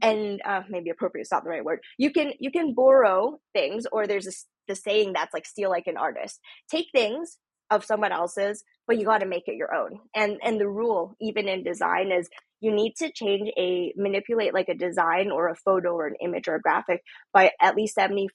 and 0.01 0.41
uh, 0.45 0.61
maybe 0.69 0.89
appropriate 0.89 1.23
is 1.23 1.31
not 1.31 1.43
the 1.43 1.49
right 1.49 1.65
word. 1.65 1.79
You 1.97 2.11
can 2.11 2.33
you 2.39 2.51
can 2.51 2.73
borrow 2.73 3.39
things 3.53 3.85
or 3.91 4.07
there's 4.07 4.27
a, 4.27 4.31
the 4.67 4.75
saying 4.75 5.13
that's 5.13 5.33
like 5.33 5.45
steal 5.45 5.69
like 5.69 5.87
an 5.87 5.97
artist. 5.97 6.39
Take 6.69 6.87
things 6.93 7.37
of 7.69 7.85
someone 7.85 8.11
else's 8.11 8.63
but 8.87 8.97
you 8.97 9.05
got 9.05 9.19
to 9.19 9.25
make 9.25 9.47
it 9.47 9.55
your 9.55 9.73
own. 9.73 9.99
And 10.15 10.37
and 10.43 10.59
the 10.59 10.67
rule 10.67 11.15
even 11.21 11.47
in 11.47 11.63
design 11.63 12.11
is 12.11 12.29
you 12.59 12.73
need 12.73 12.93
to 12.97 13.11
change 13.11 13.49
a 13.57 13.93
manipulate 13.95 14.53
like 14.53 14.69
a 14.69 14.75
design 14.75 15.31
or 15.31 15.49
a 15.49 15.55
photo 15.55 15.93
or 15.93 16.07
an 16.07 16.15
image 16.21 16.47
or 16.47 16.55
a 16.55 16.61
graphic 16.61 17.01
by 17.33 17.51
at 17.59 17.75
least 17.75 17.97
75% 17.97 18.33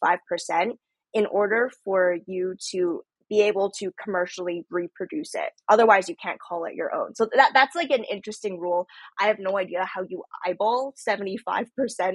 in 1.15 1.27
order 1.27 1.71
for 1.85 2.17
you 2.27 2.55
to 2.73 3.03
be 3.29 3.43
able 3.43 3.71
to 3.79 3.91
commercially 4.03 4.65
reproduce 4.71 5.35
it. 5.35 5.51
Otherwise, 5.69 6.09
you 6.09 6.15
can't 6.21 6.39
call 6.41 6.65
it 6.65 6.75
your 6.75 6.95
own. 6.95 7.15
So 7.15 7.29
that 7.35 7.51
that's 7.55 7.75
like 7.75 7.91
an 7.91 8.05
interesting 8.05 8.61
rule. 8.61 8.87
I 9.21 9.27
have 9.27 9.39
no 9.39 9.59
idea 9.59 9.85
how 9.85 10.03
you 10.09 10.23
eyeball 10.47 10.95
75% 11.09 11.67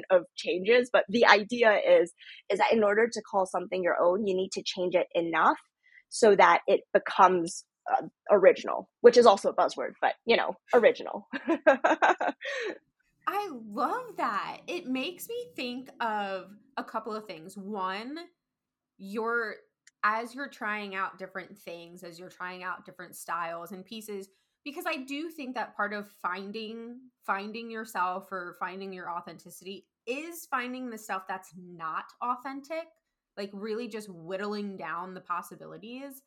of 0.09 0.23
changes, 0.35 0.89
but 0.91 1.03
the 1.09 1.25
idea 1.25 1.77
is 1.87 2.13
is 2.49 2.59
that 2.59 2.73
in 2.73 2.83
order 2.83 3.07
to 3.11 3.21
call 3.21 3.45
something 3.45 3.83
your 3.83 4.01
own, 4.01 4.25
you 4.25 4.35
need 4.35 4.51
to 4.53 4.63
change 4.63 4.95
it 4.95 5.07
enough 5.13 5.57
so 6.09 6.35
that 6.35 6.59
it 6.67 6.81
becomes 6.93 7.65
uh, 7.91 8.05
original, 8.29 8.89
which 9.01 9.17
is 9.17 9.25
also 9.25 9.49
a 9.49 9.55
buzzword, 9.55 9.93
but 10.01 10.13
you 10.25 10.37
know, 10.37 10.55
original. 10.73 11.27
I 13.27 13.49
love 13.51 14.17
that. 14.17 14.57
It 14.67 14.87
makes 14.87 15.29
me 15.29 15.35
think 15.55 15.89
of 15.99 16.47
a 16.77 16.83
couple 16.83 17.15
of 17.15 17.25
things. 17.25 17.55
One, 17.55 18.17
your 18.97 19.55
as 20.03 20.33
you're 20.33 20.47
trying 20.49 20.95
out 20.95 21.19
different 21.19 21.57
things, 21.57 22.03
as 22.03 22.19
you're 22.19 22.29
trying 22.29 22.63
out 22.63 22.85
different 22.85 23.15
styles 23.15 23.71
and 23.71 23.85
pieces, 23.85 24.29
because 24.63 24.85
I 24.87 24.97
do 24.97 25.29
think 25.29 25.55
that 25.55 25.75
part 25.75 25.93
of 25.93 26.09
finding 26.21 26.97
finding 27.25 27.69
yourself 27.69 28.31
or 28.31 28.55
finding 28.59 28.93
your 28.93 29.09
authenticity 29.09 29.87
is 30.07 30.47
finding 30.49 30.89
the 30.89 30.97
stuff 30.97 31.23
that's 31.27 31.51
not 31.55 32.05
authentic, 32.21 32.85
like 33.37 33.49
really 33.53 33.87
just 33.87 34.09
whittling 34.09 34.77
down 34.77 35.13
the 35.13 35.21
possibilities. 35.21 36.21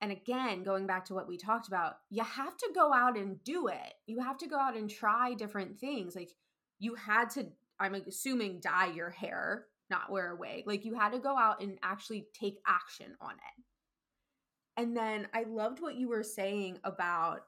And 0.00 0.12
again, 0.12 0.62
going 0.62 0.86
back 0.86 1.04
to 1.06 1.14
what 1.14 1.28
we 1.28 1.36
talked 1.36 1.68
about, 1.68 1.96
you 2.08 2.24
have 2.24 2.56
to 2.56 2.70
go 2.74 2.92
out 2.92 3.18
and 3.18 3.42
do 3.44 3.68
it. 3.68 3.94
You 4.06 4.20
have 4.20 4.38
to 4.38 4.46
go 4.46 4.58
out 4.58 4.76
and 4.76 4.88
try 4.88 5.34
different 5.34 5.78
things. 5.78 6.16
Like 6.16 6.30
you 6.78 6.94
had 6.94 7.30
to 7.30 7.46
I'm 7.78 7.94
assuming 7.94 8.60
dye 8.60 8.92
your 8.94 9.10
hair 9.10 9.66
not 9.90 10.10
wear 10.10 10.32
a 10.32 10.36
wig. 10.36 10.66
Like 10.66 10.84
you 10.84 10.94
had 10.94 11.12
to 11.12 11.18
go 11.18 11.36
out 11.36 11.62
and 11.62 11.78
actually 11.82 12.26
take 12.32 12.60
action 12.66 13.16
on 13.20 13.32
it. 13.32 13.64
And 14.76 14.96
then 14.96 15.28
I 15.34 15.44
loved 15.44 15.80
what 15.80 15.96
you 15.96 16.08
were 16.08 16.22
saying 16.22 16.78
about 16.84 17.40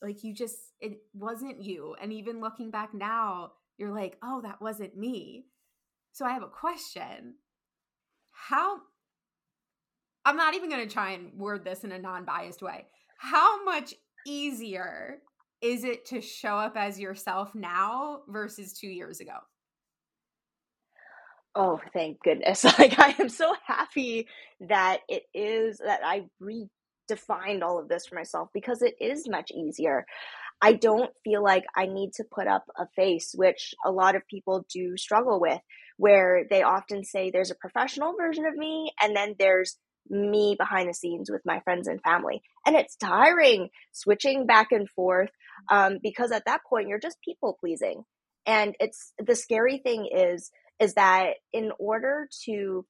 like 0.00 0.22
you 0.22 0.32
just 0.32 0.56
it 0.80 0.98
wasn't 1.12 1.62
you. 1.62 1.96
And 2.00 2.12
even 2.12 2.40
looking 2.40 2.70
back 2.70 2.94
now, 2.94 3.52
you're 3.78 3.92
like, 3.92 4.16
"Oh, 4.22 4.40
that 4.42 4.60
wasn't 4.60 4.96
me." 4.96 5.46
So 6.12 6.24
I 6.24 6.32
have 6.32 6.42
a 6.42 6.48
question. 6.48 7.34
How 8.30 8.78
I'm 10.24 10.36
not 10.36 10.54
even 10.54 10.68
going 10.68 10.86
to 10.86 10.92
try 10.92 11.12
and 11.12 11.32
word 11.38 11.64
this 11.64 11.84
in 11.84 11.92
a 11.92 11.98
non-biased 11.98 12.62
way. 12.62 12.86
How 13.16 13.64
much 13.64 13.94
easier 14.26 15.22
is 15.62 15.84
it 15.84 16.04
to 16.06 16.20
show 16.20 16.56
up 16.56 16.76
as 16.76 17.00
yourself 17.00 17.54
now 17.54 18.20
versus 18.28 18.72
2 18.74 18.88
years 18.88 19.20
ago? 19.20 19.38
Oh, 21.54 21.80
thank 21.92 22.22
goodness. 22.22 22.64
Like 22.78 22.98
I 22.98 23.14
am 23.18 23.28
so 23.28 23.54
happy 23.66 24.28
that 24.60 25.00
it 25.08 25.24
is 25.34 25.78
that 25.84 26.00
I 26.04 26.26
redefined 26.42 27.62
all 27.62 27.78
of 27.80 27.88
this 27.88 28.06
for 28.06 28.14
myself 28.14 28.48
because 28.54 28.82
it 28.82 28.94
is 29.00 29.28
much 29.28 29.50
easier. 29.50 30.04
I 30.62 30.74
don't 30.74 31.10
feel 31.24 31.42
like 31.42 31.64
I 31.76 31.86
need 31.86 32.12
to 32.14 32.24
put 32.24 32.48
up 32.48 32.64
a 32.78 32.86
face, 32.96 33.32
which 33.36 33.74
a 33.86 33.92
lot 33.92 34.16
of 34.16 34.26
people 34.28 34.66
do 34.72 34.96
struggle 34.96 35.40
with, 35.40 35.60
where 35.98 36.44
they 36.50 36.62
often 36.62 37.04
say 37.04 37.30
there's 37.30 37.50
a 37.52 37.56
professional 37.56 38.14
version 38.20 38.46
of 38.46 38.56
me 38.56 38.92
and 39.02 39.16
then 39.16 39.36
there's 39.38 39.78
me 40.10 40.56
behind 40.58 40.88
the 40.88 40.94
scenes 40.94 41.30
with 41.30 41.42
my 41.46 41.60
friends 41.60 41.88
and 41.88 42.02
family. 42.02 42.42
And 42.66 42.76
it's 42.76 42.96
tiring 42.96 43.70
switching 43.92 44.46
back 44.46 44.68
and 44.72 44.88
forth 44.90 45.30
um, 45.70 45.98
because 46.02 46.32
at 46.32 46.44
that 46.46 46.60
point 46.68 46.88
you're 46.88 47.00
just 47.00 47.18
people 47.24 47.56
pleasing. 47.60 48.04
And 48.46 48.74
it's 48.80 49.12
the 49.18 49.34
scary 49.36 49.78
thing 49.78 50.08
is 50.14 50.50
is 50.80 50.94
that 50.94 51.34
in 51.52 51.72
order 51.78 52.28
to 52.44 52.84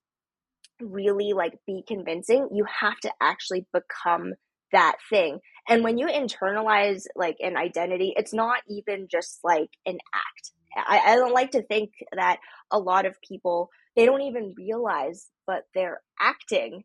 really 0.81 1.33
like 1.33 1.55
be 1.67 1.83
convincing, 1.87 2.49
you 2.53 2.65
have 2.81 2.99
to 3.01 3.13
actually 3.21 3.67
become 3.73 4.35
that 4.73 4.97
thing. 5.09 5.39
And 5.69 5.83
when 5.83 5.99
you 5.99 6.07
internalize 6.07 7.05
like 7.17 7.37
an 7.41 7.57
identity, 7.57 8.13
it's 8.17 8.35
not 8.35 8.61
even 8.69 9.09
just 9.11 9.41
like 9.43 9.71
an 9.87 9.99
act. 10.15 10.53
I, 10.77 11.13
I 11.13 11.17
don't 11.17 11.33
like 11.33 11.53
to 11.53 11.63
think 11.63 11.91
that 12.15 12.39
a 12.71 12.79
lot 12.79 13.07
of 13.07 13.17
people 13.27 13.71
they 13.97 14.07
don't 14.07 14.23
even 14.23 14.55
realize 14.57 15.29
but 15.47 15.65
they're 15.75 16.01
acting 16.21 16.85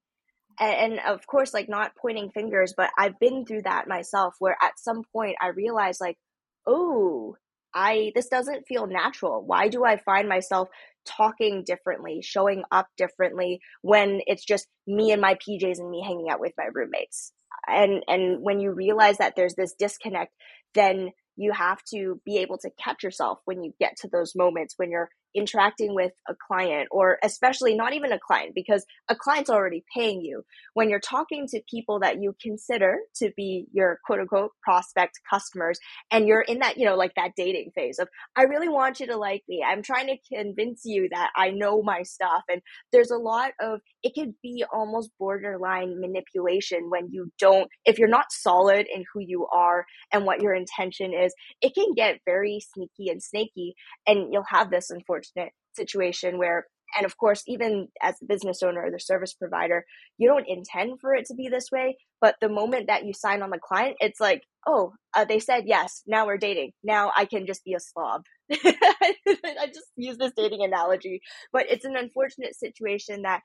and, 0.59 0.99
of 1.05 1.25
course 1.27 1.53
like 1.53 1.69
not 1.69 1.95
pointing 1.95 2.31
fingers 2.31 2.73
but 2.75 2.89
i've 2.97 3.19
been 3.19 3.45
through 3.45 3.61
that 3.63 3.87
myself 3.87 4.35
where 4.39 4.57
at 4.61 4.79
some 4.79 5.03
point 5.11 5.35
i 5.41 5.49
realized 5.49 5.99
like 6.01 6.17
oh 6.65 7.35
i 7.73 8.11
this 8.15 8.27
doesn't 8.27 8.67
feel 8.67 8.87
natural 8.87 9.43
why 9.45 9.67
do 9.67 9.83
i 9.83 9.97
find 9.97 10.29
myself 10.29 10.69
talking 11.05 11.63
differently 11.65 12.21
showing 12.21 12.63
up 12.71 12.87
differently 12.97 13.59
when 13.81 14.21
it's 14.27 14.45
just 14.45 14.67
me 14.87 15.11
and 15.11 15.21
my 15.21 15.35
pjs 15.35 15.79
and 15.79 15.89
me 15.89 16.01
hanging 16.05 16.29
out 16.29 16.39
with 16.39 16.53
my 16.57 16.67
roommates. 16.73 17.31
And 17.67 18.03
and 18.07 18.41
when 18.41 18.59
you 18.59 18.71
realize 18.71 19.17
that 19.17 19.35
there's 19.35 19.55
this 19.55 19.73
disconnect 19.73 20.33
then 20.73 21.11
you 21.35 21.51
have 21.51 21.83
to 21.91 22.21
be 22.25 22.37
able 22.37 22.57
to 22.59 22.69
catch 22.83 23.03
yourself 23.03 23.39
when 23.45 23.63
you 23.63 23.73
get 23.79 23.95
to 23.97 24.07
those 24.07 24.33
moments 24.35 24.75
when 24.77 24.91
you're 24.91 25.09
interacting 25.35 25.95
with 25.95 26.11
a 26.27 26.35
client 26.47 26.87
or 26.91 27.17
especially 27.23 27.75
not 27.75 27.93
even 27.93 28.11
a 28.11 28.19
client 28.19 28.53
because 28.55 28.85
a 29.09 29.15
client's 29.15 29.49
already 29.49 29.83
paying 29.95 30.21
you. 30.21 30.43
When 30.73 30.89
you're 30.89 30.99
talking 30.99 31.47
to 31.49 31.61
people 31.69 31.99
that 31.99 32.21
you 32.21 32.35
consider 32.41 32.97
to 33.17 33.31
be 33.35 33.65
your 33.71 33.99
quote 34.05 34.19
unquote 34.19 34.51
prospect 34.61 35.19
customers 35.29 35.79
and 36.11 36.27
you're 36.27 36.41
in 36.41 36.59
that 36.59 36.77
you 36.77 36.85
know 36.85 36.95
like 36.95 37.13
that 37.15 37.31
dating 37.35 37.71
phase 37.75 37.99
of 37.99 38.07
i 38.35 38.43
really 38.43 38.69
want 38.69 38.99
you 38.99 39.07
to 39.07 39.17
like 39.17 39.43
me. 39.47 39.63
I'm 39.65 39.81
trying 39.81 40.07
to 40.07 40.17
convince 40.35 40.81
you 40.85 41.09
that 41.11 41.31
i 41.35 41.49
know 41.49 41.81
my 41.81 42.03
stuff 42.03 42.43
and 42.49 42.61
there's 42.91 43.11
a 43.11 43.17
lot 43.17 43.51
of 43.61 43.81
it 44.03 44.13
could 44.15 44.33
be 44.41 44.63
almost 44.71 45.11
borderline 45.19 45.99
manipulation 45.99 46.89
when 46.89 47.09
you 47.11 47.31
don't 47.39 47.69
if 47.85 47.99
you're 47.99 48.07
not 48.07 48.31
solid 48.31 48.87
in 48.93 49.03
who 49.13 49.19
you 49.21 49.47
are 49.53 49.85
and 50.11 50.25
what 50.25 50.41
your 50.41 50.53
intention 50.53 51.13
is 51.13 51.33
it 51.61 51.73
can 51.75 51.93
get 51.95 52.19
very 52.25 52.59
sneaky 52.73 53.09
and 53.09 53.21
snaky 53.21 53.75
and 54.07 54.31
you'll 54.31 54.43
have 54.49 54.69
this 54.69 54.89
unfortunate 54.89 55.22
unfortunate 55.23 55.53
situation 55.75 56.37
where 56.37 56.65
and 56.95 57.05
of 57.05 57.17
course 57.17 57.43
even 57.47 57.87
as 58.01 58.15
the 58.19 58.27
business 58.27 58.61
owner 58.61 58.83
or 58.85 58.91
the 58.91 58.99
service 58.99 59.33
provider 59.33 59.83
you 60.17 60.27
don't 60.27 60.47
intend 60.47 60.99
for 61.01 61.13
it 61.13 61.25
to 61.25 61.33
be 61.33 61.49
this 61.49 61.69
way 61.71 61.97
but 62.21 62.35
the 62.39 62.49
moment 62.49 62.87
that 62.87 63.05
you 63.05 63.13
sign 63.13 63.41
on 63.41 63.49
the 63.49 63.59
client 63.59 63.95
it's 63.99 64.19
like 64.19 64.43
oh 64.67 64.93
uh, 65.15 65.25
they 65.25 65.39
said 65.39 65.63
yes 65.65 66.01
now 66.07 66.25
we're 66.25 66.37
dating. 66.37 66.71
Now 66.83 67.11
i 67.17 67.25
can 67.25 67.45
just 67.47 67.63
be 67.63 67.73
a 67.73 67.79
slob. 67.79 68.21
I 68.51 69.67
just 69.67 69.87
use 69.95 70.17
this 70.17 70.33
dating 70.37 70.63
analogy 70.63 71.21
but 71.51 71.65
it's 71.69 71.85
an 71.85 71.95
unfortunate 71.95 72.55
situation 72.55 73.23
that 73.23 73.41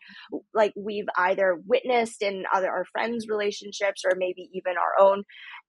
like 0.53 0.75
we've 0.77 1.09
either 1.17 1.59
witnessed 1.67 2.21
in 2.21 2.45
other 2.55 2.71
our 2.71 2.85
friends 2.93 3.27
relationships 3.29 4.03
or 4.05 4.17
maybe 4.19 4.51
even 4.53 4.75
our 4.77 5.07
own 5.07 5.23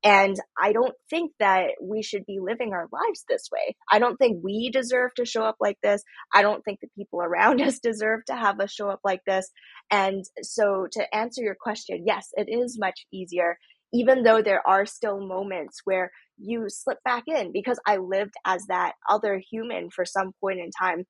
and 0.04 0.38
i 0.62 0.72
don't 0.72 0.96
think 1.10 1.32
that 1.40 1.72
we 1.82 2.02
should 2.02 2.26
be 2.26 2.40
living 2.42 2.74
our 2.74 2.88
lives 2.92 3.26
this 3.28 3.50
way 3.52 3.76
i 3.92 4.00
don't 4.00 4.18
think 4.18 4.40
we 4.44 4.70
deserve 4.70 5.14
to 5.16 5.26
show 5.26 5.44
up 5.44 5.58
like 5.60 5.78
this 5.84 6.04
i 6.34 6.42
don't 6.42 6.64
think 6.64 6.80
the 6.80 6.88
people 6.98 7.22
around 7.22 7.62
us 7.62 7.80
deserve 7.80 8.24
to 8.26 8.36
have 8.36 8.60
us 8.60 8.72
show 8.72 8.90
up 8.90 9.00
like 9.04 9.22
this 9.26 9.50
and 9.92 10.24
so 10.42 10.88
to 10.92 11.16
answer 11.16 11.42
your 11.42 11.56
question 11.60 12.04
yes 12.06 12.30
it 12.34 12.48
is 12.50 12.78
much 12.80 13.06
easier 13.12 13.58
even 13.94 14.24
though 14.24 14.42
there 14.42 14.66
are 14.68 14.86
still 14.86 15.20
moments 15.20 15.82
where 15.84 16.12
you 16.38 16.66
slip 16.68 17.00
back 17.04 17.24
in 17.28 17.52
because 17.52 17.80
I 17.86 17.98
lived 17.98 18.34
as 18.46 18.66
that 18.68 18.94
other 19.10 19.42
human 19.52 19.90
for 19.90 20.06
some 20.06 20.32
point 20.40 20.60
in 20.60 20.70
time. 20.72 21.06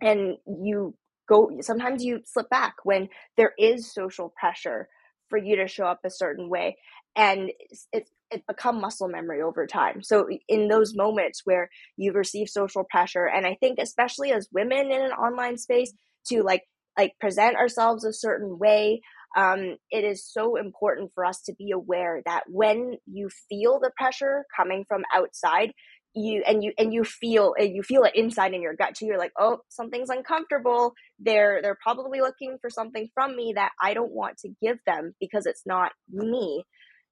And 0.00 0.36
you 0.46 0.94
go, 1.28 1.50
sometimes 1.60 2.04
you 2.04 2.20
slip 2.26 2.48
back 2.50 2.74
when 2.84 3.08
there 3.36 3.52
is 3.58 3.92
social 3.92 4.32
pressure 4.38 4.88
for 5.28 5.38
you 5.38 5.56
to 5.56 5.68
show 5.68 5.84
up 5.84 6.00
a 6.04 6.10
certain 6.10 6.48
way. 6.50 6.76
And 7.16 7.50
it's, 7.58 7.86
it's 7.92 8.10
it 8.30 8.46
become 8.46 8.80
muscle 8.80 9.08
memory 9.08 9.42
over 9.42 9.66
time. 9.66 10.02
So 10.02 10.28
in 10.48 10.68
those 10.68 10.94
moments 10.94 11.42
where 11.44 11.68
you 11.96 12.12
receive 12.12 12.48
social 12.48 12.84
pressure, 12.84 13.26
and 13.26 13.44
I 13.44 13.56
think 13.58 13.78
especially 13.80 14.32
as 14.32 14.48
women 14.52 14.92
in 14.92 15.02
an 15.02 15.10
online 15.10 15.58
space 15.58 15.92
to 16.28 16.42
like 16.42 16.62
like 16.96 17.14
present 17.18 17.56
ourselves 17.56 18.04
a 18.04 18.12
certain 18.12 18.58
way 18.58 19.00
um, 19.36 19.76
it 19.90 20.04
is 20.04 20.26
so 20.26 20.56
important 20.56 21.12
for 21.14 21.24
us 21.24 21.40
to 21.42 21.54
be 21.54 21.70
aware 21.70 22.20
that 22.26 22.42
when 22.48 22.96
you 23.06 23.30
feel 23.48 23.78
the 23.78 23.92
pressure 23.96 24.44
coming 24.56 24.84
from 24.88 25.04
outside 25.14 25.72
you 26.12 26.42
and 26.44 26.64
you 26.64 26.72
and 26.76 26.92
you 26.92 27.04
feel 27.04 27.54
and 27.56 27.72
you 27.72 27.84
feel 27.84 28.02
it 28.02 28.16
inside 28.16 28.52
in 28.52 28.60
your 28.62 28.74
gut 28.74 28.96
too 28.96 29.06
you're 29.06 29.16
like 29.16 29.30
oh 29.38 29.58
something's 29.68 30.10
uncomfortable 30.10 30.92
they're 31.20 31.60
they're 31.62 31.78
probably 31.80 32.20
looking 32.20 32.58
for 32.60 32.68
something 32.68 33.08
from 33.14 33.36
me 33.36 33.52
that 33.54 33.70
i 33.80 33.94
don't 33.94 34.10
want 34.10 34.36
to 34.36 34.48
give 34.60 34.78
them 34.86 35.14
because 35.20 35.46
it's 35.46 35.62
not 35.64 35.92
me 36.08 36.64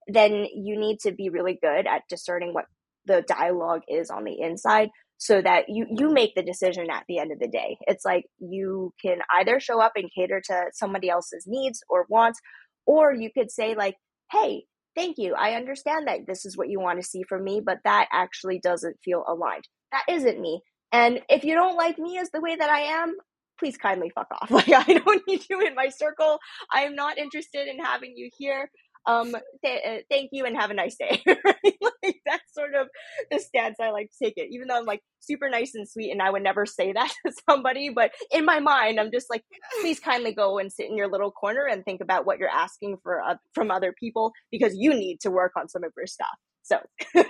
then 0.09 0.46
you 0.54 0.78
need 0.78 0.98
to 1.00 1.12
be 1.12 1.28
really 1.28 1.59
good 1.62 1.86
at 1.86 2.02
discerning 2.09 2.54
what 2.54 2.64
the 3.06 3.22
dialogue 3.26 3.82
is 3.88 4.11
on 4.11 4.24
the 4.24 4.40
inside 4.40 4.88
so 5.18 5.42
that 5.42 5.64
you 5.68 5.86
you 5.90 6.11
make 6.11 6.34
the 6.34 6.42
decision 6.42 6.88
at 6.90 7.04
the 7.09 7.18
end 7.18 7.32
of 7.32 7.40
the 7.40 7.48
day. 7.48 7.76
It's 7.86 8.04
like 8.04 8.24
you 8.38 8.92
can 9.04 9.18
either 9.38 9.61
show 9.61 9.80
up 9.80 9.92
and 9.96 10.11
cater 10.14 10.40
to 10.46 10.66
somebody 10.72 11.11
else's 11.11 11.44
needs 11.46 11.82
or 11.88 12.06
wants 12.09 12.40
or 12.86 13.12
you 13.12 13.30
could 13.36 13.50
say 13.50 13.74
like 13.74 13.96
hey 14.32 14.64
thank 14.94 15.16
you. 15.18 15.34
I 15.34 15.52
understand 15.52 16.09
that 16.09 16.20
this 16.26 16.44
is 16.44 16.56
what 16.56 16.68
you 16.68 16.80
want 16.80 17.00
to 17.00 17.06
see 17.06 17.22
from 17.28 17.44
me 17.44 17.61
but 17.64 17.78
that 17.84 18.09
actually 18.12 18.61
doesn't 18.61 18.96
feel 19.04 19.24
aligned. 19.28 19.64
That 19.92 20.04
isn't 20.09 20.40
me. 20.40 20.62
And 20.92 21.20
if 21.28 21.44
you 21.44 21.54
don't 21.54 21.76
like 21.76 21.98
me 21.98 22.18
as 22.18 22.30
the 22.30 22.40
way 22.40 22.56
that 22.56 22.70
i 22.70 22.80
am 22.80 23.16
please 23.59 23.76
kindly 23.76 24.11
fuck 24.14 24.28
off. 24.40 24.50
Like 24.59 24.68
i 24.68 24.84
don't 24.84 25.26
need 25.26 25.44
you 25.50 25.61
in 25.66 25.74
my 25.74 25.88
circle. 25.88 26.38
I 26.72 26.82
am 26.82 26.94
not 26.94 27.18
interested 27.18 27.66
in 27.66 27.78
having 27.80 28.12
you 28.16 28.30
here 28.38 28.70
um, 29.07 29.34
th- 29.64 29.82
uh, 29.86 29.99
thank 30.11 30.30
you 30.32 30.44
and 30.44 30.57
have 30.57 30.70
a 30.70 30.74
nice 30.74 30.96
day. 30.96 31.22
like 31.26 32.16
that's 32.26 32.55
sort 32.55 32.74
of 32.74 32.88
the 33.30 33.38
stance 33.38 33.76
I 33.80 33.90
like 33.90 34.11
to 34.11 34.24
take 34.24 34.34
it, 34.36 34.49
even 34.51 34.68
though 34.68 34.76
I'm 34.76 34.84
like 34.84 35.03
super 35.20 35.49
nice 35.49 35.74
and 35.74 35.88
sweet 35.88 36.11
and 36.11 36.22
I 36.22 36.30
would 36.30 36.42
never 36.42 36.66
say 36.66 36.92
that 36.92 37.12
to 37.26 37.32
somebody. 37.49 37.90
But 37.90 38.12
in 38.30 38.44
my 38.44 38.61
mind, 38.61 39.01
I'm 39.01 39.11
just 39.12 39.30
like, 39.30 39.44
please 39.80 40.01
kindly 40.01 40.32
go 40.32 40.59
and 40.59 40.72
sit 40.72 40.88
in 40.88 40.96
your 40.96 41.11
little 41.11 41.30
corner 41.30 41.66
and 41.70 41.84
think 41.84 42.01
about 42.01 42.26
what 42.26 42.38
you're 42.38 42.49
asking 42.49 42.99
for 43.03 43.20
uh, 43.22 43.36
from 43.55 43.70
other 43.70 43.94
people 43.99 44.32
because 44.51 44.74
you 44.76 44.90
need 44.90 45.20
to 45.20 45.30
work 45.30 45.53
on 45.57 45.68
some 45.68 45.84
of 45.84 45.92
your 45.96 46.07
stuff. 46.07 46.28
So, 46.62 46.80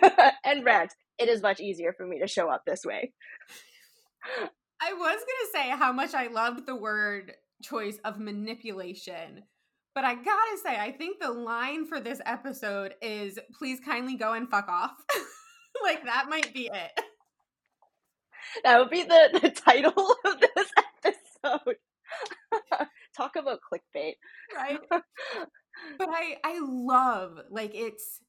and 0.45 0.65
rant, 0.65 0.93
it 1.19 1.29
is 1.29 1.43
much 1.43 1.61
easier 1.61 1.93
for 1.97 2.07
me 2.07 2.19
to 2.21 2.27
show 2.27 2.51
up 2.51 2.63
this 2.67 2.81
way. 2.85 3.13
I 4.81 4.93
was 4.93 5.01
going 5.01 5.17
to 5.17 5.51
say 5.53 5.69
how 5.71 5.93
much 5.93 6.15
I 6.15 6.27
loved 6.27 6.67
the 6.67 6.77
word 6.77 7.35
choice 7.63 7.99
of 8.05 8.19
manipulation 8.19 9.43
but 9.99 10.05
I 10.05 10.15
gotta 10.15 10.59
say, 10.63 10.79
I 10.79 10.93
think 10.93 11.19
the 11.19 11.33
line 11.33 11.85
for 11.85 11.99
this 11.99 12.21
episode 12.25 12.95
is 13.03 13.37
please 13.53 13.81
kindly 13.81 14.15
go 14.15 14.33
and 14.33 14.49
fuck 14.49 14.69
off. 14.69 14.93
like 15.83 16.05
that 16.05 16.27
might 16.29 16.55
be 16.55 16.71
it. 16.73 17.01
That 18.63 18.79
would 18.79 18.91
be 18.91 19.03
the, 19.03 19.41
the 19.43 19.51
title 19.51 20.15
of 20.25 20.41
this 20.41 20.71
episode. 21.05 21.75
Talk 23.17 23.35
about 23.35 23.59
clickbait. 23.59 24.13
Right. 24.55 24.79
but 24.89 25.03
I 26.09 26.37
I 26.45 26.61
love 26.63 27.41
like 27.51 27.75
it's 27.75 28.21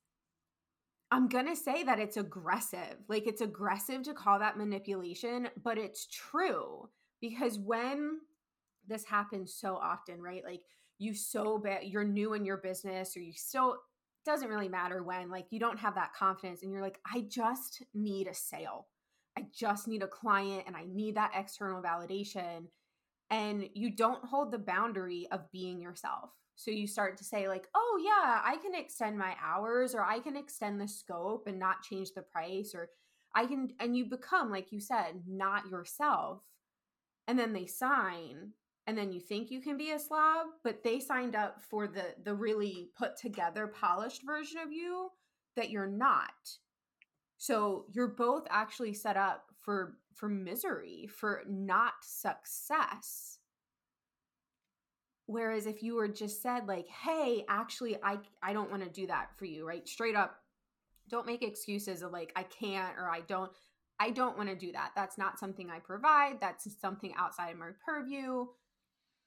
I'm 1.11 1.29
gonna 1.29 1.55
say 1.55 1.83
that 1.83 1.99
it's 1.99 2.17
aggressive. 2.17 2.95
Like 3.07 3.27
it's 3.27 3.41
aggressive 3.41 4.01
to 4.05 4.15
call 4.15 4.39
that 4.39 4.57
manipulation, 4.57 5.49
but 5.63 5.77
it's 5.77 6.07
true 6.07 6.89
because 7.21 7.59
when 7.59 8.21
this 8.87 9.05
happens 9.05 9.53
so 9.53 9.75
often, 9.75 10.19
right? 10.19 10.41
Like 10.43 10.61
you 10.99 11.15
so 11.15 11.57
bad 11.57 11.83
you're 11.83 12.03
new 12.03 12.33
in 12.33 12.45
your 12.45 12.57
business 12.57 13.15
or 13.17 13.21
you 13.21 13.33
still 13.33 13.77
doesn't 14.25 14.49
really 14.49 14.69
matter 14.69 15.01
when 15.01 15.29
like 15.29 15.47
you 15.49 15.59
don't 15.59 15.79
have 15.79 15.95
that 15.95 16.13
confidence 16.13 16.61
and 16.61 16.71
you're 16.71 16.81
like 16.81 16.99
I 17.11 17.21
just 17.21 17.83
need 17.93 18.27
a 18.27 18.33
sale. 18.33 18.87
I 19.37 19.45
just 19.53 19.87
need 19.87 20.03
a 20.03 20.07
client 20.07 20.65
and 20.67 20.75
I 20.75 20.83
need 20.87 21.15
that 21.15 21.31
external 21.35 21.81
validation 21.81 22.65
and 23.29 23.69
you 23.73 23.95
don't 23.95 24.23
hold 24.25 24.51
the 24.51 24.59
boundary 24.59 25.27
of 25.31 25.51
being 25.51 25.79
yourself. 25.79 26.31
So 26.55 26.71
you 26.71 26.87
start 26.87 27.17
to 27.17 27.23
say 27.23 27.47
like, 27.47 27.67
"Oh 27.73 28.01
yeah, 28.03 28.41
I 28.43 28.57
can 28.57 28.75
extend 28.75 29.17
my 29.17 29.35
hours 29.41 29.95
or 29.95 30.03
I 30.03 30.19
can 30.19 30.35
extend 30.35 30.81
the 30.81 30.87
scope 30.87 31.47
and 31.47 31.57
not 31.57 31.83
change 31.83 32.09
the 32.13 32.21
price 32.21 32.73
or 32.75 32.89
I 33.33 33.45
can 33.45 33.69
and 33.79 33.95
you 33.95 34.05
become 34.05 34.51
like 34.51 34.71
you 34.71 34.79
said, 34.81 35.23
not 35.27 35.69
yourself." 35.69 36.41
And 37.27 37.39
then 37.39 37.53
they 37.53 37.67
sign 37.67 38.53
and 38.89 38.97
then 38.97 39.11
you 39.11 39.19
think 39.19 39.51
you 39.51 39.61
can 39.61 39.77
be 39.77 39.91
a 39.91 39.99
slob, 39.99 40.47
but 40.63 40.81
they 40.83 40.99
signed 40.99 41.35
up 41.35 41.61
for 41.61 41.87
the 41.87 42.15
the 42.23 42.33
really 42.33 42.89
put 42.97 43.15
together 43.15 43.67
polished 43.67 44.23
version 44.25 44.57
of 44.57 44.71
you 44.71 45.11
that 45.55 45.69
you're 45.69 45.85
not. 45.85 46.57
So 47.37 47.85
you're 47.91 48.07
both 48.07 48.47
actually 48.49 48.95
set 48.95 49.15
up 49.15 49.43
for 49.61 49.99
for 50.15 50.27
misery, 50.27 51.07
for 51.07 51.43
not 51.47 51.93
success. 52.01 53.37
Whereas 55.27 55.67
if 55.67 55.83
you 55.83 55.93
were 55.93 56.07
just 56.07 56.41
said 56.41 56.67
like, 56.67 56.87
"Hey, 56.87 57.45
actually 57.47 57.95
I 58.01 58.17
I 58.41 58.53
don't 58.53 58.71
want 58.71 58.81
to 58.83 58.89
do 58.89 59.05
that 59.05 59.37
for 59.37 59.45
you," 59.45 59.67
right? 59.67 59.87
Straight 59.87 60.15
up 60.15 60.39
don't 61.07 61.27
make 61.27 61.43
excuses 61.43 62.01
of 62.01 62.11
like 62.11 62.31
I 62.35 62.41
can't 62.41 62.97
or 62.97 63.07
I 63.07 63.21
don't 63.21 63.51
I 63.99 64.09
don't 64.09 64.35
want 64.35 64.49
to 64.49 64.55
do 64.55 64.71
that. 64.71 64.93
That's 64.95 65.19
not 65.19 65.37
something 65.37 65.69
I 65.69 65.77
provide. 65.77 66.41
That's 66.41 66.67
something 66.81 67.13
outside 67.15 67.51
of 67.51 67.59
my 67.59 67.69
purview 67.85 68.47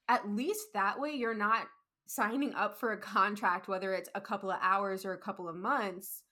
at 0.09 0.29
least 0.29 0.67
that 0.75 1.01
way 1.01 1.11
you're 1.11 1.35
not 1.35 1.67
signing 2.07 2.55
up 2.55 2.79
for 2.79 2.93
a 2.93 3.01
contract, 3.01 3.69
whether 3.69 3.95
it's 3.95 4.11
a 4.15 4.21
couple 4.21 4.51
of 4.51 4.59
hours 4.61 5.05
or 5.05 5.13
a 5.13 5.19
couple 5.19 5.49
of 5.49 5.57
months, 5.57 6.23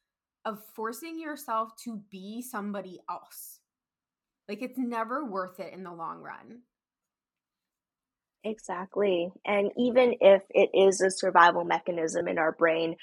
of 0.45 0.63
forcing 0.75 1.19
yourself 1.21 1.71
to 1.85 2.03
be 2.11 2.43
somebody 2.43 3.01
else. 3.09 3.61
Like 4.49 4.63
it's 4.63 4.79
never 4.79 5.25
worth 5.25 5.61
it 5.61 5.73
in 5.73 5.85
the 5.85 5.93
long 5.93 6.19
run. 6.19 6.63
Exactly. 8.43 9.31
And 9.45 9.71
even 9.77 10.15
if 10.21 10.43
it 10.51 10.71
is 10.75 11.01
a 11.01 11.11
survival 11.11 11.65
mechanism 11.65 12.27
in 12.27 12.39
our 12.39 12.53
brain 12.53 12.97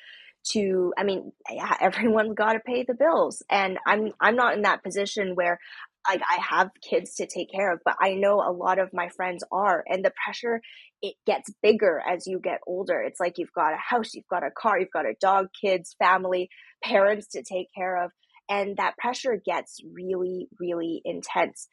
to 0.52 0.94
I 0.98 1.04
mean, 1.04 1.32
yeah, 1.52 1.76
everyone's 1.82 2.36
got 2.36 2.54
to 2.54 2.60
pay 2.60 2.84
the 2.84 2.94
bills. 2.94 3.44
And 3.50 3.78
I'm 3.86 4.12
I'm 4.20 4.36
not 4.36 4.56
in 4.56 4.64
that 4.64 4.84
position 4.84 5.36
where 5.36 5.60
like 6.08 6.22
I 6.22 6.40
have 6.42 6.70
kids 6.88 7.16
to 7.16 7.28
take 7.28 7.52
care 7.52 7.74
of, 7.74 7.80
but 7.84 7.96
I 8.00 8.14
know 8.14 8.36
a 8.36 8.52
lot 8.52 8.80
of 8.80 8.94
my 8.94 9.10
friends 9.10 9.44
are 9.52 9.84
and 9.88 10.04
the 10.04 10.14
pressure 10.24 10.62
it 11.02 11.16
gets 11.28 11.52
bigger 11.62 12.02
as 12.10 12.26
you 12.26 12.40
get 12.40 12.60
older. 12.66 13.02
It's 13.02 13.20
like 13.20 13.38
you've 13.38 13.54
got 13.54 13.74
a 13.74 13.78
house, 13.78 14.14
you've 14.14 14.28
got 14.28 14.44
a 14.44 14.50
car, 14.50 14.80
you've 14.80 14.92
got 14.92 15.06
a 15.06 15.14
dog, 15.20 15.48
kids, 15.62 15.96
family, 16.00 16.50
parents 16.84 17.28
to 17.30 17.44
take 17.44 17.68
care 17.76 18.04
of 18.04 18.12
and 18.50 18.78
that 18.78 18.98
pressure 18.98 19.42
gets 19.44 19.80
really 19.94 20.48
really 20.60 21.02
intense. 21.06 21.68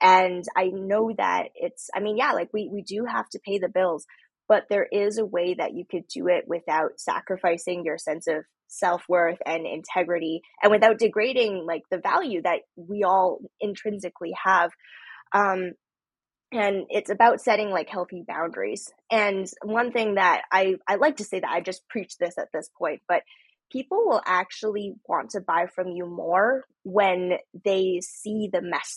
And 0.00 0.44
I 0.56 0.66
know 0.66 1.12
that 1.16 1.48
it's 1.54 1.88
I 1.94 2.00
mean, 2.00 2.16
yeah, 2.16 2.32
like 2.32 2.50
we 2.52 2.68
we 2.72 2.82
do 2.82 3.04
have 3.04 3.28
to 3.30 3.40
pay 3.44 3.58
the 3.58 3.68
bills, 3.68 4.06
but 4.48 4.64
there 4.70 4.86
is 4.90 5.18
a 5.18 5.26
way 5.26 5.54
that 5.54 5.74
you 5.74 5.84
could 5.88 6.06
do 6.08 6.28
it 6.28 6.44
without 6.46 6.98
sacrificing 6.98 7.84
your 7.84 7.98
sense 7.98 8.26
of 8.26 8.44
self-worth 8.68 9.38
and 9.46 9.66
integrity 9.66 10.42
and 10.62 10.70
without 10.70 10.98
degrading 10.98 11.64
like 11.66 11.82
the 11.90 11.98
value 11.98 12.42
that 12.42 12.60
we 12.76 13.02
all 13.02 13.38
intrinsically 13.60 14.32
have. 14.42 14.70
Um 15.32 15.72
and 16.50 16.86
it's 16.88 17.10
about 17.10 17.42
setting 17.42 17.68
like 17.70 17.90
healthy 17.90 18.24
boundaries. 18.26 18.90
And 19.10 19.46
one 19.62 19.92
thing 19.92 20.14
that 20.14 20.42
i 20.52 20.74
i 20.86 20.96
like 20.96 21.16
to 21.16 21.24
say 21.24 21.40
that 21.40 21.50
i 21.50 21.60
just 21.60 21.86
preach 21.88 22.16
this 22.18 22.36
at 22.38 22.48
this 22.52 22.70
point 22.78 23.00
but 23.08 23.22
people 23.70 23.98
will 24.06 24.22
actually 24.26 24.94
want 25.08 25.30
to 25.30 25.40
buy 25.40 25.66
from 25.74 25.88
you 25.88 26.06
more 26.06 26.64
when 26.84 27.38
they 27.64 28.00
see 28.02 28.48
the 28.52 28.62
mess. 28.62 28.96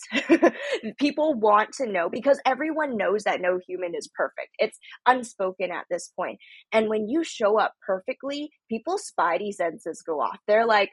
people 0.98 1.34
want 1.34 1.72
to 1.74 1.86
know 1.86 2.08
because 2.08 2.40
everyone 2.46 2.96
knows 2.96 3.24
that 3.24 3.40
no 3.40 3.60
human 3.66 3.94
is 3.94 4.08
perfect. 4.14 4.48
It's 4.58 4.78
unspoken 5.06 5.70
at 5.70 5.84
this 5.90 6.08
point. 6.16 6.38
And 6.72 6.88
when 6.88 7.08
you 7.08 7.24
show 7.24 7.58
up 7.58 7.74
perfectly, 7.86 8.50
people's 8.68 9.10
spidey 9.12 9.52
senses 9.52 10.02
go 10.06 10.20
off. 10.20 10.38
They're 10.46 10.66
like, 10.66 10.90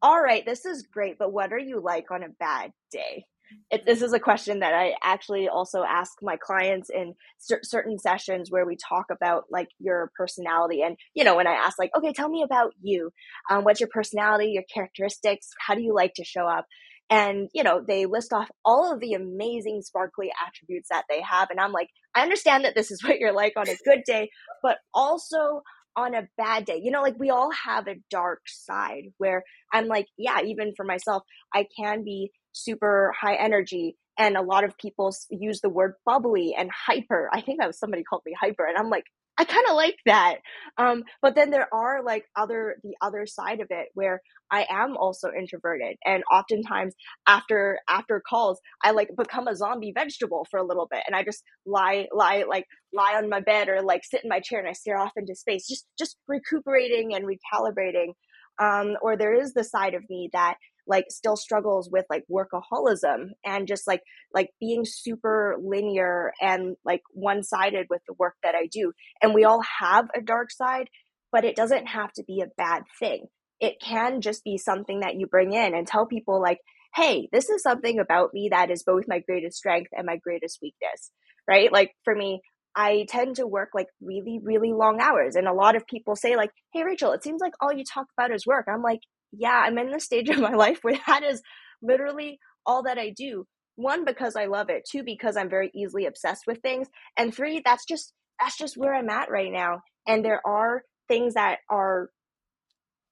all 0.00 0.20
right, 0.20 0.44
this 0.46 0.64
is 0.64 0.86
great, 0.92 1.18
but 1.18 1.32
what 1.32 1.52
are 1.52 1.58
you 1.58 1.80
like 1.80 2.10
on 2.10 2.22
a 2.22 2.28
bad 2.38 2.72
day? 2.92 3.24
It, 3.70 3.84
this 3.86 4.02
is 4.02 4.12
a 4.12 4.20
question 4.20 4.60
that 4.60 4.74
I 4.74 4.94
actually 5.02 5.48
also 5.48 5.82
ask 5.82 6.12
my 6.22 6.36
clients 6.36 6.90
in 6.90 7.14
cer- 7.38 7.62
certain 7.62 7.98
sessions 7.98 8.50
where 8.50 8.66
we 8.66 8.76
talk 8.76 9.06
about 9.10 9.44
like 9.50 9.68
your 9.78 10.10
personality. 10.16 10.82
And, 10.82 10.96
you 11.14 11.24
know, 11.24 11.36
when 11.36 11.46
I 11.46 11.52
ask 11.52 11.78
like, 11.78 11.90
okay, 11.96 12.12
tell 12.12 12.28
me 12.28 12.42
about 12.42 12.72
you. 12.80 13.10
Um, 13.50 13.64
what's 13.64 13.80
your 13.80 13.88
personality, 13.92 14.52
your 14.52 14.64
characteristics? 14.72 15.50
How 15.66 15.74
do 15.74 15.82
you 15.82 15.94
like 15.94 16.14
to 16.14 16.24
show 16.24 16.46
up? 16.46 16.66
And, 17.10 17.48
you 17.54 17.62
know, 17.62 17.82
they 17.86 18.06
list 18.06 18.32
off 18.32 18.50
all 18.64 18.92
of 18.92 19.00
the 19.00 19.14
amazing 19.14 19.80
sparkly 19.82 20.30
attributes 20.46 20.88
that 20.90 21.04
they 21.08 21.22
have. 21.22 21.50
And 21.50 21.58
I'm 21.58 21.72
like, 21.72 21.88
I 22.14 22.22
understand 22.22 22.64
that 22.64 22.74
this 22.74 22.90
is 22.90 23.02
what 23.04 23.18
you're 23.18 23.32
like 23.32 23.54
on 23.56 23.68
a 23.68 23.76
good 23.84 24.02
day, 24.06 24.30
but 24.62 24.78
also 24.92 25.62
on 25.96 26.14
a 26.14 26.28
bad 26.36 26.64
day. 26.64 26.80
You 26.82 26.90
know, 26.90 27.02
like 27.02 27.18
we 27.18 27.30
all 27.30 27.50
have 27.50 27.88
a 27.88 27.96
dark 28.10 28.42
side 28.46 29.04
where 29.18 29.42
I'm 29.72 29.86
like, 29.86 30.06
yeah, 30.16 30.40
even 30.42 30.74
for 30.76 30.84
myself, 30.84 31.22
I 31.52 31.66
can 31.76 32.04
be 32.04 32.30
super 32.52 33.12
high 33.18 33.36
energy 33.36 33.96
and 34.18 34.36
a 34.36 34.42
lot 34.42 34.64
of 34.64 34.76
people 34.78 35.14
use 35.30 35.60
the 35.60 35.68
word 35.68 35.94
bubbly 36.04 36.54
and 36.58 36.70
hyper. 36.70 37.30
I 37.32 37.40
think 37.40 37.60
that 37.60 37.68
was 37.68 37.78
somebody 37.78 38.02
called 38.02 38.22
me 38.26 38.34
hyper 38.38 38.66
and 38.66 38.76
i'm 38.76 38.90
like 38.90 39.04
i 39.40 39.44
kind 39.44 39.66
of 39.70 39.76
like 39.76 39.96
that. 40.04 40.38
Um, 40.78 41.04
but 41.22 41.36
then 41.36 41.50
there 41.50 41.72
are 41.72 42.02
like 42.04 42.24
other 42.36 42.76
the 42.82 42.94
other 43.00 43.26
side 43.26 43.60
of 43.60 43.68
it 43.70 43.88
where 43.94 44.20
i 44.50 44.66
am 44.68 44.96
also 44.96 45.30
introverted 45.36 45.96
and 46.04 46.22
oftentimes 46.32 46.94
after 47.26 47.78
after 47.88 48.22
calls 48.28 48.60
i 48.82 48.90
like 48.90 49.10
become 49.16 49.46
a 49.46 49.54
zombie 49.56 49.92
vegetable 49.94 50.46
for 50.50 50.58
a 50.58 50.66
little 50.66 50.88
bit 50.90 51.02
and 51.06 51.14
i 51.14 51.22
just 51.22 51.42
lie 51.66 52.06
lie 52.12 52.44
like 52.48 52.64
lie 52.92 53.14
on 53.16 53.28
my 53.28 53.40
bed 53.40 53.68
or 53.68 53.82
like 53.82 54.02
sit 54.04 54.22
in 54.24 54.28
my 54.28 54.40
chair 54.40 54.58
and 54.58 54.68
i 54.68 54.72
stare 54.72 54.98
off 54.98 55.12
into 55.16 55.34
space 55.34 55.66
just 55.68 55.86
just 55.98 56.16
recuperating 56.26 57.14
and 57.14 57.24
recalibrating. 57.24 58.12
Um, 58.60 58.96
or 59.02 59.16
there 59.16 59.34
is 59.40 59.54
the 59.54 59.62
side 59.62 59.94
of 59.94 60.02
me 60.10 60.30
that 60.32 60.56
like 60.88 61.06
still 61.10 61.36
struggles 61.36 61.90
with 61.90 62.04
like 62.10 62.24
workaholism 62.30 63.30
and 63.44 63.68
just 63.68 63.86
like 63.86 64.02
like 64.34 64.50
being 64.60 64.84
super 64.84 65.56
linear 65.62 66.32
and 66.40 66.76
like 66.84 67.02
one-sided 67.12 67.86
with 67.90 68.00
the 68.08 68.14
work 68.18 68.34
that 68.42 68.54
I 68.54 68.66
do. 68.70 68.92
And 69.22 69.34
we 69.34 69.44
all 69.44 69.62
have 69.80 70.08
a 70.16 70.20
dark 70.20 70.50
side, 70.50 70.88
but 71.30 71.44
it 71.44 71.56
doesn't 71.56 71.86
have 71.86 72.12
to 72.14 72.24
be 72.26 72.40
a 72.40 72.50
bad 72.56 72.84
thing. 72.98 73.26
It 73.60 73.76
can 73.80 74.20
just 74.20 74.44
be 74.44 74.56
something 74.58 75.00
that 75.00 75.16
you 75.16 75.26
bring 75.26 75.52
in 75.52 75.74
and 75.74 75.86
tell 75.86 76.06
people 76.06 76.40
like, 76.40 76.58
"Hey, 76.94 77.28
this 77.32 77.48
is 77.50 77.62
something 77.62 77.98
about 77.98 78.32
me 78.32 78.48
that 78.50 78.70
is 78.70 78.82
both 78.82 79.04
my 79.06 79.20
greatest 79.20 79.58
strength 79.58 79.90
and 79.92 80.06
my 80.06 80.16
greatest 80.16 80.58
weakness." 80.62 81.12
Right? 81.46 81.72
Like 81.72 81.92
for 82.04 82.14
me, 82.14 82.40
I 82.76 83.06
tend 83.08 83.36
to 83.36 83.46
work 83.46 83.70
like 83.74 83.88
really, 84.00 84.40
really 84.42 84.72
long 84.72 85.00
hours. 85.00 85.34
And 85.34 85.48
a 85.48 85.52
lot 85.52 85.74
of 85.74 85.86
people 85.86 86.14
say, 86.14 86.36
like, 86.36 86.50
hey, 86.72 86.84
Rachel, 86.84 87.12
it 87.12 87.24
seems 87.24 87.40
like 87.40 87.54
all 87.60 87.72
you 87.72 87.84
talk 87.84 88.06
about 88.16 88.32
is 88.32 88.46
work. 88.46 88.66
I'm 88.68 88.82
like, 88.82 89.00
yeah, 89.32 89.62
I'm 89.64 89.78
in 89.78 89.90
the 89.90 90.00
stage 90.00 90.28
of 90.30 90.38
my 90.38 90.54
life 90.54 90.78
where 90.82 90.98
that 91.06 91.22
is 91.22 91.42
literally 91.82 92.38
all 92.66 92.82
that 92.84 92.98
I 92.98 93.10
do. 93.10 93.46
One, 93.76 94.04
because 94.04 94.34
I 94.34 94.46
love 94.46 94.70
it. 94.70 94.88
Two, 94.90 95.04
because 95.04 95.36
I'm 95.36 95.48
very 95.48 95.70
easily 95.74 96.06
obsessed 96.06 96.44
with 96.46 96.60
things. 96.62 96.88
And 97.16 97.34
three, 97.34 97.62
that's 97.64 97.84
just 97.84 98.12
that's 98.40 98.56
just 98.56 98.76
where 98.76 98.94
I'm 98.94 99.08
at 99.10 99.30
right 99.30 99.52
now. 99.52 99.80
And 100.06 100.24
there 100.24 100.44
are 100.46 100.82
things 101.08 101.34
that 101.34 101.58
are 101.70 102.10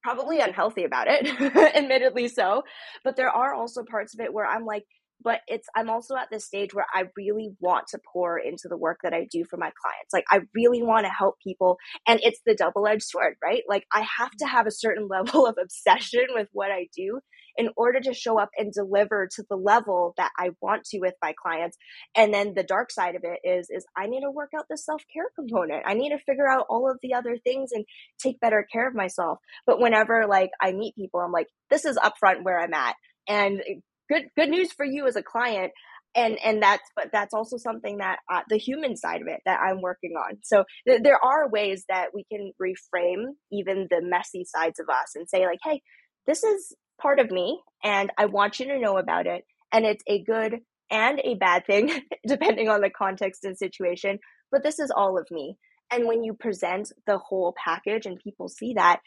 probably 0.03 0.39
unhealthy 0.39 0.83
about 0.83 1.07
it, 1.09 1.27
admittedly 1.75 2.27
so. 2.27 2.63
But 3.03 3.15
there 3.15 3.29
are 3.29 3.53
also 3.53 3.83
parts 3.83 4.13
of 4.13 4.19
it 4.19 4.33
where 4.33 4.45
I'm 4.45 4.65
like, 4.65 4.83
but 5.21 5.41
it's 5.47 5.67
i'm 5.75 5.89
also 5.89 6.15
at 6.15 6.27
this 6.31 6.45
stage 6.45 6.73
where 6.73 6.85
i 6.93 7.03
really 7.15 7.49
want 7.59 7.87
to 7.87 7.99
pour 8.11 8.37
into 8.37 8.67
the 8.69 8.77
work 8.77 8.99
that 9.03 9.13
i 9.13 9.27
do 9.31 9.43
for 9.49 9.57
my 9.57 9.71
clients. 9.81 10.13
Like 10.13 10.25
i 10.31 10.41
really 10.53 10.83
want 10.83 11.05
to 11.05 11.11
help 11.11 11.35
people 11.43 11.77
and 12.07 12.19
it's 12.23 12.39
the 12.45 12.55
double-edged 12.55 13.03
sword 13.03 13.35
right? 13.43 13.63
Like 13.67 13.85
i 13.93 14.05
have 14.17 14.31
to 14.39 14.45
have 14.45 14.67
a 14.67 14.71
certain 14.71 15.07
level 15.11 15.45
of 15.45 15.57
obsession 15.61 16.25
with 16.33 16.47
what 16.53 16.71
i 16.71 16.87
do 16.95 17.19
in 17.57 17.69
order 17.75 17.99
to 17.99 18.13
show 18.13 18.39
up 18.39 18.49
and 18.57 18.71
deliver 18.71 19.27
to 19.35 19.43
the 19.49 19.55
level 19.55 20.13
that 20.17 20.31
i 20.37 20.49
want 20.61 20.83
to 20.85 20.99
with 20.99 21.15
my 21.21 21.33
clients. 21.41 21.77
And 22.15 22.33
then 22.33 22.53
the 22.53 22.63
dark 22.63 22.91
side 22.91 23.15
of 23.15 23.23
it 23.23 23.39
is 23.47 23.67
is 23.69 23.85
i 23.97 24.07
need 24.07 24.21
to 24.21 24.31
work 24.31 24.51
out 24.57 24.65
the 24.69 24.77
self-care 24.77 25.29
component. 25.35 25.83
I 25.85 25.93
need 25.93 26.09
to 26.09 26.19
figure 26.19 26.49
out 26.49 26.65
all 26.69 26.89
of 26.89 26.99
the 27.01 27.13
other 27.13 27.37
things 27.43 27.71
and 27.71 27.85
take 28.21 28.39
better 28.39 28.65
care 28.71 28.87
of 28.87 28.95
myself. 28.95 29.39
But 29.65 29.79
whenever 29.79 30.25
like 30.27 30.51
i 30.61 30.71
meet 30.71 30.95
people 30.95 31.19
i'm 31.19 31.31
like 31.31 31.47
this 31.69 31.85
is 31.85 31.97
upfront 31.97 32.43
where 32.43 32.59
i'm 32.59 32.73
at. 32.73 32.95
And 33.29 33.61
good 34.09 34.25
good 34.35 34.49
news 34.49 34.71
for 34.71 34.85
you 34.85 35.07
as 35.07 35.15
a 35.15 35.23
client. 35.23 35.71
And 36.15 36.37
and 36.43 36.61
that's 36.61 36.89
but 36.95 37.09
that's 37.11 37.33
also 37.33 37.57
something 37.57 37.97
that 37.97 38.19
uh, 38.31 38.41
the 38.49 38.57
human 38.57 38.95
side 38.95 39.21
of 39.21 39.27
it 39.27 39.41
that 39.45 39.59
i'm 39.61 39.81
working 39.81 40.13
on. 40.13 40.37
So 40.43 40.63
th- 40.87 41.03
there 41.03 41.23
are 41.23 41.49
ways 41.49 41.85
that 41.89 42.07
we 42.13 42.25
can 42.31 42.51
reframe 42.61 43.33
even 43.51 43.87
the 43.89 44.01
messy 44.01 44.45
sides 44.45 44.79
of 44.79 44.87
us 44.89 45.11
and 45.15 45.29
say 45.29 45.45
like 45.45 45.59
hey 45.63 45.81
this 46.25 46.43
is 46.43 46.75
part 46.99 47.19
of 47.19 47.29
me 47.29 47.59
and 47.83 48.11
i 48.17 48.25
want 48.25 48.59
you 48.59 48.65
to 48.67 48.79
know 48.79 48.97
about 48.97 49.27
it 49.27 49.43
and 49.71 49.85
it's 49.85 50.03
a 50.07 50.23
good 50.23 50.59
and 50.89 51.21
a 51.23 51.35
bad 51.35 51.65
thing 51.67 51.91
depending 52.27 52.69
on 52.69 52.81
the 52.81 52.89
context 52.89 53.43
and 53.43 53.57
situation 53.57 54.17
but 54.51 54.63
this 54.63 54.79
is 54.79 54.91
all 54.91 55.17
of 55.17 55.27
me. 55.31 55.57
And 55.91 56.07
when 56.07 56.23
you 56.23 56.33
present 56.33 56.91
the 57.05 57.17
whole 57.17 57.53
package 57.63 58.05
and 58.05 58.19
people 58.19 58.49
see 58.49 58.73
that 58.73 58.99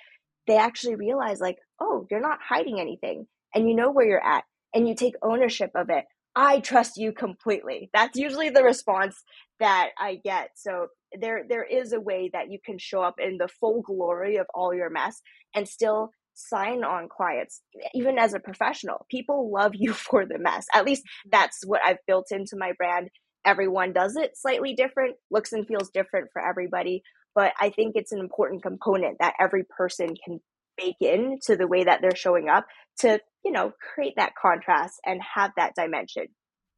they 0.47 0.57
actually 0.57 0.97
realize 0.97 1.41
like 1.41 1.59
oh 1.81 2.07
you're 2.11 2.21
not 2.21 2.39
hiding 2.47 2.81
anything. 2.81 3.27
And 3.55 3.69
you 3.69 3.75
know 3.75 3.91
where 3.91 4.07
you're 4.07 4.25
at 4.25 4.45
and 4.75 4.89
you 4.89 4.95
take 4.95 5.15
ownership 5.23 5.71
of 5.75 5.91
it, 5.91 6.05
I 6.37 6.61
trust 6.61 6.97
you 6.97 7.13
completely. 7.13 7.91
That's 7.93 8.17
usually 8.17 8.51
the 8.51 8.63
response 8.63 9.23
that 9.59 9.91
I 9.99 10.21
get. 10.23 10.51
So 10.55 10.89
there 11.19 11.45
there 11.49 11.65
is 11.65 11.93
a 11.93 12.01
way 12.01 12.31
that 12.33 12.51
you 12.51 12.59
can 12.65 12.79
show 12.79 13.03
up 13.03 13.17
in 13.19 13.39
the 13.39 13.49
full 13.49 13.83
glory 13.83 14.37
of 14.37 14.47
all 14.55 14.73
your 14.73 14.91
mess 14.91 15.21
and 15.55 15.69
still 15.69 16.11
sign 16.35 16.85
on 16.85 17.09
clients 17.09 17.63
even 17.95 18.19
as 18.19 18.33
a 18.33 18.41
professional. 18.41 19.07
People 19.11 19.51
love 19.53 19.73
you 19.75 19.93
for 19.95 20.25
the 20.25 20.39
mess. 20.39 20.67
At 20.73 20.85
least 20.85 21.03
that's 21.31 21.67
what 21.67 21.81
I've 21.85 22.05
built 22.07 22.29
into 22.31 22.57
my 22.57 22.73
brand. 22.73 23.11
Everyone 23.45 23.93
does 23.93 24.17
it 24.17 24.37
slightly 24.37 24.75
different, 24.75 25.17
looks 25.31 25.53
and 25.53 25.67
feels 25.67 25.91
different 25.91 26.29
for 26.33 26.47
everybody, 26.47 27.03
but 27.35 27.53
I 27.59 27.71
think 27.71 27.97
it's 27.97 28.13
an 28.13 28.21
important 28.21 28.63
component 28.63 29.19
that 29.19 29.35
every 29.41 29.65
person 29.65 30.15
can 30.25 30.41
bake 30.77 30.97
in 31.01 31.39
to 31.47 31.57
the 31.57 31.67
way 31.67 31.85
that 31.85 32.01
they're 32.03 32.15
showing 32.15 32.49
up 32.49 32.67
to, 33.01 33.21
you 33.45 33.53
know, 33.53 33.73
create 33.95 34.15
that 34.17 34.33
contrast 34.41 35.01
and 35.05 35.21
have 35.35 35.53
that 35.57 35.75
dimension 35.75 36.27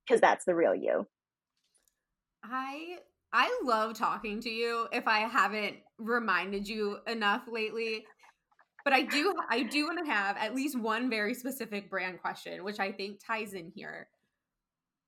because 0.07 0.21
that's 0.21 0.45
the 0.45 0.55
real 0.55 0.75
you. 0.75 1.07
I 2.45 2.97
I 3.33 3.61
love 3.65 3.95
talking 3.95 4.41
to 4.43 4.51
you 4.51 4.89
if 4.93 5.07
I 5.07 5.21
haven't 5.21 5.77
reminded 5.99 6.69
you 6.69 6.99
enough 7.07 7.43
lately. 7.51 8.05
But 8.85 8.93
I 8.93 9.03
do 9.03 9.33
I 9.49 9.63
do 9.63 9.87
want 9.87 10.05
to 10.05 10.11
have 10.11 10.37
at 10.37 10.55
least 10.55 10.79
one 10.79 11.09
very 11.09 11.35
specific 11.35 11.89
brand 11.89 12.21
question 12.21 12.65
which 12.65 12.81
I 12.81 12.93
think 12.93 13.21
ties 13.25 13.55
in 13.55 13.73
here. 13.75 14.09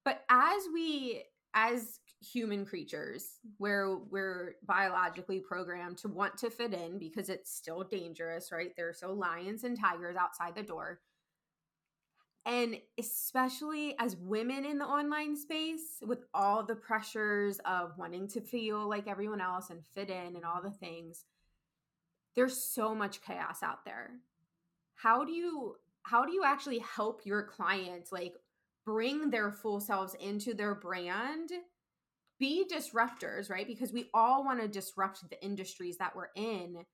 But 0.05 0.23
as 0.29 0.63
we 0.73 1.25
as 1.55 2.01
human 2.21 2.65
creatures 2.65 3.39
where 3.59 3.99
we're 4.11 4.55
biologically 4.67 5.41
programmed 5.41 5.99
to 5.99 6.09
want 6.09 6.37
to 6.39 6.51
fit 6.51 6.73
in 6.73 6.99
because 6.99 7.29
it's 7.29 7.55
still 7.55 7.83
dangerous, 7.83 8.51
right? 8.51 8.73
There 8.77 8.89
are 8.89 8.95
so 8.95 9.13
lions 9.13 9.65
and 9.65 9.79
tigers 9.79 10.17
outside 10.17 10.55
the 10.55 10.63
door. 10.63 11.01
And 12.47 12.77
especially 12.99 13.95
as 13.99 14.17
women 14.17 14.67
in 14.67 14.79
the 14.79 14.85
online 14.85 15.35
space, 15.35 16.03
with 16.03 16.25
all 16.35 16.63
the 16.63 16.75
pressures 16.75 17.59
of 17.65 17.97
wanting 17.97 18.29
to 18.29 18.41
feel 18.43 18.87
like 18.89 19.09
everyone 19.09 19.41
else 19.41 19.71
and 19.71 19.85
fit 19.95 20.11
in 20.11 20.37
and 20.37 20.45
all 20.45 20.61
the 20.63 20.71
things, 20.71 21.25
there's 22.37 22.57
so 22.57 22.95
much 22.95 23.23
chaos 23.23 23.63
out 23.63 23.85
there. 23.85 24.11
How 24.95 25.25
do 25.25 25.33
you 25.33 25.77
how 26.03 26.27
do 26.27 26.33
you 26.33 26.45
actually 26.45 26.81
help 26.81 27.23
your 27.25 27.43
clients 27.45 28.13
like 28.13 28.35
bring 28.85 29.31
their 29.31 29.51
full 29.51 29.81
selves 29.81 30.15
into 30.21 30.53
their 30.53 30.75
brand 30.75 31.51
be 32.39 32.67
disruptors, 32.71 33.49
right? 33.51 33.67
Because 33.67 33.93
we 33.93 34.11
all 34.13 34.45
want 34.45 34.61
to 34.61 34.69
disrupt 34.69 35.29
the 35.31 35.43
industries 35.43 35.99
that 35.99 36.15
we're 36.17 36.31
in, 36.35 36.85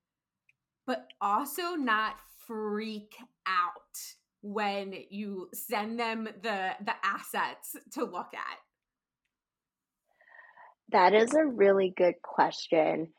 but 0.85 1.07
also 1.19 1.75
not 1.75 2.15
freak 2.47 3.15
out 3.45 4.15
when 4.41 4.93
you 5.09 5.49
send 5.53 5.99
them 5.99 6.25
the 6.41 6.71
the 6.83 6.93
assets 7.03 7.75
to 7.93 8.03
look 8.03 8.33
at. 8.33 8.57
That 10.91 11.13
is 11.13 11.33
a 11.33 11.45
really 11.45 11.93
good 11.95 12.15
question. 12.21 13.09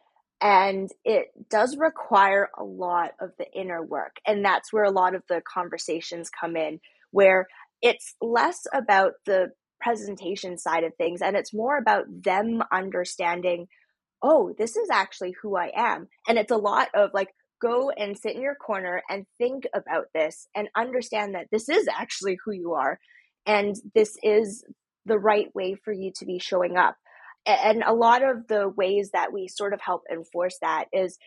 And 0.40 0.90
it 1.04 1.28
does 1.48 1.76
require 1.76 2.50
a 2.58 2.64
lot 2.64 3.12
of 3.20 3.30
the 3.38 3.46
inner 3.54 3.82
work. 3.82 4.16
And 4.26 4.44
that's 4.44 4.72
where 4.72 4.84
a 4.84 4.90
lot 4.90 5.14
of 5.14 5.22
the 5.28 5.40
conversations 5.40 6.28
come 6.28 6.56
in, 6.56 6.80
where 7.12 7.46
it's 7.80 8.14
less 8.20 8.66
about 8.74 9.12
the 9.24 9.52
presentation 9.82 10.56
side 10.56 10.84
of 10.84 10.94
things 10.94 11.20
and 11.20 11.36
it's 11.36 11.52
more 11.52 11.76
about 11.76 12.04
them 12.08 12.62
understanding 12.70 13.66
oh 14.22 14.54
this 14.56 14.76
is 14.76 14.88
actually 14.90 15.34
who 15.42 15.56
i 15.56 15.72
am 15.74 16.06
and 16.28 16.38
it's 16.38 16.52
a 16.52 16.56
lot 16.56 16.88
of 16.94 17.10
like 17.12 17.30
go 17.62 17.90
and 17.90 18.18
sit 18.18 18.34
in 18.34 18.42
your 18.42 18.56
corner 18.56 19.02
and 19.08 19.24
think 19.38 19.64
about 19.74 20.06
this 20.12 20.48
and 20.54 20.68
understand 20.76 21.34
that 21.34 21.46
this 21.52 21.68
is 21.68 21.88
actually 21.88 22.36
who 22.44 22.52
you 22.52 22.74
are 22.74 22.98
and 23.46 23.76
this 23.94 24.16
is 24.22 24.64
the 25.06 25.18
right 25.18 25.54
way 25.54 25.74
for 25.74 25.92
you 25.92 26.12
to 26.16 26.26
be 26.26 26.38
showing 26.38 26.76
up. 26.76 26.96
And 27.46 27.82
a 27.84 27.94
lot 27.94 28.22
of 28.22 28.46
the 28.48 28.68
ways 28.68 29.10
that 29.12 29.32
we 29.32 29.48
sort 29.48 29.74
of 29.74 29.80
help 29.80 30.02
enforce 30.12 30.58
that 30.62 30.86
is 30.92 31.18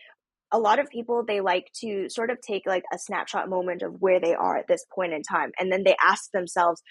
a 0.52 0.58
lot 0.58 0.78
of 0.78 0.88
people 0.88 1.24
they 1.26 1.40
like 1.40 1.70
to 1.80 2.08
sort 2.08 2.30
of 2.30 2.40
take 2.40 2.62
like 2.66 2.84
a 2.92 2.98
snapshot 2.98 3.48
moment 3.48 3.82
of 3.82 4.00
where 4.00 4.20
they 4.20 4.34
are 4.34 4.56
at 4.56 4.68
this 4.68 4.84
point 4.94 5.12
in 5.12 5.22
time 5.22 5.50
and 5.58 5.72
then 5.72 5.82
they 5.84 5.96
ask 6.00 6.30
themselves 6.32 6.82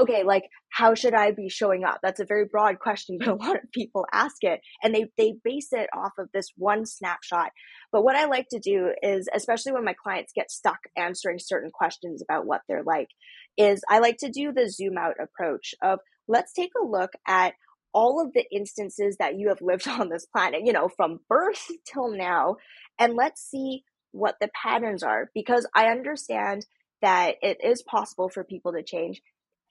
okay, 0.00 0.22
like 0.24 0.44
how 0.70 0.94
should 0.94 1.14
I 1.14 1.32
be 1.32 1.48
showing 1.48 1.84
up? 1.84 2.00
That's 2.02 2.20
a 2.20 2.24
very 2.24 2.46
broad 2.46 2.78
question, 2.78 3.18
but 3.20 3.28
a 3.28 3.34
lot 3.34 3.56
of 3.56 3.70
people 3.72 4.06
ask 4.12 4.36
it 4.42 4.60
and 4.82 4.94
they 4.94 5.06
they 5.16 5.34
base 5.44 5.72
it 5.72 5.88
off 5.94 6.12
of 6.18 6.28
this 6.32 6.48
one 6.56 6.86
snapshot. 6.86 7.52
But 7.90 8.04
what 8.04 8.16
I 8.16 8.26
like 8.26 8.48
to 8.50 8.58
do 8.58 8.92
is 9.02 9.28
especially 9.34 9.72
when 9.72 9.84
my 9.84 9.94
clients 9.94 10.32
get 10.34 10.50
stuck 10.50 10.78
answering 10.96 11.38
certain 11.38 11.70
questions 11.70 12.22
about 12.22 12.46
what 12.46 12.62
they're 12.68 12.84
like 12.84 13.08
is 13.56 13.82
I 13.88 13.98
like 13.98 14.18
to 14.18 14.30
do 14.30 14.52
the 14.52 14.70
zoom 14.70 14.96
out 14.96 15.16
approach 15.20 15.74
of 15.82 15.98
let's 16.28 16.52
take 16.52 16.72
a 16.80 16.86
look 16.86 17.12
at 17.26 17.54
all 17.94 18.24
of 18.24 18.32
the 18.32 18.46
instances 18.50 19.16
that 19.18 19.36
you 19.38 19.48
have 19.48 19.60
lived 19.60 19.86
on 19.88 20.08
this 20.08 20.26
planet, 20.26 20.62
you 20.64 20.72
know, 20.72 20.88
from 20.88 21.20
birth 21.28 21.66
till 21.84 22.10
now 22.10 22.56
and 22.98 23.14
let's 23.14 23.42
see 23.42 23.84
what 24.12 24.36
the 24.40 24.50
patterns 24.62 25.02
are 25.02 25.30
because 25.34 25.66
I 25.74 25.86
understand 25.86 26.66
that 27.00 27.34
it 27.42 27.58
is 27.62 27.82
possible 27.82 28.28
for 28.28 28.44
people 28.44 28.72
to 28.72 28.82
change 28.82 29.20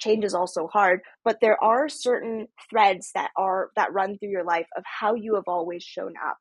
change 0.02 0.26
is 0.26 0.34
also 0.34 0.68
hard 0.68 1.02
but 1.24 1.38
there 1.42 1.62
are 1.64 1.88
certain 1.88 2.48
threads 2.70 3.12
that 3.14 3.32
are 3.38 3.70
that 3.76 3.94
run 3.94 4.18
through 4.18 4.30
your 4.30 4.44
life 4.44 4.68
of 4.76 4.84
how 4.86 5.14
you 5.16 5.36
have 5.36 5.44
always 5.48 5.84
shown 5.84 6.14
up. 6.26 6.38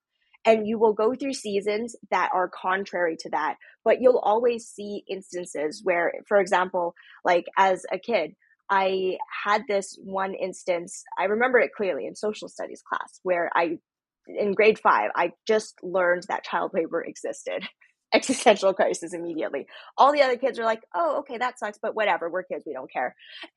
And 0.47 0.67
you 0.67 0.79
will 0.79 0.95
go 0.95 1.15
through 1.15 1.35
seasons 1.35 1.95
that 2.11 2.31
are 2.33 2.49
contrary 2.49 3.17
to 3.21 3.31
that 3.31 3.57
but 3.85 4.01
you'll 4.01 4.19
always 4.19 4.67
see 4.67 5.05
instances 5.09 5.83
where 5.85 6.13
for 6.27 6.41
example 6.41 6.95
like 7.27 7.45
as 7.59 7.85
a 7.93 7.99
kid 7.99 8.35
i 8.71 9.19
had 9.45 9.65
this 9.69 9.99
one 10.03 10.33
instance 10.35 11.05
i 11.19 11.25
remember 11.25 11.59
it 11.59 11.75
clearly 11.77 12.07
in 12.07 12.15
social 12.17 12.49
studies 12.49 12.83
class 12.89 13.21
where 13.23 13.51
i 13.55 13.79
in 14.27 14.53
grade 14.53 14.79
5 14.79 15.11
i 15.15 15.33
just 15.47 15.75
learned 15.83 16.25
that 16.29 16.45
child 16.45 16.71
labor 16.73 17.03
existed 17.03 17.63
existential 18.13 18.75
crisis 18.75 19.15
immediately. 19.15 19.67
All 19.97 20.13
the 20.13 20.23
other 20.23 20.37
kids 20.37 20.59
are 20.59 20.65
like, 20.65 20.83
oh, 20.95 21.19
okay, 21.21 21.39
that 21.39 21.59
sucks, 21.59 21.79
but 21.81 21.95
whatever, 21.95 22.31
we're 22.31 22.43
kids, 22.43 22.65
we 22.67 22.73
don't 22.73 22.93
care. 22.93 23.15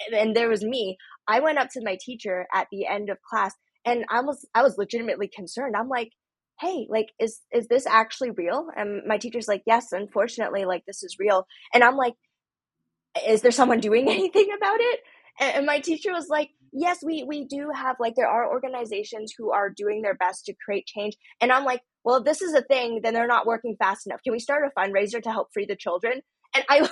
And, 0.07 0.15
and 0.15 0.35
there 0.35 0.49
was 0.49 0.63
me. 0.63 0.97
I 1.27 1.39
went 1.39 1.57
up 1.57 1.69
to 1.71 1.81
my 1.83 1.97
teacher 1.99 2.45
at 2.53 2.67
the 2.71 2.85
end 2.87 3.09
of 3.09 3.17
class 3.21 3.53
and 3.85 4.05
I 4.09 4.21
was 4.21 4.47
I 4.53 4.61
was 4.63 4.77
legitimately 4.77 5.29
concerned. 5.33 5.75
I'm 5.77 5.89
like, 5.89 6.11
hey, 6.59 6.87
like, 6.89 7.07
is 7.19 7.41
is 7.51 7.67
this 7.67 7.85
actually 7.85 8.31
real? 8.31 8.67
And 8.75 9.01
my 9.07 9.17
teacher's 9.17 9.47
like, 9.47 9.63
yes, 9.65 9.91
unfortunately, 9.91 10.65
like 10.65 10.83
this 10.85 11.03
is 11.03 11.17
real. 11.19 11.45
And 11.73 11.83
I'm 11.83 11.97
like, 11.97 12.13
is 13.27 13.41
there 13.41 13.51
someone 13.51 13.79
doing 13.79 14.09
anything 14.09 14.47
about 14.55 14.79
it? 14.79 14.99
And 15.39 15.65
my 15.65 15.79
teacher 15.79 16.11
was 16.11 16.29
like, 16.29 16.49
yes, 16.73 16.99
we 17.03 17.23
we 17.23 17.45
do 17.45 17.69
have 17.73 17.95
like 17.99 18.15
there 18.15 18.27
are 18.27 18.49
organizations 18.49 19.33
who 19.37 19.51
are 19.51 19.69
doing 19.69 20.01
their 20.01 20.15
best 20.15 20.45
to 20.45 20.53
create 20.65 20.85
change. 20.85 21.15
And 21.41 21.51
I'm 21.51 21.63
like, 21.63 21.81
well, 22.03 22.17
if 22.17 22.25
this 22.25 22.41
is 22.41 22.53
a 22.53 22.61
thing, 22.61 23.01
then 23.03 23.13
they're 23.13 23.27
not 23.27 23.45
working 23.45 23.75
fast 23.77 24.05
enough. 24.07 24.21
Can 24.23 24.33
we 24.33 24.39
start 24.39 24.63
a 24.65 24.79
fundraiser 24.79 25.21
to 25.23 25.31
help 25.31 25.49
free 25.53 25.65
the 25.65 25.75
children? 25.75 26.21
And 26.55 26.63
I, 26.69 26.87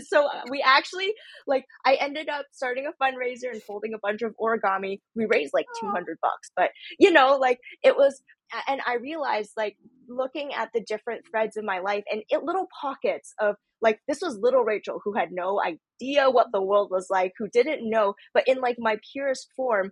so 0.06 0.26
uh, 0.26 0.42
we 0.50 0.62
actually, 0.64 1.14
like, 1.46 1.64
I 1.86 1.94
ended 1.94 2.28
up 2.28 2.46
starting 2.52 2.86
a 2.86 3.02
fundraiser 3.02 3.50
and 3.50 3.62
folding 3.62 3.94
a 3.94 3.98
bunch 3.98 4.22
of 4.22 4.34
origami. 4.40 5.00
We 5.14 5.26
raised 5.26 5.54
like 5.54 5.66
200 5.80 6.18
bucks, 6.20 6.50
but 6.54 6.70
you 6.98 7.10
know, 7.10 7.38
like, 7.40 7.58
it 7.82 7.96
was, 7.96 8.22
and 8.68 8.80
I 8.86 8.94
realized, 8.96 9.52
like, 9.56 9.76
looking 10.08 10.52
at 10.54 10.70
the 10.74 10.80
different 10.86 11.26
threads 11.30 11.56
in 11.56 11.64
my 11.64 11.78
life 11.80 12.04
and 12.10 12.22
it, 12.28 12.42
little 12.44 12.68
pockets 12.80 13.34
of, 13.40 13.56
like, 13.80 14.00
this 14.08 14.20
was 14.20 14.38
little 14.38 14.62
Rachel 14.64 15.00
who 15.04 15.14
had 15.14 15.32
no 15.32 15.60
idea 15.60 16.30
what 16.30 16.48
the 16.52 16.62
world 16.62 16.90
was 16.90 17.08
like, 17.10 17.32
who 17.38 17.48
didn't 17.48 17.88
know, 17.88 18.14
but 18.34 18.46
in 18.46 18.60
like 18.60 18.76
my 18.78 18.98
purest 19.12 19.48
form, 19.56 19.90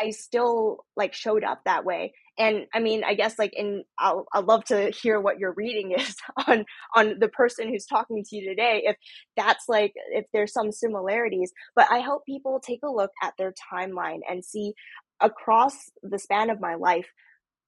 I 0.00 0.10
still 0.10 0.84
like 0.96 1.14
showed 1.14 1.44
up 1.44 1.62
that 1.64 1.84
way. 1.84 2.12
And 2.38 2.66
I 2.74 2.80
mean, 2.80 3.04
I 3.04 3.14
guess 3.14 3.38
like 3.38 3.52
in 3.54 3.84
I'll 3.98 4.26
I'd 4.32 4.44
love 4.44 4.64
to 4.66 4.90
hear 4.90 5.20
what 5.20 5.38
your 5.38 5.54
reading 5.56 5.92
is 5.98 6.16
on 6.46 6.64
on 6.94 7.18
the 7.20 7.28
person 7.28 7.68
who's 7.68 7.86
talking 7.86 8.24
to 8.24 8.36
you 8.36 8.48
today 8.48 8.82
if 8.84 8.96
that's 9.36 9.64
like 9.68 9.92
if 10.12 10.26
there's 10.32 10.52
some 10.52 10.72
similarities. 10.72 11.52
But 11.74 11.86
I 11.90 11.98
help 11.98 12.24
people 12.26 12.60
take 12.60 12.80
a 12.84 12.90
look 12.90 13.10
at 13.22 13.34
their 13.38 13.54
timeline 13.72 14.20
and 14.28 14.44
see 14.44 14.74
across 15.20 15.74
the 16.02 16.18
span 16.18 16.50
of 16.50 16.60
my 16.60 16.74
life 16.74 17.08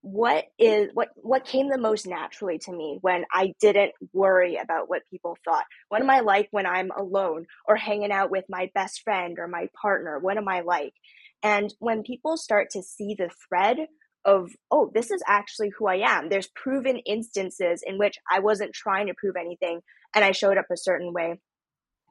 what 0.03 0.45
is 0.59 0.91
what 0.95 1.09
what 1.17 1.45
came 1.45 1.69
the 1.69 1.79
most 1.79 2.07
naturally 2.07 2.59
to 2.59 2.73
me 2.73 2.99
when 3.01 3.25
I 3.33 3.53
didn't 3.61 3.93
worry 4.13 4.57
about 4.57 4.89
what 4.89 5.03
people 5.11 5.37
thought. 5.45 5.65
What 5.89 6.01
am 6.01 6.11
I 6.11 6.21
like 6.21 6.49
when 6.51 6.67
I'm 6.67 6.91
alone 6.97 7.47
or 7.67 7.77
hanging 7.77 8.13
out 8.13 8.31
with 8.31 8.45
my 8.49 8.71
best 8.75 9.03
friend 9.03 9.39
or 9.39 9.49
my 9.49 9.69
partner? 9.81 10.19
What 10.19 10.37
am 10.37 10.49
I 10.49 10.61
like? 10.61 10.95
And 11.43 11.73
when 11.79 12.03
people 12.03 12.37
start 12.37 12.71
to 12.71 12.83
see 12.83 13.15
the 13.15 13.31
thread 13.49 13.79
of, 14.25 14.51
oh, 14.71 14.91
this 14.95 15.11
is 15.11 15.23
actually 15.27 15.71
who 15.77 15.87
I 15.87 15.97
am, 15.97 16.29
there's 16.29 16.49
proven 16.49 16.99
instances 16.99 17.83
in 17.87 17.99
which 17.99 18.19
I 18.31 18.41
wasn't 18.41 18.75
trying 18.75 19.07
to 19.07 19.15
prove 19.15 19.37
anything 19.37 19.81
and 20.15 20.25
I 20.25 20.33
showed 20.33 20.59
up 20.59 20.67
a 20.71 20.77
certain 20.77 21.13
way. 21.13 21.41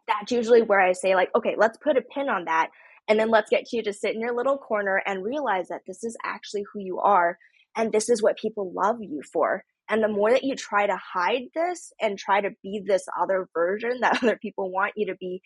That's 0.07 0.31
usually 0.31 0.61
where 0.61 0.79
I 0.79 0.93
say, 0.93 1.15
like, 1.15 1.29
okay, 1.35 1.55
let's 1.57 1.77
put 1.77 1.97
a 1.97 2.01
pin 2.01 2.29
on 2.29 2.45
that. 2.45 2.69
And 3.09 3.19
then 3.19 3.29
let's 3.29 3.49
get 3.49 3.71
you 3.71 3.83
to 3.83 3.93
sit 3.93 4.15
in 4.15 4.21
your 4.21 4.35
little 4.35 4.57
corner 4.57 5.01
and 5.05 5.23
realize 5.23 5.67
that 5.67 5.81
this 5.85 6.03
is 6.03 6.17
actually 6.23 6.63
who 6.71 6.79
you 6.79 6.99
are. 6.99 7.37
And 7.77 7.91
this 7.91 8.09
is 8.09 8.21
what 8.21 8.37
people 8.37 8.73
love 8.73 8.97
you 8.99 9.21
for. 9.31 9.63
And 9.89 10.03
the 10.03 10.09
more 10.09 10.31
that 10.31 10.43
you 10.43 10.55
try 10.55 10.87
to 10.87 10.97
hide 10.97 11.43
this 11.55 11.93
and 12.01 12.17
try 12.17 12.41
to 12.41 12.49
be 12.61 12.81
this 12.85 13.05
other 13.19 13.47
version 13.53 13.99
that 14.01 14.21
other 14.21 14.37
people 14.37 14.71
want 14.71 14.93
you 14.95 15.07
to 15.07 15.15
be, 15.15 15.41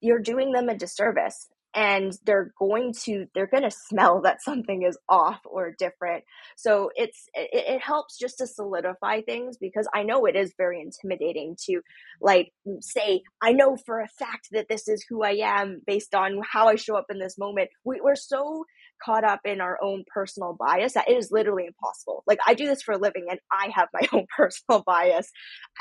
you're 0.00 0.18
doing 0.18 0.52
them 0.52 0.68
a 0.68 0.76
disservice. 0.76 1.48
And 1.72 2.12
they're 2.26 2.52
going 2.58 2.92
to 3.04 3.26
they're 3.32 3.46
going 3.46 3.62
to 3.70 3.70
smell 3.70 4.22
that 4.22 4.42
something 4.42 4.82
is 4.82 4.98
off 5.08 5.38
or 5.44 5.72
different. 5.78 6.24
So 6.56 6.90
it's 6.96 7.28
it, 7.32 7.48
it, 7.52 7.80
helps 7.80 8.18
just 8.18 8.38
to 8.38 8.46
solidify 8.48 9.22
things 9.22 9.56
because 9.56 9.88
i 9.94 10.02
know 10.02 10.26
it 10.26 10.36
is 10.36 10.52
very 10.58 10.82
intimidating 10.82 11.56
to 11.66 11.80
like 12.20 12.52
say 12.80 13.22
i 13.40 13.52
know 13.52 13.76
for 13.86 14.00
a 14.00 14.08
fact 14.08 14.48
that 14.50 14.68
this 14.68 14.86
is 14.88 15.04
who 15.08 15.22
i 15.22 15.38
am 15.42 15.80
based 15.86 16.14
on 16.14 16.40
how 16.42 16.68
i 16.68 16.74
show 16.74 16.96
up 16.96 17.06
in 17.08 17.18
this 17.18 17.38
moment. 17.38 17.70
We, 17.84 18.00
we're 18.02 18.16
so 18.16 18.64
caught 19.04 19.24
up 19.24 19.40
in 19.44 19.60
our 19.60 19.78
own 19.82 20.04
personal 20.12 20.56
bias 20.58 20.94
that 20.94 21.08
it 21.08 21.16
is 21.16 21.30
literally 21.30 21.66
impossible. 21.66 22.22
Like 22.26 22.38
i 22.46 22.54
do 22.54 22.66
this 22.66 22.82
for 22.82 22.92
a 22.92 22.98
living 22.98 23.26
and 23.30 23.40
i 23.52 23.70
have 23.74 23.88
my 23.92 24.06
own 24.12 24.26
personal 24.36 24.82
bias. 24.86 25.30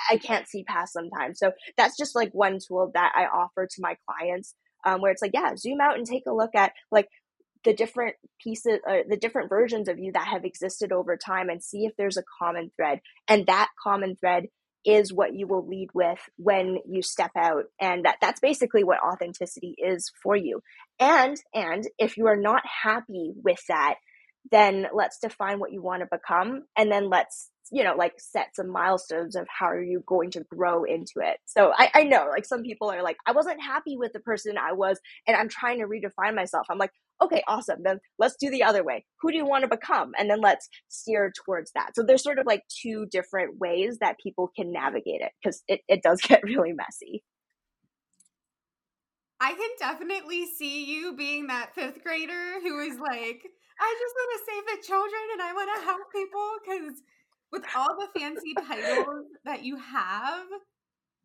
I 0.09 0.17
can't 0.17 0.47
see 0.47 0.63
past 0.63 0.93
sometimes. 0.93 1.39
So 1.39 1.51
that's 1.77 1.97
just 1.97 2.15
like 2.15 2.31
one 2.33 2.59
tool 2.65 2.91
that 2.93 3.11
i 3.15 3.25
offer 3.25 3.67
to 3.67 3.81
my 3.81 3.95
clients 4.07 4.55
um, 4.85 5.01
where 5.01 5.11
it's 5.11 5.21
like, 5.21 5.31
yeah, 5.33 5.55
zoom 5.55 5.81
out 5.81 5.97
and 5.97 6.05
take 6.05 6.23
a 6.27 6.33
look 6.33 6.55
at 6.55 6.73
like 6.91 7.07
the 7.65 7.73
different 7.73 8.15
pieces, 8.41 8.79
uh, 8.89 8.99
the 9.07 9.17
different 9.17 9.49
versions 9.49 9.89
of 9.89 9.99
you 9.99 10.11
that 10.13 10.27
have 10.27 10.45
existed 10.45 10.91
over 10.91 11.17
time 11.17 11.49
and 11.49 11.63
see 11.63 11.85
if 11.85 11.93
there's 11.97 12.17
a 12.17 12.23
common 12.41 12.71
thread. 12.75 13.01
And 13.27 13.47
that 13.47 13.69
common 13.83 14.15
thread 14.15 14.45
is 14.85 15.11
what 15.11 15.35
you 15.35 15.45
will 15.45 15.67
lead 15.67 15.89
with 15.93 16.19
when 16.37 16.77
you 16.87 17.01
step 17.01 17.31
out. 17.35 17.65
And 17.81 18.05
that 18.05 18.17
that's 18.21 18.39
basically 18.39 18.83
what 18.85 18.99
authenticity 19.03 19.75
is 19.77 20.09
for 20.23 20.37
you 20.37 20.61
and 20.99 21.37
and 21.53 21.87
if 21.97 22.17
you 22.17 22.27
are 22.27 22.35
not 22.35 22.63
happy 22.83 23.33
with 23.43 23.61
that 23.67 23.95
then 24.51 24.87
let's 24.93 25.19
define 25.19 25.59
what 25.59 25.71
you 25.71 25.81
want 25.81 26.01
to 26.01 26.07
become 26.11 26.63
and 26.77 26.91
then 26.91 27.09
let's 27.09 27.51
you 27.71 27.83
know 27.83 27.95
like 27.95 28.13
set 28.17 28.55
some 28.55 28.69
milestones 28.69 29.35
of 29.35 29.47
how 29.47 29.67
are 29.67 29.81
you 29.81 30.03
going 30.07 30.31
to 30.31 30.43
grow 30.49 30.83
into 30.83 31.13
it. 31.17 31.37
So 31.45 31.71
I, 31.75 31.89
I 31.93 32.03
know 32.03 32.27
like 32.29 32.45
some 32.45 32.63
people 32.63 32.89
are 32.91 33.03
like 33.03 33.17
i 33.27 33.31
wasn't 33.31 33.61
happy 33.61 33.95
with 33.97 34.13
the 34.13 34.19
person 34.19 34.57
i 34.57 34.73
was 34.73 34.99
and 35.27 35.37
i'm 35.37 35.49
trying 35.49 35.79
to 35.79 35.85
redefine 35.85 36.35
myself. 36.35 36.65
I'm 36.69 36.77
like 36.77 36.91
okay 37.21 37.43
awesome 37.47 37.79
then 37.83 37.99
let's 38.17 38.35
do 38.39 38.49
the 38.49 38.63
other 38.63 38.83
way. 38.83 39.05
Who 39.21 39.31
do 39.31 39.37
you 39.37 39.45
want 39.45 39.63
to 39.63 39.67
become? 39.67 40.13
And 40.17 40.29
then 40.29 40.41
let's 40.41 40.69
steer 40.87 41.31
towards 41.45 41.71
that. 41.73 41.91
So 41.95 42.03
there's 42.03 42.23
sort 42.23 42.39
of 42.39 42.45
like 42.47 42.63
two 42.81 43.05
different 43.11 43.59
ways 43.59 43.97
that 43.99 44.17
people 44.23 44.51
can 44.55 44.71
navigate 44.71 45.21
it 45.21 45.31
because 45.41 45.63
it, 45.67 45.81
it 45.87 46.01
does 46.01 46.21
get 46.27 46.43
really 46.43 46.73
messy 46.73 47.23
I 49.41 49.53
can 49.53 49.69
definitely 49.79 50.45
see 50.45 50.85
you 50.85 51.15
being 51.15 51.47
that 51.47 51.73
fifth 51.73 52.03
grader 52.03 52.59
who 52.61 52.79
is 52.79 52.99
like, 52.99 53.41
I 53.79 53.95
just 53.99 54.15
want 54.15 54.31
to 54.33 54.51
save 54.51 54.65
the 54.65 54.87
children 54.87 55.21
and 55.33 55.41
I 55.41 55.53
want 55.53 55.69
to 55.75 55.85
help 55.85 56.01
people 56.11 56.49
because 56.63 57.01
with 57.51 57.63
all 57.75 57.95
the 57.97 58.19
fancy 58.19 58.53
titles 58.53 59.25
that 59.45 59.63
you 59.63 59.77
have, 59.77 60.45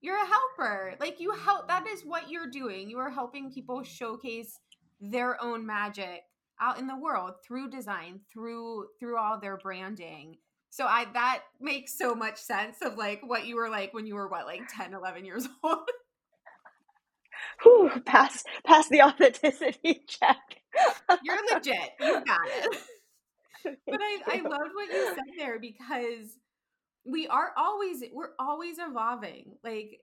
you're 0.01 0.23
a 0.23 0.27
helper. 0.27 0.95
Like 1.01 1.19
you 1.19 1.33
help 1.33 1.69
that 1.69 1.87
is 1.87 2.03
what 2.03 2.31
you're 2.31 2.51
doing. 2.51 2.89
You 2.89 2.99
are 2.99 3.11
helping 3.11 3.51
people 3.51 3.83
showcase 3.83 4.59
their 5.01 5.43
own 5.43 5.67
magic 5.67 6.23
out 6.61 6.79
in 6.79 6.87
the 6.87 6.97
world 6.97 7.33
through 7.45 7.71
design, 7.71 8.21
through 8.33 8.87
through 9.01 9.19
all 9.19 9.41
their 9.41 9.57
branding. 9.57 10.37
So 10.71 10.87
I 10.87 11.07
that 11.15 11.43
makes 11.61 11.99
so 11.99 12.15
much 12.15 12.39
sense 12.39 12.77
of 12.83 12.97
like 12.97 13.21
what 13.25 13.47
you 13.47 13.57
were 13.57 13.71
like 13.71 13.93
when 13.95 14.07
you 14.07 14.15
were 14.15 14.29
what 14.29 14.47
like 14.47 14.63
10, 14.77 14.95
11 14.95 15.25
years 15.25 15.49
old. 15.65 15.79
Whew, 17.63 17.91
pass 18.05 18.45
pass 18.65 18.89
the 18.89 19.03
authenticity 19.07 20.05
check. 20.07 20.61
You're 21.23 21.39
legit. 21.53 21.91
You 22.01 22.23
got 22.25 22.41
it. 22.47 22.79
but 23.87 24.01
I, 24.01 24.19
I 24.27 24.37
loved 24.43 24.75
what 24.75 24.93
you 24.93 25.07
said 25.15 25.35
there 25.39 25.59
because 25.59 26.39
we 27.07 27.27
are 27.29 27.53
always 27.57 28.03
we're 28.13 28.35
always 28.39 28.79
evolving. 28.79 29.57
Like 29.63 30.01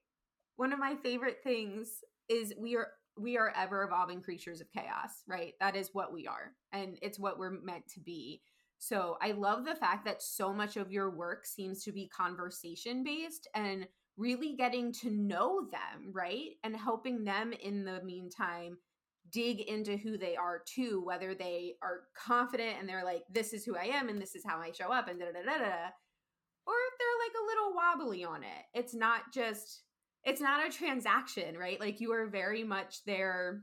one 0.56 0.74
of 0.74 0.80
my 0.80 0.96
favorite 1.04 1.38
things 1.44 1.90
is 2.30 2.54
we 2.58 2.76
are 2.76 2.88
we 3.18 3.38
are 3.38 3.54
ever 3.56 3.84
evolving 3.84 4.22
creatures 4.22 4.62
of 4.62 4.72
chaos, 4.72 5.24
right? 5.28 5.54
That 5.60 5.76
is 5.76 5.90
what 5.94 6.14
we 6.14 6.28
are. 6.28 6.54
And 6.72 6.98
it's 7.02 7.20
what 7.20 7.38
we're 7.38 7.60
meant 7.62 7.88
to 7.94 8.00
be. 8.00 8.42
So 8.80 9.18
I 9.22 9.32
love 9.32 9.66
the 9.66 9.76
fact 9.76 10.06
that 10.06 10.24
so 10.24 10.54
much 10.54 10.78
of 10.78 10.92
your 10.92 11.10
work 11.10 11.46
seems 11.46 11.84
to 11.84 11.92
be 11.92 12.08
conversation 12.08 13.04
based 13.04 13.48
and 13.54 13.86
really 14.18 14.56
getting 14.56 14.92
to 14.94 15.10
know 15.10 15.68
them, 15.72 16.12
right? 16.12 16.52
And 16.64 16.76
helping 16.76 17.24
them 17.24 17.54
in 17.54 17.84
the 17.86 18.02
meantime 18.04 18.78
dig 19.32 19.62
into 19.62 19.98
who 19.98 20.18
they 20.18 20.36
are 20.36 20.62
too, 20.66 21.02
whether 21.06 21.34
they 21.34 21.76
are 21.82 22.02
confident 22.16 22.78
and 22.80 22.90
they're 22.90 23.06
like, 23.06 23.24
this 23.32 23.54
is 23.54 23.64
who 23.64 23.78
I 23.78 23.86
am 23.86 24.10
and 24.10 24.22
this 24.22 24.36
is 24.36 24.44
how 24.46 24.60
I 24.60 24.72
show 24.72 24.92
up 24.92 25.08
and 25.08 25.20
da 25.20 25.28
da 25.28 25.40
da 25.40 25.58
da, 25.58 25.90
or 26.68 26.74
if 26.88 26.98
they're 27.00 27.22
like 27.22 27.36
a 27.40 27.48
little 27.48 27.74
wobbly 27.74 28.24
on 28.24 28.44
it. 28.44 28.66
It's 28.74 28.94
not 28.94 29.22
just, 29.34 29.84
it's 30.24 30.42
not 30.42 30.68
a 30.68 30.72
transaction, 30.72 31.58
right? 31.58 31.80
Like 31.80 32.00
you 32.02 32.12
are 32.14 32.28
very 32.28 32.64
much 32.64 33.04
their, 33.06 33.62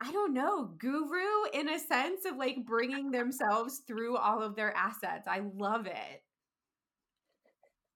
I 0.00 0.12
don't 0.12 0.32
know, 0.32 0.70
guru 0.78 1.50
in 1.52 1.68
a 1.68 1.78
sense 1.78 2.24
of 2.24 2.36
like 2.36 2.64
bringing 2.64 3.10
themselves 3.10 3.82
through 3.86 4.16
all 4.16 4.42
of 4.42 4.54
their 4.54 4.74
assets. 4.76 5.26
I 5.26 5.42
love 5.56 5.86
it. 5.86 6.22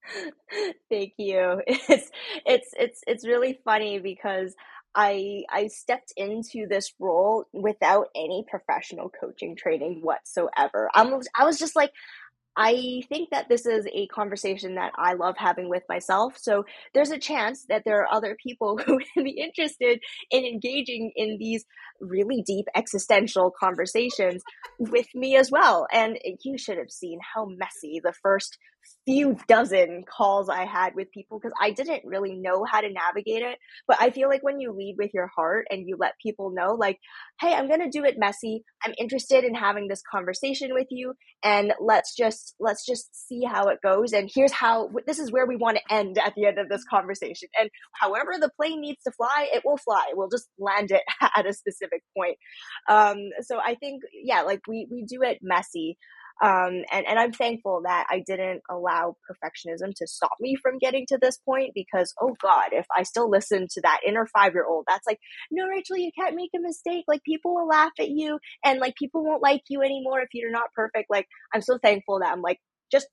Thank 0.91 1.15
you. 1.19 1.63
It's 1.67 2.11
it's 2.47 2.71
it's 2.79 3.01
it's 3.07 3.27
really 3.27 3.59
funny 3.65 3.99
because 3.99 4.55
I 4.95 5.45
I 5.51 5.69
stepped 5.69 6.13
into 6.17 6.67
this 6.69 6.93
role 6.99 7.47
without 7.53 8.09
any 8.15 8.45
professional 8.49 9.11
coaching 9.11 9.57
training 9.57 10.01
whatsoever. 10.03 10.91
I 10.95 11.03
was 11.05 11.29
I 11.39 11.45
was 11.45 11.59
just 11.59 11.77
like 11.77 11.93
I 12.57 13.03
think 13.09 13.31
that 13.31 13.49
this 13.49 13.65
is 13.65 13.87
a 13.95 14.07
conversation 14.09 14.75
that 14.75 14.93
I 14.97 15.15
love 15.15 15.37
having 15.39 15.71
with 15.71 15.85
myself. 15.89 16.37
So 16.37 16.65
there's 16.93 17.11
a 17.11 17.19
chance 17.19 17.65
that 17.71 17.83
there 17.87 18.03
are 18.03 18.13
other 18.13 18.37
people 18.43 18.77
who 18.87 18.95
would 18.97 19.25
be 19.25 19.31
interested 19.31 20.01
in 20.31 20.45
engaging 20.45 21.13
in 21.17 21.39
these 21.39 21.65
really 22.01 22.43
deep 22.47 22.67
existential 22.75 23.53
conversations 23.59 24.43
with 24.79 25.07
me 25.15 25.37
as 25.37 25.51
well. 25.51 25.87
And 25.91 26.19
you 26.45 26.59
should 26.59 26.77
have 26.77 26.91
seen 26.91 27.21
how 27.35 27.47
messy 27.47 28.01
the 28.05 28.13
first 28.23 28.59
few 29.05 29.37
dozen 29.49 30.05
calls 30.09 30.49
I 30.49 30.65
had 30.65 30.95
with 30.95 31.11
people 31.13 31.39
because 31.39 31.55
I 31.61 31.71
didn't 31.71 32.03
really 32.05 32.37
know 32.37 32.65
how 32.71 32.81
to 32.81 32.89
navigate 32.89 33.43
it. 33.43 33.59
But 33.89 33.99
I 34.01 34.11
feel 34.11 34.29
like 34.29 34.43
when 34.43 34.61
you 34.61 34.73
lead 34.73 34.97
with 34.99 35.11
your 35.13 35.29
heart 35.35 35.67
and 35.71 35.87
you 35.87 35.97
let 35.99 36.15
people 36.23 36.53
know, 36.55 36.75
like, 36.75 36.99
hey, 37.41 37.53
I'm 37.53 37.69
going 37.69 37.81
to 37.81 37.91
do 37.91 38.05
it 38.05 38.17
messy. 38.19 38.65
I'm 38.85 38.95
interested 38.99 39.45
in 39.45 39.55
having 39.55 39.89
this 39.89 40.03
conversation 40.11 40.71
with 40.73 40.87
you. 40.91 41.15
And 41.43 41.73
let's 41.81 42.15
just, 42.17 42.55
let's 42.61 42.87
just 42.87 43.29
see 43.29 43.43
how 43.45 43.69
it 43.69 43.79
goes. 43.83 44.13
And 44.13 44.31
here's 44.33 44.53
how, 44.53 44.91
this 45.07 45.19
is 45.19 45.33
where 45.33 45.47
we 45.47 45.57
want 45.57 45.79
to 45.79 45.95
end 45.95 46.19
at 46.19 46.35
the 46.37 46.47
end 46.47 46.59
of 46.59 46.69
this 46.69 46.85
conversation. 46.89 47.49
And 47.59 47.71
however 47.95 48.33
the 48.41 48.51
plane 48.57 48.81
needs 48.81 49.03
to 49.05 49.13
fly, 49.13 49.49
it 49.53 49.63
will 49.65 49.79
fly. 49.79 50.13
We'll 50.15 50.31
just 50.31 50.49
land 50.59 50.91
it 50.91 51.03
at 51.37 51.47
a 51.47 51.53
specific 51.53 52.03
point. 52.17 52.37
Um, 52.89 53.19
so 53.43 53.59
I 53.59 53.75
think, 53.75 54.03
yeah, 54.13 54.43
like 54.43 54.61
we, 54.69 54.87
we 54.91 55.05
do 55.05 55.23
it 55.23 55.39
messy. 55.43 55.99
Um, 56.43 56.85
and, 56.93 57.07
and 57.09 57.19
I'm 57.19 57.33
thankful 57.33 57.83
that 57.85 58.07
I 58.11 58.23
didn't 58.27 58.63
allow 58.71 59.17
perfectionism 59.31 59.95
to 59.97 60.09
stop 60.09 60.33
me 60.41 60.57
from 60.57 60.79
getting 60.79 61.07
to 61.09 61.19
this 61.23 61.39
point 61.39 61.73
because, 61.75 62.15
oh 62.21 62.37
God, 62.43 62.71
if 62.73 62.87
I 62.97 63.05
still 63.05 63.31
listen 63.31 63.69
to 63.73 63.83
that 63.83 64.01
inner 64.07 64.27
five 64.27 64.55
year 64.55 64.67
old, 64.67 64.87
that's 64.89 65.07
like, 65.07 65.21
no, 65.53 65.67
Rachel, 65.67 65.99
you 65.99 66.11
can't 66.19 66.37
make 66.37 66.51
a 66.57 66.61
mistake. 66.61 67.05
Like, 67.09 67.23
people 67.25 67.55
will 67.55 67.69
laugh 67.69 67.93
at 68.01 68.11
you 68.11 68.41
and 68.65 68.81
like 68.81 68.97
people 68.97 69.25
won't 69.25 69.43
like 69.43 69.63
you 69.71 69.83
anymore 69.83 70.21
if 70.23 70.31
you're 70.35 70.53
not 70.53 70.73
perfect. 70.77 71.11
Like, 71.11 71.27
I'm 71.55 71.63
so 71.63 71.79
thankful 71.79 72.21
that 72.21 72.33
I'm 72.33 72.43
like, 72.43 72.59
just 72.93 73.09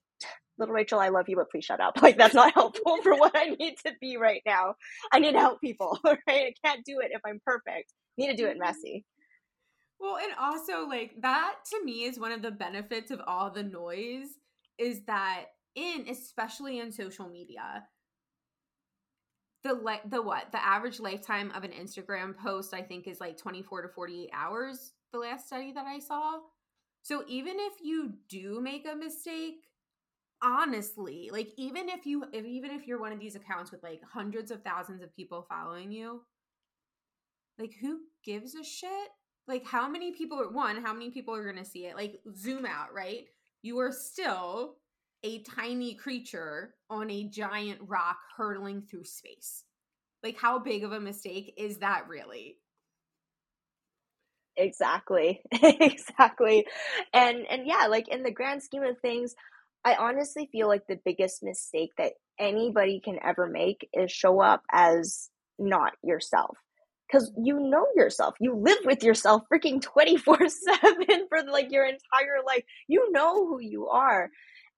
little 0.60 0.76
Rachel, 0.76 1.00
I 1.00 1.10
love 1.10 1.26
you, 1.30 1.38
but 1.38 1.52
please 1.52 1.66
shut 1.66 1.82
up. 1.82 1.96
Like, 2.04 2.18
that's 2.18 2.36
not 2.36 2.54
helpful 2.56 3.00
for 3.04 3.16
what 3.16 3.34
I 3.36 3.56
need 3.60 3.76
to 3.86 3.94
be 4.02 4.18
right 4.18 4.44
now. 4.48 4.76
I 5.12 5.20
need 5.20 5.34
to 5.34 5.40
help 5.40 5.62
people, 5.62 6.00
right? 6.06 6.18
I 6.28 6.54
can't 6.66 6.86
do 6.86 7.00
it 7.02 7.12
if 7.14 7.22
I'm 7.26 7.42
perfect. 7.46 7.94
I 8.20 8.24
need 8.24 8.30
to 8.32 8.38
do 8.38 8.48
it 8.48 8.58
messy. 8.60 9.06
Well, 10.00 10.18
and 10.18 10.32
also 10.40 10.88
like 10.88 11.16
that 11.22 11.56
to 11.72 11.84
me 11.84 12.04
is 12.06 12.20
one 12.20 12.32
of 12.32 12.42
the 12.42 12.52
benefits 12.52 13.12
of 13.12 13.22
all 13.28 13.52
the 13.52 13.64
noise 13.64 14.30
is 14.78 15.02
that 15.06 15.46
in 15.76 16.06
especially 16.10 16.80
in 16.80 16.92
social 16.92 17.28
media 17.30 17.84
the 19.64 19.74
like 19.74 20.10
the 20.10 20.22
what 20.22 20.52
the 20.52 20.66
average 20.66 21.00
lifetime 21.00 21.52
of 21.52 21.64
an 21.64 21.72
Instagram 21.72 22.38
post 22.38 22.74
I 22.74 22.82
think 22.82 23.08
is 23.08 23.20
like 23.20 23.38
24 23.38 23.84
to 23.84 23.90
48 23.90 24.30
hours 24.34 24.94
the 25.12 25.20
last 25.20 25.48
study 25.48 25.72
that 25.74 25.86
I 25.86 26.00
saw. 26.00 26.40
So 27.02 27.24
even 27.28 27.56
if 27.58 27.74
you 27.82 28.14
do 28.30 28.60
make 28.62 28.86
a 28.88 28.96
mistake, 28.96 29.66
honestly, 30.44 31.30
like 31.32 31.50
even 31.58 31.90
if 31.90 32.06
you 32.06 32.26
if 32.32 32.46
even 32.46 32.72
if 32.72 32.88
you're 32.88 33.00
one 33.00 33.12
of 33.12 33.20
these 33.20 33.36
accounts 33.36 33.72
with 33.72 33.84
like 33.84 34.02
hundreds 34.04 34.52
of 34.52 34.64
thousands 34.64 35.02
of 35.02 35.16
people 35.16 35.46
following 35.50 35.92
you, 35.92 36.22
like 37.58 37.74
who 37.82 38.00
gives 38.24 38.56
a 38.56 38.64
shit? 38.64 39.10
Like 39.50 39.66
how 39.66 39.90
many 39.90 40.12
people 40.12 40.38
one 40.52 40.82
how 40.82 40.94
many 40.94 41.10
people 41.10 41.36
are 41.36 41.44
going 41.44 41.64
to 41.64 41.70
see 41.70 41.86
it? 41.88 41.96
Like 41.96 42.22
zoom 42.38 42.66
out 42.66 42.94
right? 42.94 43.26
You 43.64 43.80
are 43.80 43.92
still 43.92 44.76
a 45.24 45.42
tiny 45.42 45.96
creature 45.96 46.76
on 46.90 47.10
a 47.10 47.26
giant 47.26 47.80
rock 47.86 48.20
hurtling 48.38 48.84
through 48.84 49.04
space. 49.04 49.66
Like 50.24 50.38
how 50.40 50.60
big 50.60 50.84
of 50.86 50.94
a 50.94 51.00
mistake 51.00 51.56
is 51.58 51.80
that 51.80 52.08
really? 52.08 52.60
Exactly. 54.56 55.42
Exactly. 55.62 56.66
And 57.14 57.46
and 57.50 57.66
yeah 57.66 57.88
like 57.90 58.08
in 58.08 58.24
the 58.24 58.32
grand 58.32 58.64
scheme 58.64 58.84
of 58.84 59.00
things 59.00 59.36
i 59.86 59.96
honestly 59.96 60.50
feel 60.52 60.68
like 60.68 60.86
the 60.88 61.00
biggest 61.06 61.42
mistake 61.42 61.92
that 61.98 62.14
anybody 62.38 63.02
can 63.04 63.18
ever 63.24 63.48
make 63.48 63.88
is 63.94 64.12
show 64.12 64.42
up 64.42 64.64
as 64.72 65.30
not 65.58 65.94
yourself 66.04 66.58
because 67.10 67.32
you 67.42 67.60
know 67.60 67.86
yourself. 67.96 68.36
You 68.40 68.56
live 68.56 68.80
with 68.86 69.04
yourself 69.04 69.44
freaking 69.52 69.82
24 69.82 70.50
7 70.50 71.06
for 71.30 71.44
like 71.52 71.72
your 71.72 71.86
entire 71.86 72.44
life. 72.46 72.64
You 72.88 73.12
know 73.12 73.48
who 73.48 73.60
you 73.60 73.88
are. 73.88 74.30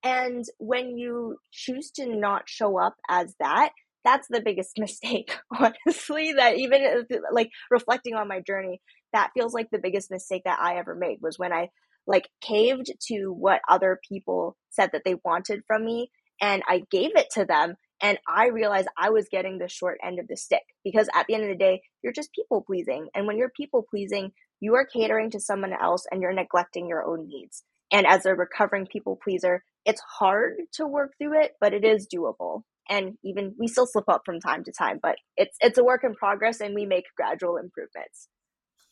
And 0.03 0.45
when 0.57 0.97
you 0.97 1.37
choose 1.51 1.91
to 1.91 2.05
not 2.07 2.43
show 2.47 2.79
up 2.79 2.95
as 3.09 3.35
that, 3.39 3.71
that's 4.03 4.27
the 4.29 4.41
biggest 4.41 4.71
mistake, 4.77 5.37
honestly. 5.51 6.33
That 6.33 6.57
even 6.57 7.05
like 7.31 7.49
reflecting 7.69 8.15
on 8.15 8.27
my 8.27 8.41
journey, 8.41 8.81
that 9.13 9.31
feels 9.33 9.53
like 9.53 9.69
the 9.71 9.79
biggest 9.79 10.09
mistake 10.09 10.43
that 10.45 10.59
I 10.59 10.77
ever 10.77 10.95
made 10.95 11.19
was 11.21 11.37
when 11.37 11.53
I 11.53 11.69
like 12.07 12.29
caved 12.41 12.91
to 13.07 13.27
what 13.27 13.61
other 13.69 13.99
people 14.09 14.57
said 14.71 14.89
that 14.93 15.03
they 15.05 15.15
wanted 15.23 15.61
from 15.67 15.85
me 15.85 16.09
and 16.41 16.63
I 16.67 16.83
gave 16.89 17.15
it 17.15 17.27
to 17.33 17.45
them 17.45 17.75
and 18.01 18.17
I 18.27 18.47
realized 18.47 18.87
I 18.97 19.09
was 19.11 19.29
getting 19.29 19.57
the 19.57 19.67
short 19.67 19.99
end 20.03 20.19
of 20.19 20.27
the 20.27 20.35
stick 20.35 20.63
because 20.83 21.07
at 21.13 21.27
the 21.27 21.35
end 21.35 21.43
of 21.43 21.49
the 21.49 21.55
day, 21.55 21.81
you're 22.01 22.13
just 22.13 22.33
people 22.33 22.63
pleasing. 22.65 23.07
And 23.13 23.27
when 23.27 23.37
you're 23.37 23.51
people 23.55 23.85
pleasing, 23.87 24.31
you 24.59 24.73
are 24.75 24.85
catering 24.85 25.29
to 25.31 25.39
someone 25.39 25.73
else 25.73 26.05
and 26.11 26.21
you're 26.21 26.33
neglecting 26.33 26.87
your 26.87 27.03
own 27.03 27.27
needs. 27.27 27.63
And 27.91 28.07
as 28.07 28.25
a 28.25 28.33
recovering 28.33 28.87
people 28.87 29.19
pleaser, 29.23 29.63
it's 29.85 30.01
hard 30.19 30.53
to 30.73 30.87
work 30.87 31.11
through 31.17 31.41
it, 31.41 31.51
but 31.59 31.73
it 31.73 31.83
is 31.83 32.07
doable. 32.13 32.63
and 32.89 33.17
even 33.23 33.55
we 33.57 33.67
still 33.67 33.85
slip 33.87 34.09
up 34.09 34.23
from 34.25 34.39
time 34.39 34.63
to 34.63 34.71
time, 34.71 34.99
but 35.01 35.15
it's 35.37 35.55
it's 35.61 35.77
a 35.77 35.83
work 35.83 36.03
in 36.03 36.15
progress 36.15 36.59
and 36.59 36.75
we 36.75 36.85
make 36.85 37.05
gradual 37.15 37.57
improvements. 37.57 38.27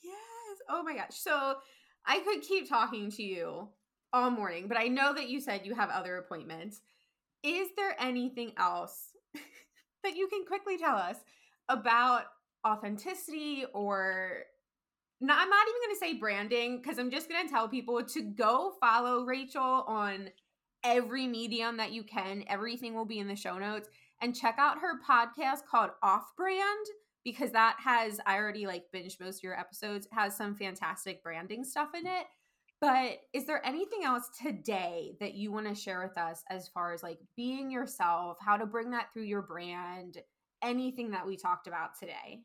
Yes. 0.03 0.59
Oh 0.69 0.83
my 0.83 0.95
gosh. 0.95 1.17
So 1.17 1.55
I 2.05 2.19
could 2.19 2.41
keep 2.41 2.69
talking 2.69 3.11
to 3.11 3.23
you 3.23 3.69
all 4.13 4.31
morning, 4.31 4.67
but 4.67 4.77
I 4.77 4.87
know 4.87 5.13
that 5.13 5.29
you 5.29 5.39
said 5.41 5.65
you 5.65 5.75
have 5.75 5.89
other 5.89 6.17
appointments. 6.17 6.81
Is 7.43 7.69
there 7.77 7.95
anything 7.99 8.53
else 8.57 9.09
that 10.03 10.15
you 10.15 10.27
can 10.27 10.45
quickly 10.45 10.77
tell 10.77 10.95
us 10.95 11.17
about 11.69 12.23
authenticity 12.67 13.65
or 13.73 14.43
not, 15.21 15.41
I'm 15.41 15.49
not 15.49 15.67
even 15.67 15.81
going 15.81 15.95
to 15.95 15.99
say 15.99 16.19
branding 16.19 16.81
because 16.81 16.97
I'm 16.97 17.11
just 17.11 17.29
going 17.29 17.45
to 17.45 17.51
tell 17.51 17.67
people 17.67 18.01
to 18.03 18.21
go 18.21 18.73
follow 18.79 19.25
Rachel 19.25 19.83
on 19.87 20.29
every 20.83 21.27
medium 21.27 21.77
that 21.77 21.91
you 21.91 22.03
can. 22.03 22.43
Everything 22.47 22.95
will 22.95 23.05
be 23.05 23.19
in 23.19 23.27
the 23.27 23.35
show 23.35 23.57
notes 23.57 23.89
and 24.21 24.35
check 24.35 24.55
out 24.57 24.79
her 24.79 24.99
podcast 25.07 25.65
called 25.69 25.91
Off 26.01 26.31
Brand 26.37 26.85
because 27.25 27.51
that 27.51 27.77
has 27.83 28.19
I 28.25 28.37
already 28.37 28.65
like 28.65 28.85
binged 28.95 29.19
most 29.19 29.39
of 29.39 29.43
your 29.43 29.59
episodes 29.59 30.07
has 30.13 30.35
some 30.37 30.55
fantastic 30.55 31.21
branding 31.21 31.65
stuff 31.65 31.89
in 31.93 32.07
it. 32.07 32.25
But 32.81 33.19
is 33.33 33.45
there 33.45 33.65
anything 33.65 34.05
else 34.05 34.29
today 34.41 35.15
that 35.19 35.33
you 35.33 35.51
want 35.51 35.67
to 35.67 35.75
share 35.75 36.01
with 36.01 36.17
us 36.17 36.43
as 36.49 36.69
far 36.69 36.93
as 36.93 37.03
like 37.03 37.19
being 37.35 37.71
yourself, 37.71 38.37
how 38.39 38.55
to 38.55 38.65
bring 38.65 38.91
that 38.91 39.07
through 39.13 39.23
your 39.23 39.41
brand, 39.41 40.17
anything 40.63 41.11
that 41.11 41.27
we 41.27 41.35
talked 41.35 41.67
about 41.67 41.99
today? 41.99 42.39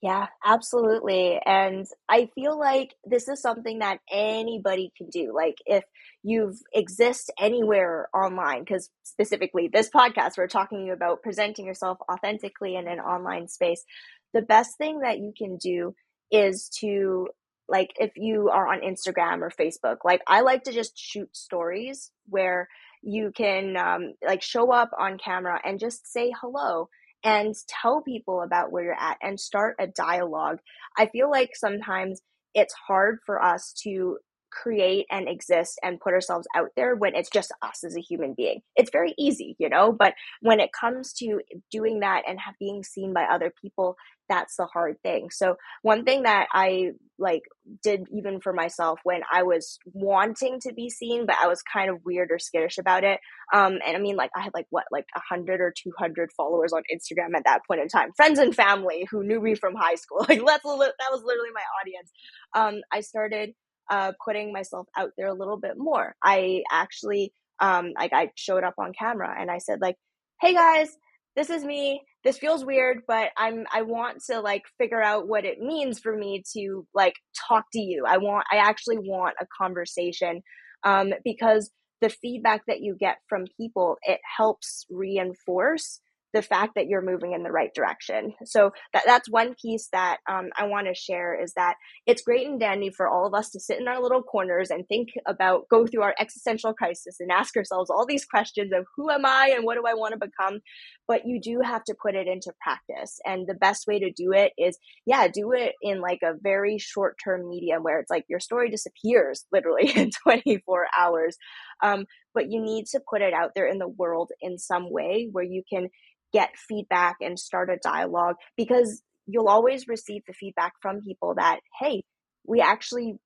Yeah, 0.00 0.28
absolutely. 0.44 1.40
And 1.44 1.84
I 2.08 2.30
feel 2.34 2.56
like 2.56 2.94
this 3.04 3.26
is 3.26 3.42
something 3.42 3.80
that 3.80 3.98
anybody 4.10 4.92
can 4.96 5.08
do. 5.10 5.32
Like 5.34 5.56
if 5.66 5.82
you 6.22 6.54
exist 6.72 7.32
anywhere 7.38 8.08
online, 8.14 8.60
because 8.60 8.90
specifically 9.02 9.68
this 9.70 9.90
podcast, 9.90 10.38
we're 10.38 10.46
talking 10.46 10.90
about 10.90 11.22
presenting 11.22 11.66
yourself 11.66 11.98
authentically 12.10 12.76
in 12.76 12.86
an 12.86 13.00
online 13.00 13.48
space. 13.48 13.84
The 14.32 14.42
best 14.42 14.78
thing 14.78 15.00
that 15.00 15.18
you 15.18 15.32
can 15.36 15.56
do 15.56 15.94
is 16.30 16.70
to 16.78 17.28
like 17.68 17.92
if 17.98 18.12
you 18.16 18.50
are 18.50 18.66
on 18.66 18.80
Instagram 18.80 19.42
or 19.42 19.50
Facebook, 19.50 19.98
like 20.04 20.22
I 20.26 20.40
like 20.40 20.64
to 20.64 20.72
just 20.72 20.98
shoot 20.98 21.36
stories 21.36 22.10
where 22.28 22.68
you 23.02 23.32
can 23.34 23.76
um, 23.76 24.14
like 24.26 24.42
show 24.42 24.72
up 24.72 24.90
on 24.98 25.18
camera 25.18 25.60
and 25.64 25.78
just 25.78 26.10
say 26.10 26.32
hello 26.40 26.88
and 27.24 27.54
tell 27.68 28.02
people 28.02 28.42
about 28.42 28.72
where 28.72 28.84
you're 28.84 28.94
at 28.94 29.18
and 29.22 29.38
start 29.38 29.76
a 29.78 29.86
dialogue. 29.86 30.58
I 30.96 31.06
feel 31.06 31.30
like 31.30 31.50
sometimes 31.54 32.22
it's 32.54 32.74
hard 32.74 33.18
for 33.26 33.42
us 33.42 33.72
to 33.84 34.18
create 34.50 35.06
and 35.10 35.28
exist 35.28 35.78
and 35.82 36.00
put 36.00 36.12
ourselves 36.12 36.46
out 36.54 36.70
there 36.76 36.94
when 36.96 37.14
it's 37.14 37.30
just 37.30 37.52
us 37.62 37.84
as 37.84 37.96
a 37.96 38.00
human 38.00 38.34
being. 38.34 38.60
It's 38.76 38.90
very 38.90 39.14
easy, 39.18 39.56
you 39.58 39.68
know, 39.68 39.92
but 39.92 40.14
when 40.40 40.60
it 40.60 40.70
comes 40.72 41.12
to 41.14 41.40
doing 41.70 42.00
that 42.00 42.22
and 42.26 42.38
have, 42.40 42.54
being 42.58 42.82
seen 42.82 43.12
by 43.12 43.24
other 43.24 43.52
people, 43.62 43.96
that's 44.28 44.56
the 44.56 44.66
hard 44.66 44.96
thing. 45.02 45.30
So 45.30 45.56
one 45.82 46.04
thing 46.04 46.24
that 46.24 46.48
I 46.52 46.90
like 47.18 47.42
did 47.82 48.06
even 48.12 48.40
for 48.40 48.52
myself 48.52 49.00
when 49.02 49.22
I 49.32 49.42
was 49.42 49.78
wanting 49.86 50.60
to 50.60 50.72
be 50.72 50.90
seen, 50.90 51.26
but 51.26 51.36
I 51.40 51.48
was 51.48 51.62
kind 51.62 51.90
of 51.90 52.04
weird 52.04 52.30
or 52.30 52.38
skittish 52.38 52.78
about 52.78 53.04
it. 53.04 53.20
Um, 53.52 53.78
and 53.86 53.96
I 53.96 54.00
mean, 54.00 54.16
like 54.16 54.30
I 54.36 54.40
had 54.42 54.52
like 54.54 54.66
what, 54.70 54.84
like 54.92 55.06
a 55.16 55.20
hundred 55.20 55.60
or 55.60 55.72
two 55.76 55.92
hundred 55.98 56.30
followers 56.36 56.72
on 56.72 56.82
Instagram 56.92 57.36
at 57.36 57.44
that 57.44 57.62
point 57.66 57.80
in 57.80 57.88
time, 57.88 58.12
friends 58.16 58.38
and 58.38 58.54
family 58.54 59.06
who 59.10 59.24
knew 59.24 59.40
me 59.40 59.54
from 59.54 59.74
high 59.74 59.94
school. 59.94 60.18
Like 60.28 60.44
that's 60.44 60.62
that 60.62 61.10
was 61.10 61.22
literally 61.24 61.50
my 61.54 61.62
audience. 61.80 62.10
Um, 62.54 62.82
I 62.92 63.00
started 63.00 63.54
uh, 63.90 64.12
putting 64.24 64.52
myself 64.52 64.86
out 64.96 65.10
there 65.16 65.28
a 65.28 65.34
little 65.34 65.58
bit 65.58 65.74
more. 65.76 66.14
I 66.22 66.62
actually 66.70 67.32
um, 67.60 67.92
like 67.98 68.12
I 68.12 68.30
showed 68.36 68.64
up 68.64 68.74
on 68.78 68.92
camera 68.98 69.34
and 69.38 69.50
I 69.50 69.58
said 69.58 69.80
like, 69.80 69.96
"Hey 70.40 70.54
guys, 70.54 70.96
this 71.36 71.50
is 71.50 71.64
me. 71.64 72.02
This 72.24 72.38
feels 72.38 72.64
weird, 72.64 73.02
but 73.06 73.30
I'm 73.36 73.64
I 73.72 73.82
want 73.82 74.24
to 74.30 74.40
like 74.40 74.62
figure 74.76 75.02
out 75.02 75.28
what 75.28 75.44
it 75.44 75.60
means 75.60 76.00
for 76.00 76.16
me 76.16 76.42
to 76.56 76.86
like 76.94 77.14
talk 77.48 77.64
to 77.74 77.80
you. 77.80 78.04
I 78.06 78.18
want 78.18 78.44
I 78.50 78.56
actually 78.56 78.98
want 78.98 79.36
a 79.40 79.46
conversation 79.56 80.42
um, 80.84 81.12
because 81.24 81.70
the 82.00 82.08
feedback 82.08 82.62
that 82.66 82.80
you 82.80 82.96
get 82.98 83.18
from 83.28 83.44
people 83.56 83.98
it 84.02 84.20
helps 84.36 84.86
reinforce 84.90 86.00
the 86.34 86.42
fact 86.42 86.72
that 86.74 86.86
you're 86.86 87.02
moving 87.02 87.32
in 87.32 87.42
the 87.42 87.50
right 87.50 87.70
direction. 87.74 88.34
So 88.44 88.72
that, 88.92 89.04
that's 89.06 89.30
one 89.30 89.54
piece 89.60 89.88
that 89.92 90.18
um, 90.28 90.50
I 90.56 90.66
want 90.66 90.86
to 90.86 90.94
share 90.94 91.40
is 91.40 91.54
that 91.54 91.76
it's 92.06 92.22
great 92.22 92.46
and 92.46 92.60
dandy 92.60 92.90
for 92.90 93.08
all 93.08 93.26
of 93.26 93.34
us 93.34 93.50
to 93.50 93.60
sit 93.60 93.80
in 93.80 93.88
our 93.88 94.00
little 94.00 94.22
corners 94.22 94.70
and 94.70 94.86
think 94.86 95.08
about, 95.26 95.68
go 95.70 95.86
through 95.86 96.02
our 96.02 96.14
existential 96.20 96.74
crisis 96.74 97.16
and 97.20 97.30
ask 97.30 97.56
ourselves 97.56 97.90
all 97.90 98.06
these 98.06 98.26
questions 98.26 98.72
of 98.74 98.84
who 98.96 99.10
am 99.10 99.24
I 99.24 99.52
and 99.54 99.64
what 99.64 99.76
do 99.76 99.84
I 99.86 99.94
want 99.94 100.12
to 100.12 100.18
become? 100.18 100.60
But 101.06 101.22
you 101.24 101.40
do 101.40 101.60
have 101.64 101.84
to 101.84 101.94
put 102.00 102.14
it 102.14 102.26
into 102.26 102.52
practice. 102.62 103.18
And 103.24 103.46
the 103.46 103.54
best 103.54 103.86
way 103.86 103.98
to 103.98 104.10
do 104.10 104.32
it 104.32 104.52
is, 104.58 104.78
yeah, 105.06 105.28
do 105.28 105.52
it 105.52 105.72
in 105.80 106.00
like 106.00 106.20
a 106.22 106.34
very 106.42 106.78
short 106.78 107.16
term 107.22 107.48
medium 107.48 107.82
where 107.82 108.00
it's 108.00 108.10
like 108.10 108.24
your 108.28 108.40
story 108.40 108.70
disappears 108.70 109.46
literally 109.52 109.90
in 109.96 110.10
24 110.22 110.86
hours. 110.98 111.36
Um, 111.82 112.06
but 112.34 112.50
you 112.50 112.60
need 112.60 112.86
to 112.92 113.00
put 113.08 113.22
it 113.22 113.32
out 113.32 113.52
there 113.54 113.66
in 113.66 113.78
the 113.78 113.88
world 113.88 114.30
in 114.40 114.58
some 114.58 114.90
way 114.90 115.28
where 115.30 115.44
you 115.44 115.62
can 115.70 115.88
get 116.32 116.50
feedback 116.56 117.16
and 117.20 117.38
start 117.38 117.70
a 117.70 117.78
dialogue 117.82 118.36
because 118.56 119.02
you'll 119.26 119.48
always 119.48 119.88
receive 119.88 120.22
the 120.26 120.32
feedback 120.32 120.72
from 120.80 121.00
people 121.00 121.34
that, 121.36 121.60
hey, 121.80 122.02
we 122.46 122.60
actually, 122.60 123.16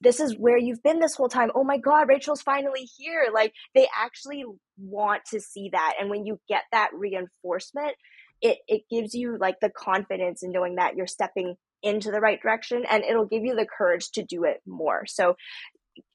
this 0.00 0.20
is 0.20 0.36
where 0.38 0.56
you've 0.56 0.82
been 0.82 1.00
this 1.00 1.16
whole 1.16 1.28
time. 1.28 1.50
Oh 1.54 1.64
my 1.64 1.76
God, 1.76 2.08
Rachel's 2.08 2.42
finally 2.42 2.88
here. 2.96 3.26
Like 3.34 3.52
they 3.74 3.88
actually 4.00 4.44
want 4.78 5.22
to 5.32 5.40
see 5.40 5.70
that. 5.72 5.94
And 6.00 6.08
when 6.08 6.24
you 6.24 6.38
get 6.48 6.62
that 6.70 6.90
reinforcement, 6.94 7.94
it, 8.40 8.58
it 8.68 8.82
gives 8.90 9.12
you 9.12 9.36
like 9.38 9.56
the 9.60 9.70
confidence 9.70 10.42
in 10.42 10.52
knowing 10.52 10.76
that 10.76 10.94
you're 10.94 11.08
stepping 11.08 11.56
into 11.82 12.10
the 12.10 12.20
right 12.20 12.40
direction 12.40 12.84
and 12.88 13.02
it'll 13.04 13.26
give 13.26 13.42
you 13.42 13.56
the 13.56 13.66
courage 13.66 14.10
to 14.12 14.22
do 14.22 14.44
it 14.44 14.60
more. 14.66 15.04
So 15.06 15.34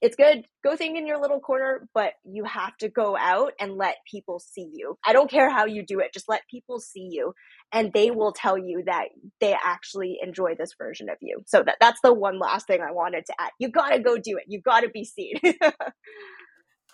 it's 0.02 0.16
good. 0.16 0.46
Go 0.64 0.76
think 0.76 0.98
in 0.98 1.08
your 1.08 1.20
little 1.20 1.40
corner, 1.40 1.88
but 1.94 2.14
you 2.24 2.44
have 2.46 2.76
to 2.78 2.90
go 2.90 3.18
out 3.18 3.54
and 3.60 3.76
let 3.76 3.98
people 4.10 4.40
see 4.40 4.70
you. 4.74 4.98
I 5.06 5.14
don't 5.14 5.30
care 5.30 5.50
how 5.50 5.66
you 5.66 5.86
do 5.86 6.00
it. 6.00 6.14
Just 6.14 6.30
let 6.30 6.42
people 6.50 6.80
see 6.80 7.10
you 7.12 7.34
and 7.72 7.92
they 7.94 8.12
will 8.12 8.32
tell 8.32 8.58
you 8.58 8.84
that 8.86 9.10
they 9.42 9.54
actually 9.54 10.18
enjoy 10.22 10.56
this 10.56 10.72
version 10.78 11.10
of 11.10 11.18
you. 11.22 11.42
So 11.46 11.64
that, 11.64 11.78
that's 11.80 12.00
the 12.04 12.14
one 12.14 12.40
last 12.40 12.68
thing 12.68 12.82
I 12.82 12.92
wanted 12.92 13.26
to 13.28 13.34
add. 13.40 13.52
You 13.60 13.70
got 13.70 13.90
to 13.90 14.00
go 14.00 14.18
do 14.18 14.38
it. 14.38 14.46
You 14.48 14.62
got 14.62 14.82
to 14.82 14.90
be 14.90 15.04
seen. 15.06 15.36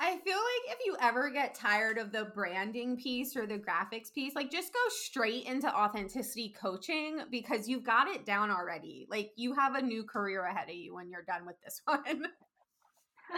I 0.03 0.17
feel 0.17 0.35
like 0.35 0.75
if 0.75 0.79
you 0.83 0.97
ever 0.99 1.29
get 1.29 1.53
tired 1.53 1.99
of 1.99 2.11
the 2.11 2.25
branding 2.33 2.97
piece 2.97 3.35
or 3.35 3.45
the 3.45 3.59
graphics 3.59 4.11
piece, 4.11 4.33
like 4.33 4.49
just 4.49 4.73
go 4.73 4.79
straight 4.89 5.43
into 5.45 5.71
authenticity 5.71 6.55
coaching 6.59 7.19
because 7.29 7.67
you've 7.67 7.83
got 7.83 8.07
it 8.07 8.25
down 8.25 8.49
already. 8.49 9.05
Like 9.11 9.29
you 9.35 9.53
have 9.53 9.75
a 9.75 9.81
new 9.81 10.03
career 10.03 10.43
ahead 10.43 10.69
of 10.69 10.75
you 10.75 10.95
when 10.95 11.11
you're 11.11 11.21
done 11.27 11.45
with 11.45 11.57
this 11.63 11.81
one. 11.85 12.25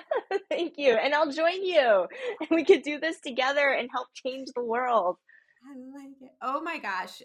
Thank 0.50 0.74
you. 0.78 0.94
And 0.94 1.14
I'll 1.14 1.32
join 1.32 1.64
you. 1.64 2.08
And 2.40 2.50
we 2.52 2.64
could 2.64 2.84
do 2.84 3.00
this 3.00 3.20
together 3.20 3.70
and 3.70 3.90
help 3.92 4.08
change 4.14 4.50
the 4.56 4.64
world. 4.64 5.18
I 5.66 5.76
like 5.98 6.16
it. 6.22 6.32
Oh 6.42 6.62
my 6.62 6.80
gosh. 6.80 7.22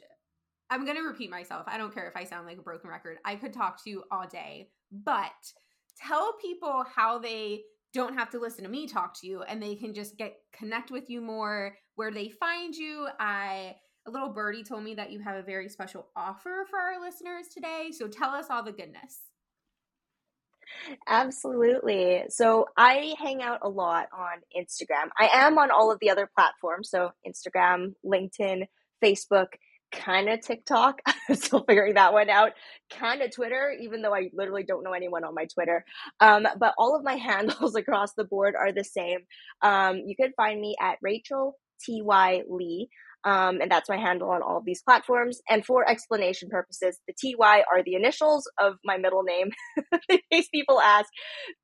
I'm 0.70 0.84
going 0.84 0.96
to 0.96 1.02
repeat 1.02 1.30
myself. 1.30 1.64
I 1.66 1.78
don't 1.78 1.94
care 1.94 2.08
if 2.08 2.16
I 2.16 2.24
sound 2.24 2.46
like 2.46 2.58
a 2.58 2.62
broken 2.62 2.90
record. 2.90 3.18
I 3.24 3.36
could 3.36 3.52
talk 3.52 3.82
to 3.84 3.90
you 3.90 4.04
all 4.10 4.26
day, 4.26 4.68
but 4.92 5.32
tell 5.96 6.34
people 6.40 6.84
how 6.94 7.18
they 7.18 7.62
don't 7.94 8.14
have 8.14 8.30
to 8.30 8.38
listen 8.38 8.64
to 8.64 8.70
me 8.70 8.86
talk 8.86 9.18
to 9.20 9.26
you 9.26 9.42
and 9.42 9.62
they 9.62 9.74
can 9.74 9.94
just 9.94 10.18
get 10.18 10.36
connect 10.52 10.90
with 10.90 11.08
you 11.08 11.20
more 11.20 11.74
where 11.94 12.10
they 12.10 12.28
find 12.28 12.74
you. 12.74 13.08
I 13.18 13.76
a 14.06 14.10
little 14.10 14.28
birdie 14.28 14.62
told 14.62 14.84
me 14.84 14.94
that 14.94 15.10
you 15.10 15.20
have 15.20 15.36
a 15.36 15.42
very 15.42 15.68
special 15.68 16.08
offer 16.16 16.66
for 16.70 16.78
our 16.78 17.00
listeners 17.00 17.46
today. 17.52 17.90
So 17.92 18.08
tell 18.08 18.30
us 18.30 18.46
all 18.50 18.62
the 18.62 18.72
goodness. 18.72 19.20
Absolutely. 21.06 22.24
So 22.28 22.66
I 22.76 23.14
hang 23.18 23.42
out 23.42 23.60
a 23.62 23.68
lot 23.68 24.08
on 24.12 24.38
Instagram. 24.56 25.10
I 25.18 25.28
am 25.32 25.58
on 25.58 25.70
all 25.70 25.90
of 25.92 25.98
the 26.00 26.10
other 26.10 26.28
platforms. 26.34 26.90
So 26.90 27.10
Instagram, 27.26 27.94
LinkedIn, 28.04 28.66
Facebook, 29.02 29.48
kind 29.92 30.28
of 30.28 30.40
TikTok. 30.40 31.00
I'm 31.28 31.36
still 31.36 31.64
figuring 31.64 31.94
that 31.94 32.12
one 32.12 32.30
out. 32.30 32.52
Kind 32.90 33.22
of 33.22 33.34
Twitter, 33.34 33.74
even 33.80 34.02
though 34.02 34.14
I 34.14 34.30
literally 34.32 34.64
don't 34.64 34.84
know 34.84 34.92
anyone 34.92 35.24
on 35.24 35.34
my 35.34 35.46
Twitter. 35.46 35.84
Um, 36.20 36.46
but 36.58 36.74
all 36.78 36.96
of 36.96 37.04
my 37.04 37.14
handles 37.16 37.74
across 37.74 38.14
the 38.14 38.24
board 38.24 38.54
are 38.58 38.72
the 38.72 38.84
same. 38.84 39.20
Um, 39.62 40.02
you 40.06 40.16
can 40.16 40.32
find 40.36 40.60
me 40.60 40.76
at 40.80 40.98
Rachel 41.02 41.56
T.Y. 41.84 42.42
Lee. 42.48 42.88
Um, 43.24 43.60
and 43.60 43.70
that's 43.70 43.88
my 43.88 43.96
handle 43.96 44.30
on 44.30 44.42
all 44.42 44.58
of 44.58 44.64
these 44.64 44.82
platforms. 44.82 45.40
And 45.48 45.64
for 45.64 45.88
explanation 45.88 46.48
purposes, 46.48 47.00
the 47.06 47.14
TY 47.14 47.64
are 47.70 47.82
the 47.84 47.94
initials 47.94 48.50
of 48.60 48.76
my 48.84 48.96
middle 48.96 49.22
name, 49.22 49.50
in 50.08 50.18
case 50.32 50.48
people 50.48 50.80
ask, 50.80 51.08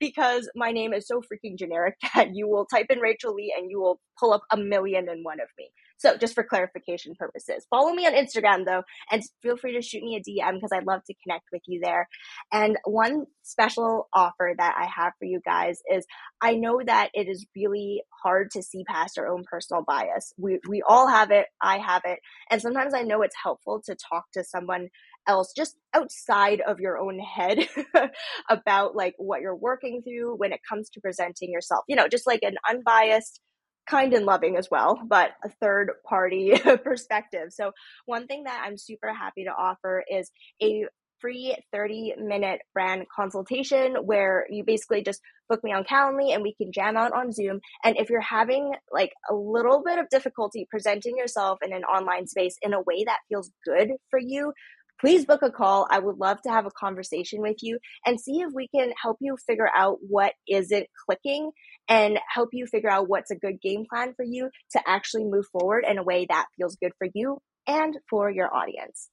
because 0.00 0.50
my 0.56 0.72
name 0.72 0.92
is 0.92 1.06
so 1.06 1.20
freaking 1.20 1.58
generic 1.58 1.94
that 2.14 2.34
you 2.34 2.48
will 2.48 2.66
type 2.66 2.86
in 2.90 2.98
Rachel 2.98 3.34
Lee 3.34 3.54
and 3.56 3.70
you 3.70 3.80
will 3.80 4.00
pull 4.18 4.32
up 4.32 4.42
a 4.50 4.56
million 4.56 5.08
and 5.08 5.24
one 5.24 5.40
of 5.40 5.48
me. 5.58 5.70
So 6.04 6.18
just 6.18 6.34
for 6.34 6.44
clarification 6.44 7.14
purposes, 7.18 7.66
follow 7.70 7.92
me 7.94 8.06
on 8.06 8.12
Instagram 8.12 8.66
though, 8.66 8.82
and 9.10 9.22
feel 9.42 9.56
free 9.56 9.72
to 9.72 9.80
shoot 9.80 10.02
me 10.02 10.16
a 10.16 10.20
DM 10.20 10.56
because 10.56 10.68
I'd 10.70 10.86
love 10.86 11.00
to 11.06 11.14
connect 11.22 11.44
with 11.50 11.62
you 11.66 11.80
there. 11.82 12.08
And 12.52 12.76
one 12.84 13.24
special 13.42 14.08
offer 14.12 14.52
that 14.58 14.74
I 14.78 14.84
have 14.84 15.14
for 15.18 15.24
you 15.24 15.40
guys 15.46 15.80
is 15.90 16.04
I 16.42 16.56
know 16.56 16.82
that 16.84 17.08
it 17.14 17.26
is 17.26 17.46
really 17.56 18.02
hard 18.22 18.50
to 18.50 18.62
see 18.62 18.84
past 18.84 19.18
our 19.18 19.28
own 19.28 19.44
personal 19.50 19.82
bias. 19.82 20.34
We, 20.36 20.58
we 20.68 20.82
all 20.86 21.08
have 21.08 21.30
it. 21.30 21.46
I 21.62 21.78
have 21.78 22.02
it. 22.04 22.18
And 22.50 22.60
sometimes 22.60 22.92
I 22.92 23.00
know 23.00 23.22
it's 23.22 23.36
helpful 23.42 23.80
to 23.86 23.96
talk 23.96 24.24
to 24.34 24.44
someone 24.44 24.88
else 25.26 25.54
just 25.56 25.78
outside 25.94 26.60
of 26.60 26.80
your 26.80 26.98
own 26.98 27.18
head 27.18 27.66
about 28.50 28.94
like 28.94 29.14
what 29.16 29.40
you're 29.40 29.56
working 29.56 30.02
through 30.02 30.36
when 30.36 30.52
it 30.52 30.60
comes 30.68 30.90
to 30.90 31.00
presenting 31.00 31.50
yourself. 31.50 31.84
You 31.88 31.96
know, 31.96 32.08
just 32.08 32.26
like 32.26 32.42
an 32.42 32.56
unbiased 32.68 33.40
kind 33.86 34.14
and 34.14 34.26
loving 34.26 34.56
as 34.56 34.68
well, 34.70 35.00
but 35.06 35.30
a 35.44 35.48
third 35.60 35.92
party 36.08 36.52
perspective. 36.84 37.52
So, 37.52 37.72
one 38.06 38.26
thing 38.26 38.44
that 38.44 38.62
I'm 38.64 38.76
super 38.76 39.12
happy 39.12 39.44
to 39.44 39.50
offer 39.50 40.04
is 40.10 40.30
a 40.62 40.86
free 41.20 41.56
30 41.72 42.14
minute 42.18 42.60
brand 42.74 43.06
consultation 43.14 43.96
where 44.04 44.46
you 44.50 44.62
basically 44.62 45.02
just 45.02 45.22
book 45.48 45.64
me 45.64 45.72
on 45.72 45.84
Calendly 45.84 46.34
and 46.34 46.42
we 46.42 46.54
can 46.54 46.70
jam 46.70 46.98
out 46.98 47.12
on 47.12 47.32
Zoom. 47.32 47.60
And 47.82 47.96
if 47.96 48.10
you're 48.10 48.20
having 48.20 48.72
like 48.92 49.12
a 49.30 49.34
little 49.34 49.82
bit 49.82 49.98
of 49.98 50.08
difficulty 50.10 50.66
presenting 50.70 51.16
yourself 51.16 51.60
in 51.64 51.72
an 51.72 51.84
online 51.84 52.26
space 52.26 52.56
in 52.60 52.74
a 52.74 52.82
way 52.82 53.04
that 53.04 53.20
feels 53.28 53.50
good 53.64 53.92
for 54.10 54.18
you, 54.18 54.52
please 55.00 55.24
book 55.24 55.42
a 55.42 55.50
call. 55.50 55.86
I 55.90 55.98
would 55.98 56.18
love 56.18 56.40
to 56.42 56.50
have 56.50 56.66
a 56.66 56.70
conversation 56.70 57.40
with 57.40 57.56
you 57.62 57.78
and 58.06 58.20
see 58.20 58.40
if 58.40 58.52
we 58.54 58.68
can 58.68 58.92
help 59.00 59.16
you 59.20 59.36
figure 59.46 59.70
out 59.74 59.98
what 60.06 60.32
isn't 60.48 60.86
clicking 61.06 61.50
and 61.88 62.18
help 62.32 62.50
you 62.52 62.66
figure 62.66 62.90
out 62.90 63.08
what's 63.08 63.30
a 63.30 63.36
good 63.36 63.60
game 63.60 63.84
plan 63.88 64.14
for 64.14 64.24
you 64.24 64.50
to 64.72 64.80
actually 64.86 65.24
move 65.24 65.46
forward 65.52 65.84
in 65.88 65.98
a 65.98 66.02
way 66.02 66.26
that 66.28 66.46
feels 66.56 66.76
good 66.76 66.92
for 66.98 67.08
you 67.14 67.40
and 67.66 67.96
for 68.08 68.30
your 68.30 68.54
audience. 68.54 69.10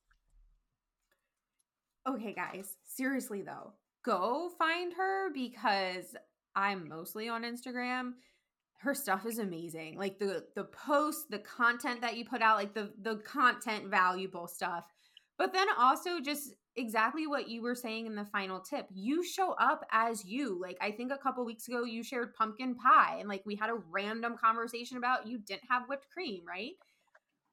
Okay, 2.07 2.33
guys, 2.33 2.77
seriously 2.85 3.41
though, 3.41 3.73
go 4.03 4.49
find 4.57 4.93
her 4.93 5.31
because 5.33 6.15
I'm 6.55 6.87
mostly 6.87 7.29
on 7.29 7.43
Instagram. 7.43 8.13
Her 8.79 8.95
stuff 8.95 9.25
is 9.27 9.37
amazing. 9.37 9.97
Like 9.97 10.17
the 10.17 10.45
the 10.55 10.63
posts, 10.63 11.25
the 11.29 11.37
content 11.37 12.01
that 12.01 12.17
you 12.17 12.25
put 12.25 12.41
out, 12.41 12.57
like 12.57 12.73
the 12.73 12.91
the 13.01 13.17
content 13.17 13.89
valuable 13.89 14.47
stuff 14.47 14.85
but 15.41 15.53
then 15.53 15.65
also 15.75 16.19
just 16.19 16.53
exactly 16.75 17.25
what 17.25 17.49
you 17.49 17.63
were 17.63 17.73
saying 17.73 18.05
in 18.05 18.13
the 18.13 18.25
final 18.25 18.59
tip. 18.59 18.85
You 18.93 19.23
show 19.23 19.53
up 19.53 19.83
as 19.91 20.23
you. 20.23 20.61
Like 20.61 20.77
I 20.79 20.91
think 20.91 21.11
a 21.11 21.17
couple 21.17 21.43
weeks 21.43 21.67
ago 21.67 21.83
you 21.83 22.03
shared 22.03 22.35
pumpkin 22.35 22.75
pie 22.75 23.17
and 23.19 23.27
like 23.27 23.41
we 23.43 23.55
had 23.55 23.71
a 23.71 23.81
random 23.89 24.35
conversation 24.37 24.97
about 24.97 25.25
you 25.25 25.39
didn't 25.39 25.63
have 25.67 25.89
whipped 25.89 26.05
cream, 26.13 26.43
right? 26.47 26.73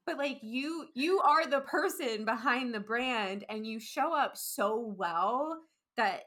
But 0.05 0.19
like 0.19 0.37
you 0.43 0.85
you 0.93 1.19
are 1.21 1.47
the 1.47 1.61
person 1.61 2.25
behind 2.25 2.75
the 2.75 2.79
brand 2.79 3.43
and 3.49 3.65
you 3.65 3.79
show 3.79 4.15
up 4.15 4.37
so 4.37 4.93
well 4.95 5.57
that 5.97 6.25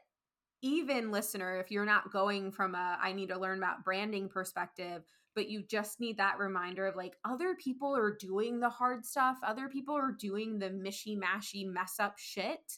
even 0.61 1.11
listener 1.11 1.61
if 1.61 1.71
you're 1.71 1.85
not 1.85 2.11
going 2.11 2.51
from 2.51 2.75
a 2.75 2.97
I 3.01 3.13
need 3.13 3.29
to 3.29 3.39
learn 3.39 3.59
about 3.59 3.85
branding 3.85 4.27
perspective, 4.27 5.03
but 5.35 5.49
you 5.49 5.63
just 5.63 5.99
need 5.99 6.17
that 6.17 6.39
reminder 6.39 6.87
of 6.87 6.95
like 6.95 7.15
other 7.25 7.55
people 7.55 7.95
are 7.95 8.15
doing 8.15 8.59
the 8.59 8.69
hard 8.69 9.05
stuff, 9.05 9.37
other 9.43 9.67
people 9.67 9.95
are 9.95 10.11
doing 10.11 10.59
the 10.59 10.69
mishy 10.69 11.17
mashy 11.17 11.65
mess 11.65 11.95
up 11.99 12.17
shit. 12.17 12.77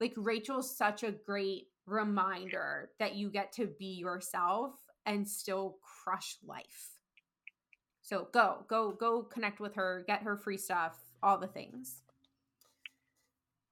Like 0.00 0.14
Rachel's 0.16 0.76
such 0.76 1.02
a 1.02 1.12
great 1.12 1.68
reminder 1.86 2.90
that 2.98 3.14
you 3.14 3.30
get 3.30 3.52
to 3.52 3.66
be 3.78 3.94
yourself 3.94 4.74
and 5.06 5.28
still 5.28 5.78
crush 6.04 6.36
life. 6.44 6.90
So 8.02 8.28
go, 8.32 8.64
go, 8.68 8.92
go 8.92 9.22
connect 9.22 9.60
with 9.60 9.74
her, 9.76 10.04
get 10.06 10.22
her 10.22 10.36
free 10.36 10.58
stuff, 10.58 10.96
all 11.22 11.38
the 11.38 11.46
things. 11.46 12.02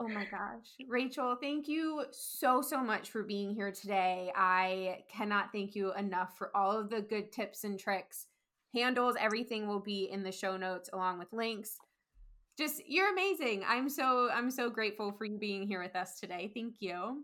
Oh 0.03 0.09
my 0.09 0.25
gosh. 0.25 0.67
Rachel, 0.89 1.37
thank 1.41 1.69
you 1.69 2.05
so, 2.11 2.61
so 2.61 2.83
much 2.83 3.11
for 3.11 3.23
being 3.23 3.55
here 3.55 3.71
today. 3.71 4.33
I 4.35 5.05
cannot 5.09 5.53
thank 5.53 5.77
you 5.77 5.95
enough 5.95 6.37
for 6.37 6.51
all 6.57 6.77
of 6.77 6.91
the 6.91 7.01
good 7.01 7.31
tips 7.31 7.63
and 7.63 7.79
tricks. 7.79 8.27
Handles, 8.75 9.15
everything 9.21 9.69
will 9.69 9.81
be 9.81 10.09
in 10.11 10.25
the 10.25 10.33
show 10.33 10.57
notes 10.57 10.91
along 10.93 11.21
with 11.21 11.33
links. 11.33 11.77
Just 12.59 12.83
you're 12.85 13.13
amazing. 13.13 13.65
I'm 13.67 13.89
so 13.89 14.29
I'm 14.33 14.51
so 14.51 14.69
grateful 14.71 15.13
for 15.13 15.25
you 15.25 15.39
being 15.39 15.69
here 15.69 15.81
with 15.81 15.95
us 15.95 16.19
today. 16.19 16.51
Thank 16.53 16.75
you. 16.81 17.23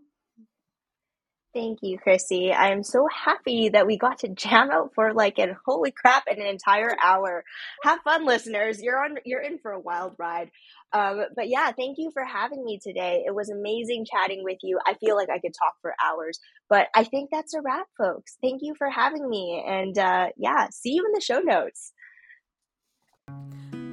Thank 1.51 1.79
you, 1.81 1.97
Chrissy. 1.97 2.51
I 2.51 2.71
am 2.71 2.83
so 2.83 3.07
happy 3.07 3.69
that 3.69 3.87
we 3.87 3.97
got 3.97 4.19
to 4.19 4.27
jam 4.35 4.69
out 4.69 4.91
for 4.93 5.13
like 5.13 5.39
an 5.39 5.55
holy 5.65 5.91
crap 5.91 6.23
an 6.27 6.41
entire 6.41 6.95
hour. 7.03 7.43
Have 7.83 8.01
fun, 8.03 8.25
listeners. 8.25 8.81
You're 8.81 9.03
on 9.03 9.17
you're 9.25 9.41
in 9.41 9.57
for 9.57 9.71
a 9.71 9.79
wild 9.79 10.13
ride. 10.19 10.51
Um, 10.93 11.21
but 11.35 11.49
yeah, 11.49 11.71
thank 11.71 11.97
you 11.97 12.11
for 12.11 12.23
having 12.23 12.63
me 12.63 12.79
today. 12.81 13.23
It 13.25 13.33
was 13.33 13.49
amazing 13.49 14.05
chatting 14.05 14.43
with 14.43 14.59
you. 14.61 14.79
I 14.85 14.93
feel 14.95 15.15
like 15.15 15.29
I 15.29 15.39
could 15.39 15.53
talk 15.57 15.73
for 15.81 15.95
hours, 16.03 16.39
but 16.69 16.87
I 16.95 17.03
think 17.03 17.29
that's 17.31 17.55
a 17.55 17.61
wrap, 17.61 17.87
folks. 17.97 18.37
Thank 18.41 18.61
you 18.61 18.75
for 18.77 18.89
having 18.89 19.27
me. 19.27 19.63
And 19.67 19.97
uh, 19.97 20.27
yeah, 20.37 20.67
see 20.71 20.93
you 20.93 21.05
in 21.05 21.13
the 21.13 21.21
show 21.21 21.39
notes. 21.39 21.93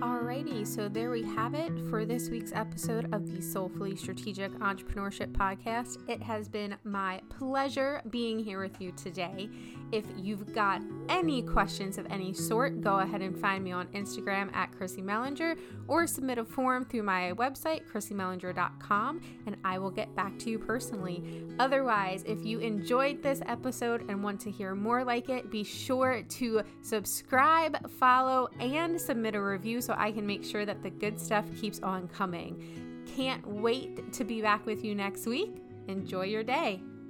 Alrighty, 0.01 0.67
so 0.67 0.91
there 0.91 1.11
we 1.11 1.23
have 1.23 1.55
it 1.55 1.73
for 1.89 2.05
this 2.05 2.29
week's 2.29 2.53
episode 2.53 3.15
of 3.15 3.33
the 3.33 3.41
Soulfully 3.41 3.97
Strategic 3.97 4.53
Entrepreneurship 4.59 5.33
Podcast. 5.33 6.07
It 6.07 6.23
has 6.23 6.51
been 6.51 6.77
my 6.85 7.23
pleasure 7.31 8.03
being 8.11 8.39
here 8.39 8.61
with 8.61 8.79
you 8.79 8.93
today. 8.93 9.49
If 9.93 10.05
you've 10.19 10.53
got 10.53 10.83
any 11.09 11.41
questions 11.41 11.97
of 11.97 12.07
any 12.11 12.35
sort, 12.35 12.83
go 12.83 12.99
ahead 12.99 13.23
and 13.23 13.39
find 13.39 13.65
me 13.65 13.73
on 13.73 13.87
Instagram 13.89 14.55
at 14.55 14.71
Chrissy 14.77 15.01
Mellinger 15.01 15.57
or 15.89 16.07
submit 16.07 16.37
a 16.37 16.45
form 16.45 16.85
through 16.85 17.05
my 17.05 17.33
website, 17.33 17.91
chrissymellinger.com, 17.91 19.21
and 19.47 19.57
I 19.65 19.79
will 19.79 19.93
get 19.93 20.15
back 20.15 20.39
to 20.41 20.51
you 20.51 20.59
personally. 20.59 21.47
Otherwise, 21.59 22.23
if 22.27 22.45
you 22.45 22.59
enjoyed 22.59 23.23
this 23.23 23.41
episode 23.47 24.11
and 24.11 24.23
want 24.23 24.41
to 24.41 24.51
hear 24.51 24.75
more 24.75 25.05
like 25.05 25.31
it, 25.31 25.51
be 25.51 25.65
sure 25.65 26.23
to 26.23 26.63
subscribe, 26.83 27.91
follow, 27.93 28.49
and 28.61 29.01
submit 29.01 29.35
a 29.35 29.41
review 29.41 29.81
so 29.87 29.95
I 29.97 30.11
can 30.11 30.27
make 30.27 30.45
sure 30.45 30.67
that 30.67 30.83
the 30.83 30.91
good 30.91 31.21
stuff 31.21 31.45
keeps 31.61 31.81
on 31.81 32.09
coming. 32.09 33.05
Can't 33.15 33.47
wait 33.47 34.13
to 34.15 34.25
be 34.25 34.43
back 34.43 34.67
with 34.67 34.85
you 34.85 34.95
next 34.95 35.27
week. 35.27 35.63
Enjoy 35.87 36.25
your 36.25 36.43
day. 36.43 36.83